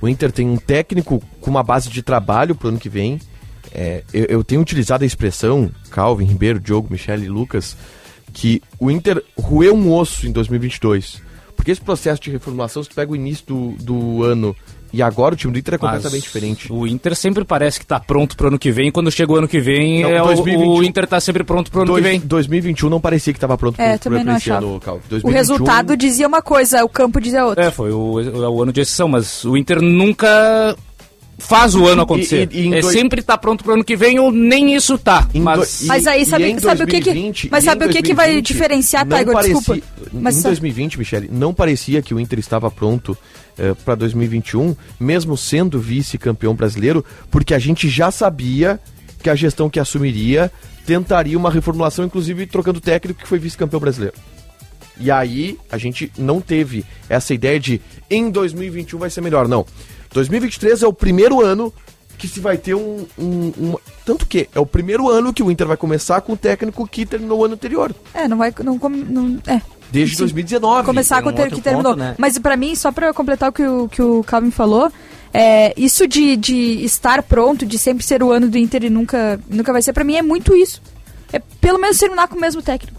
[0.00, 3.20] O Inter tem um técnico com uma base de trabalho pro ano que vem.
[3.72, 7.76] É, eu, eu tenho utilizado a expressão, Calvin, Ribeiro, Diogo, Michele e Lucas,
[8.38, 11.22] que o Inter roeu um osso em 2022.
[11.56, 14.54] Porque esse processo de reformulação, se tu pega o início do, do ano
[14.92, 16.70] e agora o time do Inter é Mas completamente diferente.
[16.72, 18.90] O Inter sempre parece que tá pronto pro ano que vem.
[18.92, 20.68] Quando chega o ano que vem, Não, é o- 2021.
[20.68, 22.20] o Inter tá sempre pronto pro ano Dois- que vem.
[22.20, 24.66] 2021 não parecia que estava pronto É, pro, também pro não esse achava.
[24.66, 25.00] ano, Calvin.
[25.06, 27.64] O 2021 resultado dizia uma coisa, o campo dizia outra.
[27.64, 30.76] É, foi o, é o ano de exceção, mas o Inter nunca
[31.38, 32.48] faz o ano acontecer.
[32.52, 34.96] E- e em é dois- sempre tá pronto pro ano que vem ou nem isso
[34.98, 35.28] tá.
[35.34, 37.48] Mas, Mas aí, sabe, sabe o que que...
[37.50, 39.32] Mas sabe o que que vai diferenciar, Tiger?
[39.32, 39.82] parecia- Desculpa.
[40.12, 43.16] Mas em sa- 2020, Michele, não parecia que o Inter estava pronto
[43.84, 48.78] para 2021, mesmo sendo vice-campeão brasileiro, porque a gente já sabia
[49.22, 50.50] que a gestão que assumiria
[50.86, 54.14] tentaria uma reformulação, inclusive trocando técnico que foi vice-campeão brasileiro.
[55.00, 57.80] E aí a gente não teve essa ideia de
[58.10, 59.66] em 2021 vai ser melhor, não.
[60.16, 61.72] 2023 é o primeiro ano
[62.18, 65.50] que se vai ter um, um- um- tanto que é o primeiro ano que o
[65.50, 67.94] Inter vai começar com o técnico que terminou o ano anterior.
[68.14, 68.52] É, não vai...
[68.64, 69.60] Não, não, é.
[69.92, 70.22] Desde Sim.
[70.22, 70.86] 2019.
[70.86, 71.92] Começar com o um outro que terminou.
[71.92, 72.14] ponto, né?
[72.18, 74.90] Mas pra mim, só pra completar o que o, que o Calvin falou,
[75.32, 79.38] é, isso de, de estar pronto, de sempre ser o ano do Inter e nunca,
[79.48, 80.80] nunca vai ser, pra mim é muito isso.
[81.32, 82.98] É pelo menos terminar com o mesmo técnico.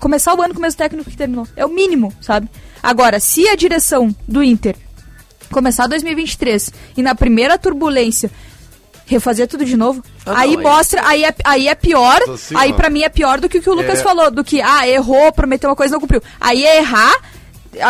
[0.00, 1.46] Começar o ano com o mesmo técnico que terminou.
[1.56, 2.48] É o mínimo, sabe?
[2.82, 4.74] Agora, se a direção do Inter
[5.50, 8.30] começar 2023 e na primeira turbulência
[9.06, 12.72] refazer tudo de novo, Ah, aí não, mostra, aí é, aí é pior, Assim, aí
[12.72, 12.74] ó.
[12.74, 14.02] pra mim é pior do que o que o Lucas É.
[14.02, 16.22] falou, do que, ah, errou, prometeu uma coisa e não cumpriu.
[16.40, 17.12] Aí é errar,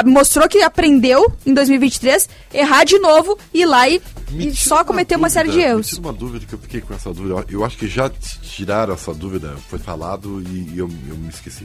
[0.04, 5.16] mostrou que aprendeu em 2023, errar de novo, ir lá e, Me e só cometer
[5.16, 5.86] uma série de Me erros.
[5.88, 7.44] tira uma dúvida que eu fiquei com essa dúvida.
[7.48, 8.10] Eu acho que já
[8.42, 11.64] tiraram essa dúvida, foi falado e eu, eu me esqueci.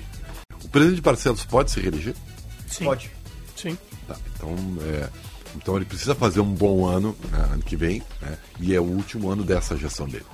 [0.63, 2.13] O presidente Barcelos pode se reeleger?
[2.67, 2.85] Sim.
[2.85, 3.09] Pode.
[3.55, 3.75] Sim.
[4.07, 5.07] Tá, então, é,
[5.55, 8.83] então ele precisa fazer um bom ano né, ano que vem, né, e é o
[8.83, 10.25] último ano dessa gestão dele.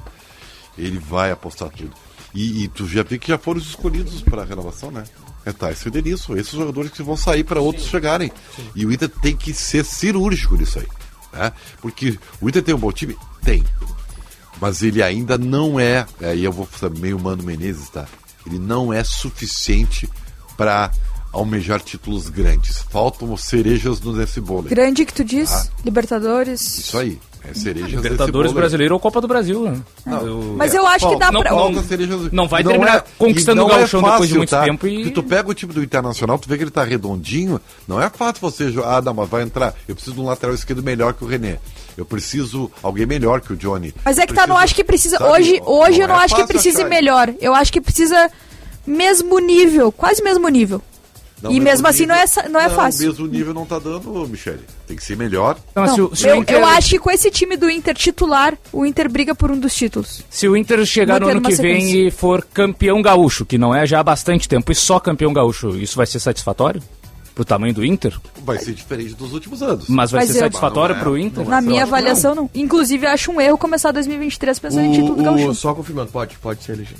[0.78, 1.94] Ele vai apostar tudo.
[2.34, 5.06] E, e tu já vê que já foram os escolhidos para a renovação, né?
[5.46, 8.30] É Tyson e Denilson, esses jogadores que vão sair para outros chegarem.
[8.76, 10.88] E o Inter tem que ser cirúrgico nisso aí.
[11.32, 11.54] Né?
[11.82, 13.16] Porque o Inter tem um bom time?
[13.42, 13.64] Tem.
[14.60, 18.06] Mas ele ainda não é, aí eu vou ser meio Mano Menezes, tá?
[18.46, 20.10] Ele não é suficiente
[20.58, 20.92] para
[21.36, 22.84] almejar títulos grandes.
[22.90, 24.64] Faltam cerejas no nesse bolo.
[24.64, 25.68] Grande que tu diz, Ah.
[25.84, 26.62] Libertadores.
[26.80, 27.20] Isso aí.
[27.48, 29.62] É cerejas nesse Libertadores brasileiro ou Copa do Brasil.
[29.62, 29.80] né?
[30.57, 33.03] Mas eu acho que dá não, pra- Não, Falta cerejas- não vai Não terminar é-
[33.20, 34.64] conquistando o não é gauchão depois de fácil, muito tá?
[34.64, 34.95] tempo e...
[34.95, 38.10] Porque tu pega o time do Internacional, tu vê que ele tá redondinho, não é
[38.10, 41.14] fácil você jogar, ah, não, mas vai entrar, eu preciso de um lateral esquerdo melhor
[41.14, 41.60] que o René.
[41.95, 43.94] Eu preciso alguém melhor que o Johnny.
[44.03, 45.20] Mas é que tá, não acho que precisa.
[45.20, 46.90] sabe, hoje não- hoje eu não não é acho que fácil precise achar.
[46.90, 47.34] melhor.
[47.40, 48.32] Eu acho que precisa
[48.88, 50.82] mesmo nível, quase mesmo nível.
[51.45, 53.07] Não, e mesmo assim não é, não é não, fácil.
[53.07, 54.61] mesmo nível não tá dando, Michele.
[54.88, 55.57] Tem que ser melhor.
[55.76, 56.11] Não, eu,
[56.47, 59.76] eu acho que com esse time do Inter titular, o Inter briga por um dos
[59.76, 60.23] títulos.
[60.30, 63.85] Se o Inter chegar no ano que vem e for campeão gaúcho, que não é
[63.85, 66.81] já há bastante tempo, e só campeão gaúcho, isso vai ser satisfatório?
[67.35, 68.17] Pro tamanho do Inter?
[68.45, 69.89] Vai ser diferente dos últimos anos.
[69.89, 71.43] Mas vai Mas ser eu- satisfatório é, pro Inter?
[71.43, 72.49] não Na minha avaliação, não.
[72.55, 75.49] Inclusive, eu acho um erro começar 2023 pensando em título O, Gaúcho.
[75.49, 76.99] o, só confirmando, pode, pode ser elegido.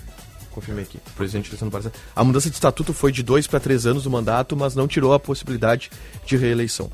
[0.56, 0.98] Confirmei aqui.
[1.06, 1.98] O presidente Alessandro Barcelos.
[2.16, 5.14] A mudança de estatuto foi de dois para três anos do mandato, mas não tirou
[5.14, 5.92] a possibilidade
[6.26, 6.90] de reeleição.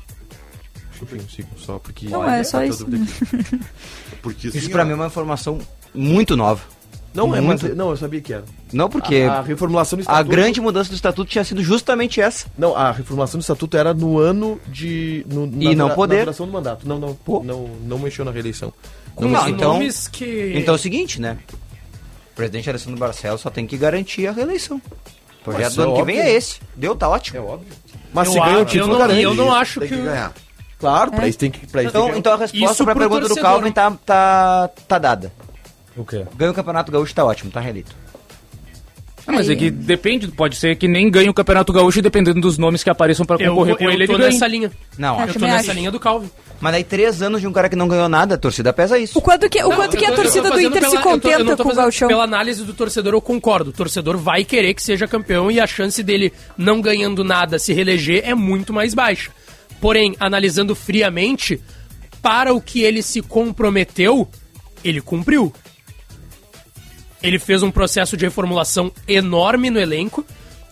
[1.00, 2.08] Enfim, eu sigo só porque.
[2.08, 2.84] Não, é só Tá isso.
[4.20, 5.58] Porque Isso assim, pra ó, mim é uma informação
[5.94, 6.60] muito nova.
[7.14, 7.74] Não, é, Muito.
[7.74, 8.44] não, eu sabia que era.
[8.72, 10.30] Não, porque A, a reformulação do a estatuto.
[10.30, 12.46] grande mudança do estatuto tinha sido justamente essa.
[12.56, 15.26] Não, a reformulação do estatuto era no ano de.
[15.28, 16.18] No, na E não poder.
[16.18, 16.88] Na duração do mandato.
[16.88, 18.72] Não, não, não, não mexeu na reeleição.
[19.20, 19.48] Não, mexeu.
[19.50, 21.36] então, nomes que- então é o seguinte, né?
[22.32, 24.76] O presidente Alessandro Barcelos só tem que garantir a reeleição.
[24.78, 26.16] O projeto Mas do é ano que óbvio.
[26.16, 26.60] vem é esse.
[26.74, 27.38] Deu, tá ótimo.
[27.38, 27.68] É óbvio.
[28.12, 29.22] Mas Eu se ganha o título, eu não- garante.
[29.22, 30.32] eu não acho tem que, que- ganhar.
[30.78, 31.16] Claro, É.
[31.16, 31.66] pra isso tem que.
[31.66, 33.50] Pra Então, tem que então a resposta pra pro pergunta do torcedor.
[33.50, 35.32] Calvin tá, tá, tá dada.
[35.96, 36.26] O quê?
[36.34, 37.94] Ganha o Campeonato Gaúcho, tá ótimo, tá reeleito.
[39.26, 42.40] Ah, mas é que depende, pode ser que nem ganhe o Campeonato Gaúcho e dependendo
[42.40, 44.32] dos nomes que apareçam pra Eu, concorrer com eu ele, tô ele ganha.
[44.32, 44.70] nessa linha.
[44.98, 45.72] Não, É, Eu tô nessa acho.
[45.72, 46.28] linha do Calvin.
[46.60, 49.16] mas aí três anos de um cara que não ganhou nada, a torcida pesa isso.
[49.18, 50.72] O quanto que, o Não, quanto eu que a tô- eu tô torcida do Inter
[50.72, 52.08] se pela- eu tô- eu contenta com o Gauchão?
[52.08, 53.70] Pela análise do torcedor, eu concordo.
[53.70, 57.72] O torcedor vai querer que seja campeão e a chance dele não ganhando nada se
[57.72, 59.30] reeleger é muito mais baixa.
[59.80, 61.60] Porém, analisando friamente,
[62.20, 64.28] para o que ele se comprometeu,
[64.84, 65.52] ele cumpriu.
[67.22, 70.24] Ele fez um processo de reformulação enorme no elenco,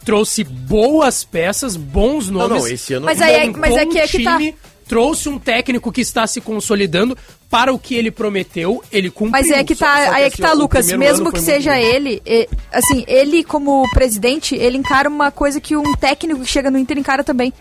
[0.05, 2.63] trouxe boas peças, bons Não, nomes.
[2.65, 3.07] não, esse ano.
[3.07, 4.37] Mas aí é- montou mas é que é que tá.
[4.37, 4.55] time,
[4.89, 7.17] Trouxe um técnico que está se consolidando
[7.49, 9.31] para o que ele prometeu, ele cumpriu.
[9.31, 10.91] Mas é que Só- tá, só que aí é que assim, tá, ó, o Lucas.
[10.91, 11.79] Mesmo que seja bom.
[11.79, 16.73] ele, e- assim, ele como presidente, ele encara uma coisa que um técnico que chega
[16.73, 17.53] no Inter encara também.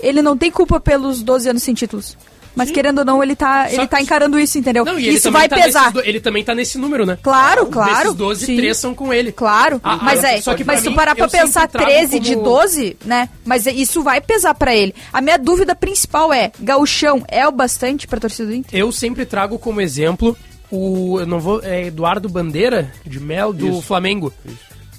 [0.00, 2.16] Ele não tem culpa pelos 12 anos sem títulos.
[2.54, 4.84] Mas querendo ou não, ele tá, Só ele tá que- encarando isso, entendeu?
[4.84, 5.92] Não, ele isso também vai tá pesar.
[6.04, 7.18] ele também tá nesse número, né?
[7.22, 8.02] Claro, claro.
[8.02, 8.56] Desses 12, sim.
[8.56, 9.32] 3 são com ele.
[9.32, 12.34] Claro, Ah, mas é, só que mas tu mim, parar pra pensar trago 13 de
[12.34, 13.28] como- 12, né?
[13.44, 14.94] Mas é- isso vai pesar pra ele.
[15.12, 18.78] A minha dúvida principal é, gauchão é o bastante pra torcida do Inter?
[18.78, 20.36] Eu sempre trago como exemplo
[20.70, 21.18] o.
[21.20, 21.60] Eu não vou.
[21.62, 24.32] É Eduardo Bandeira, de Mel, do Isso, Flamengo.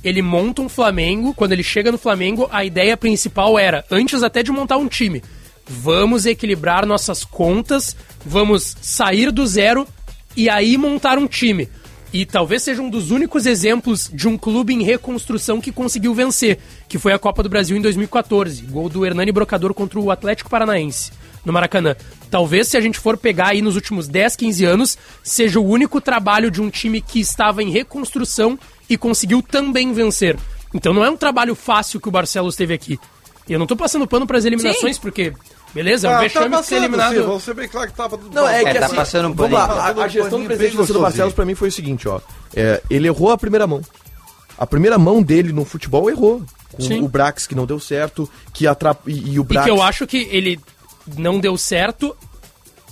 [0.03, 1.34] Ele monta um Flamengo.
[1.34, 5.22] Quando ele chega no Flamengo, a ideia principal era, antes até de montar um time,
[5.72, 7.95] Vamos equilibrar nossas contas,
[8.26, 9.88] vamos sair do zero
[10.35, 11.69] e aí montar um time.
[12.14, 16.60] E talvez seja um dos únicos exemplos de um clube em reconstrução que conseguiu vencer,
[16.89, 20.49] que foi a Copa do Brasil em 2014, gol do Hernani Brocador contra o Atlético
[20.49, 21.11] Paranaense,
[21.45, 21.95] no Maracanã.
[22.30, 26.02] Talvez se a gente for pegar aí nos últimos 10, 15 anos, seja o único
[26.02, 30.38] trabalho de um time que estava em reconstrução e conseguiu também vencer.
[30.73, 32.99] Então não é um trabalho fácil que o Barcelos teve aqui.
[33.48, 35.02] E eu não tô passando pano para as eliminações, Sim.
[35.02, 35.34] porque
[35.73, 37.15] Beleza, é um Ah, vexame tá ser passando, eliminado.
[37.15, 39.53] sim, vamos ser bem claro que tava Não, é que tá assim, passando um vamos
[39.53, 41.02] lá, a, a gestão do presidente gostosinho.
[41.03, 42.19] Barcelos pra mim foi o seguinte, ó.
[42.56, 43.81] É, ele errou a primeira mão.
[44.57, 46.43] A primeira mão dele no futebol errou.
[46.73, 47.02] Com Sim.
[47.02, 49.06] o Brax que não deu certo, que atrap...
[49.07, 49.65] e, e o E Brax...
[49.65, 50.60] que eu acho que ele
[51.18, 52.15] não deu certo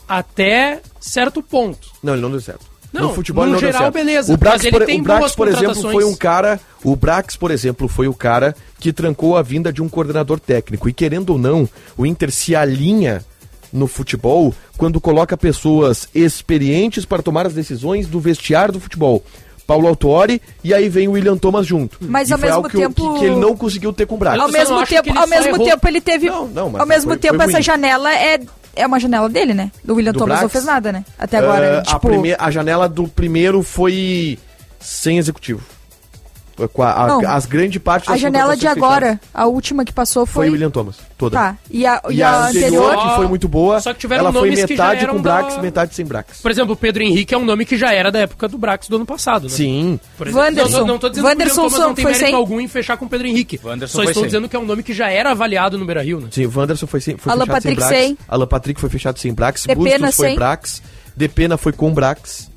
[0.08, 1.88] até certo ponto.
[2.02, 2.66] Não, ele não deu certo.
[2.92, 3.94] Não, no futebol no não geral, deu certo.
[3.94, 6.60] beleza, O Brax, por, tem o Brax, por exemplo, foi um cara.
[6.84, 10.90] O Brax, por exemplo, foi o cara que trancou a vinda de um coordenador técnico.
[10.90, 13.24] E querendo ou não, o Inter se alinha
[13.72, 19.24] no futebol quando coloca pessoas experientes para tomar as decisões do vestiário do futebol.
[19.68, 22.00] Paulo Autori e aí vem o William Thomas junto.
[22.02, 24.16] Mas E ao foi mesmo algo que, tempo- que, que ele não conseguiu ter com
[24.16, 24.40] o Brax.
[24.40, 26.28] Ao mesmo tempo, ao mesmo tempo ele teve.
[26.28, 28.40] não, mas ao mesmo foi- tempo, foi essa janela é,
[28.80, 29.72] é uma janela dele, né?
[29.84, 30.52] Do William Do Thomas não Brax?
[30.54, 31.04] fez nada, né?
[31.18, 31.80] Até agora.
[31.80, 34.38] A, tipo, prime- a janela do primeiro foi
[34.80, 35.62] sem executivo.
[36.80, 37.28] A- a- Não.
[37.30, 40.34] as grandes partes a janela de agora, a última que passou fechadas.
[40.34, 40.50] foi foi.
[40.50, 41.38] o William Thomas, toda.
[41.38, 41.58] Tá.
[41.70, 43.10] E a, E, e a, a anterior, anterior.
[43.10, 45.56] que foi muito boa, Só que tiveram ela foi nomes que já metade com Brax,
[45.56, 46.42] da- metade sem Brax.
[46.42, 48.88] Por exemplo, o Pedro Henrique é um nome que já era da época do Brax
[48.88, 49.50] do ano passado, né?
[49.50, 50.00] Sim.
[50.18, 50.80] Por exemplo, Wanderson.
[50.80, 52.36] Não, não, tô dizendo Wanderson que o William Thomas não tem foi mérito sem?
[52.36, 53.60] algum em fechar com o Pedro Henrique.
[53.64, 54.28] Wanderson Só foi estou sem.
[54.28, 56.28] dizendo que é um nome que já era avaliado no Beira-Rio, né?
[56.32, 58.04] Sim, o Wanderson foi, sem, foi Alan fechado Patrick sem Brax.
[58.06, 58.18] sem.
[58.28, 59.66] Alan Patrick foi fechado sem Brax.
[59.76, 60.36] Bustos foi.
[60.36, 60.82] Brax.
[61.16, 62.49] Depena foi com Brax.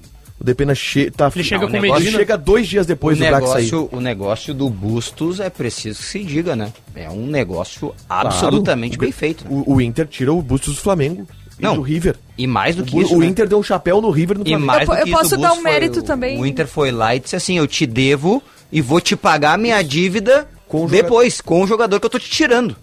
[0.43, 2.19] O Depena che tá, Ele chega Não, com o negócio- Medina.
[2.19, 3.65] chega dois dias depois o do Brax sair.
[3.67, 6.73] negócio, o negócio do Bustos é preciso que se diga, né?
[6.97, 9.03] É um negócio absolutamente Claro.
[9.09, 9.45] bem feito.
[9.49, 11.29] O, o Inter tirou o Bustos do Flamengo
[11.59, 11.77] e Não.
[11.77, 12.17] do River.
[12.37, 13.15] E mais do O, que Bu- isso.
[13.15, 13.27] o né?
[13.27, 14.67] Inter deu um chapéu no River no E Flamengo.
[14.67, 16.41] mais Eu- do eu que isso, posso o dar um foi- mérito o- também.
[16.41, 18.43] O Inter foi lá e disse assim: eu te devo
[18.73, 22.11] e vou te pagar a minha dívida Com o depois, com o jogador que eu
[22.11, 22.75] tô te tirando.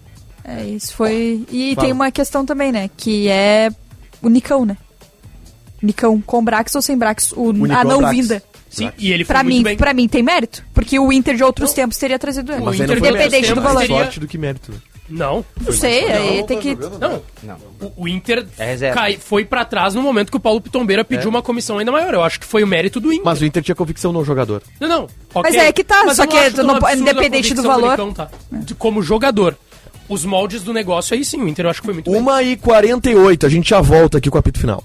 [0.42, 1.44] É, isso foi.
[1.52, 1.84] E Fala.
[1.86, 2.88] tem uma questão também, né?
[2.96, 3.70] Que é
[4.22, 4.78] o Nicão, né?
[5.82, 7.32] Nicão com Brax ou sem Brax?
[7.32, 8.16] O, a é não Brax.
[8.16, 8.42] vinda.
[8.68, 9.76] Sim, e ele foi Pra muito mim, bem.
[9.76, 10.64] pra mim tem mérito.
[10.72, 12.62] Porque o Inter de outros tempos teria trazido ele.
[12.62, 13.86] O Mas aí Inter não Independente do mais valor.
[13.88, 14.72] sorte do que mérito.
[15.08, 15.44] Não.
[15.60, 16.76] Não sei, aí tem que.
[16.76, 17.20] Não.
[17.42, 17.56] Não.
[17.80, 21.28] O, o Inter É cai- foi pra trás no momento que o Paulo Pitombeira pediu
[21.28, 22.14] uma comissão ainda maior.
[22.14, 23.24] Eu acho que foi o mérito do Inter.
[23.24, 24.62] Mas o Inter tinha convicção no jogador.
[24.78, 25.06] Não, não.
[25.34, 25.58] Mas ok.
[25.58, 27.90] é que tá, Mas só que não- a independente do valor.
[27.90, 28.28] Nicão, tá?
[28.52, 29.56] De- Como jogador.
[30.08, 32.20] Os moldes do negócio aí sim, o Inter eu acho que foi muito bem.
[32.20, 34.84] 1 e 48 a gente já volta aqui com o apito final.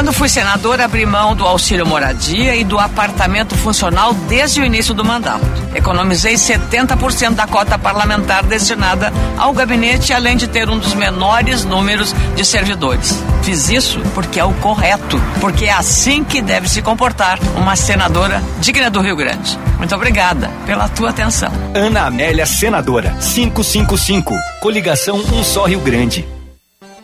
[0.00, 4.94] Quando fui senador, abri mão do auxílio moradia e do apartamento funcional desde o início
[4.94, 5.44] do mandato.
[5.74, 12.14] Economizei 70% da cota parlamentar destinada ao gabinete, além de ter um dos menores números
[12.34, 13.22] de servidores.
[13.42, 18.42] Fiz isso porque é o correto, porque é assim que deve se comportar uma senadora
[18.58, 19.58] digna do Rio Grande.
[19.76, 21.52] Muito obrigada pela tua atenção.
[21.74, 24.34] Ana Amélia Senadora, 555.
[24.62, 26.39] Coligação Um Só Rio Grande.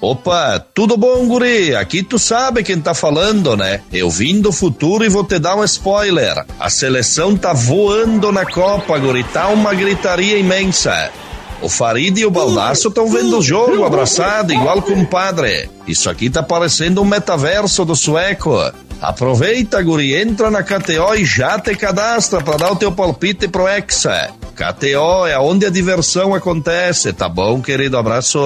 [0.01, 1.75] Opa, tudo bom, guri?
[1.75, 3.81] Aqui tu sabe quem tá falando, né?
[3.93, 6.45] Eu vim do futuro e vou te dar um spoiler.
[6.61, 9.25] A seleção tá voando na Copa, guri.
[9.25, 11.11] Tá uma gritaria imensa.
[11.63, 15.71] O Farid e o Baldaço estão vendo o jogo abraçado, igual com o padre.
[15.87, 18.55] Isso aqui tá parecendo um metaverso do sueco.
[19.01, 23.67] Aproveita, guri, entra na KTO e já te cadastra para dar o teu palpite pro
[23.67, 24.31] Hexa.
[24.55, 27.97] KTO é onde a diversão acontece, tá bom, querido?
[27.97, 28.39] Abraço.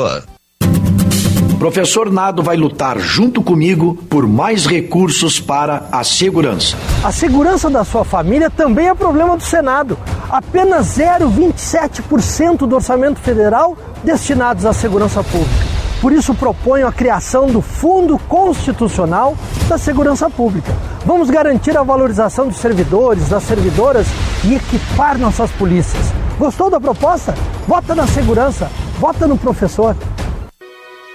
[1.61, 6.75] Professor Nado vai lutar junto comigo por mais recursos para a segurança.
[7.05, 9.99] A segurança da sua família também é problema do Senado.
[10.31, 15.67] Apenas 0,27% do orçamento federal destinados à segurança pública.
[16.01, 19.37] Por isso proponho a criação do Fundo Constitucional
[19.69, 20.73] da Segurança Pública.
[21.05, 24.07] Vamos garantir a valorização dos servidores, das servidoras
[24.45, 26.07] e equipar nossas polícias.
[26.39, 27.35] Gostou da proposta?
[27.69, 29.95] Vota na segurança, vota no professor.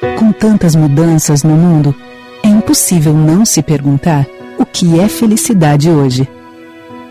[0.02, 1.96] Com tantas mudanças no mundo,
[2.44, 4.26] é impossível não se perguntar
[4.58, 6.28] o que é felicidade hoje.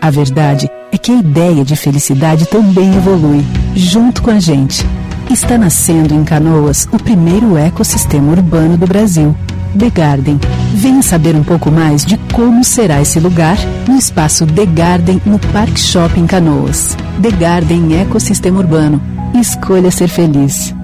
[0.01, 3.43] A verdade é que a ideia de felicidade também evolui,
[3.75, 4.85] junto com a gente.
[5.31, 9.35] Está nascendo em Canoas o primeiro ecossistema urbano do Brasil.
[9.77, 10.39] The Garden.
[10.75, 13.57] Venha saber um pouco mais de como será esse lugar
[13.87, 16.95] no espaço The Garden no Park Shopping Canoas.
[17.21, 19.01] The Garden Ecossistema Urbano.
[19.33, 20.74] Escolha ser feliz.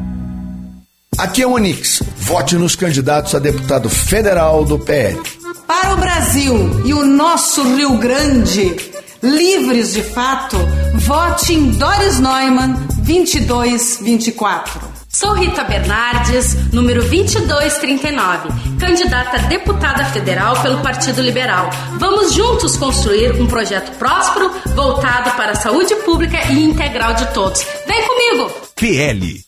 [1.18, 2.02] Aqui é o Onix.
[2.18, 5.22] Vote nos candidatos a deputado federal do PL.
[5.68, 8.76] Para o Brasil e o nosso Rio Grande,
[9.22, 10.58] livres de fato,
[10.96, 14.92] vote em Doris Neumann 2224.
[15.10, 21.70] Sou Rita Bernardes, número 2239, candidata a deputada federal pelo Partido Liberal.
[22.00, 27.64] Vamos juntos construir um projeto próspero, voltado para a saúde pública e integral de todos.
[27.86, 28.52] Vem comigo!
[28.76, 29.46] PL.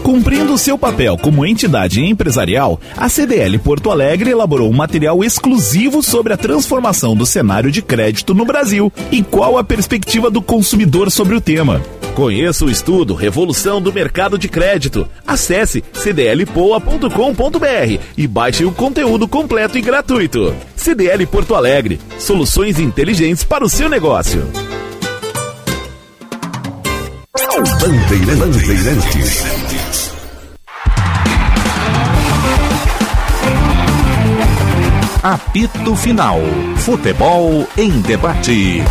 [0.03, 6.33] Cumprindo seu papel como entidade empresarial, a CDL Porto Alegre elaborou um material exclusivo sobre
[6.33, 11.35] a transformação do cenário de crédito no Brasil e qual a perspectiva do consumidor sobre
[11.35, 11.81] o tema.
[12.15, 15.07] Conheça o estudo Revolução do Mercado de Crédito.
[15.25, 17.09] Acesse cdlpoa.com.br
[18.17, 20.53] e baixe o conteúdo completo e gratuito.
[20.75, 24.45] CDL Porto Alegre, soluções inteligentes para o seu negócio.
[27.51, 29.43] Bandeirantes.
[35.21, 36.39] Apito Final.
[36.77, 38.83] Futebol em debate.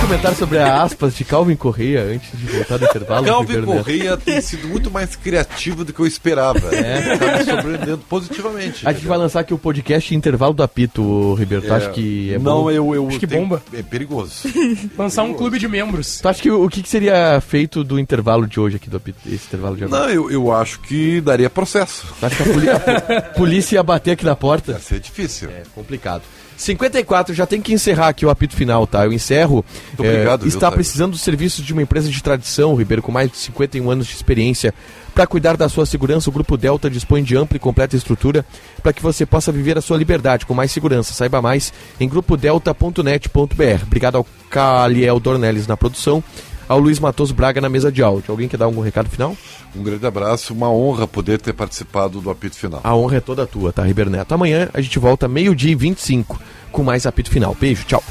[0.00, 3.26] Comentário sobre a aspas de Calvin Correia antes de voltar do intervalo.
[3.26, 6.74] Calvin Correia tem sido muito mais criativo do que eu esperava.
[6.74, 7.16] É.
[7.16, 8.86] Tá me surpreendendo positivamente.
[8.86, 11.64] A gente vai lançar aqui o podcast Intervalo do Apito, Ribeiro.
[11.66, 12.70] Tu acha que é Não, bom?
[12.70, 13.62] eu, eu Acho que tenho- bomba.
[13.72, 14.48] É perigoso.
[14.96, 16.20] Lançar um clube de membros.
[16.20, 18.96] Tu acha que o o que, que seria feito do intervalo de hoje aqui, do
[18.96, 20.02] apito, esse intervalo de agora?
[20.06, 22.06] Não, eu, eu acho que daria processo.
[22.18, 24.72] Tu acha que a, poli- a polícia ia bater aqui na porta?
[24.72, 25.48] Ia ser difícil.
[25.50, 26.22] É complicado.
[26.56, 29.04] 54, já tem que encerrar aqui o apito final, tá?
[29.04, 29.64] Eu encerro.
[29.88, 30.76] Muito obrigado, viu, está Otávio?
[30.76, 34.14] precisando dos serviços de uma empresa de tradição, Ribeiro, com mais de 51 anos de
[34.14, 34.72] experiência.
[35.14, 38.44] Para cuidar da sua segurança, o Grupo Delta dispõe de ampla e completa estrutura
[38.82, 41.14] para que você possa viver a sua liberdade com mais segurança.
[41.14, 43.82] Saiba mais em grupodelta.net.br.
[43.82, 46.22] Obrigado ao Caliel Dornelles na produção,
[46.68, 48.30] ao Luiz Matoso Braga na mesa de áudio.
[48.30, 49.36] Alguém quer dar algum recado final?
[49.74, 52.80] Um grande abraço, uma honra poder ter participado do apito final.
[52.82, 54.32] A honra é toda tua, tá, Ribeiro Neto?
[54.32, 56.40] Amanhã a gente volta meio-dia e 25
[56.72, 57.56] com mais apito final.
[57.58, 58.02] Beijo, tchau.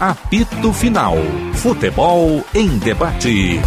[0.00, 1.16] Apito Final.
[1.54, 3.58] Futebol em debate.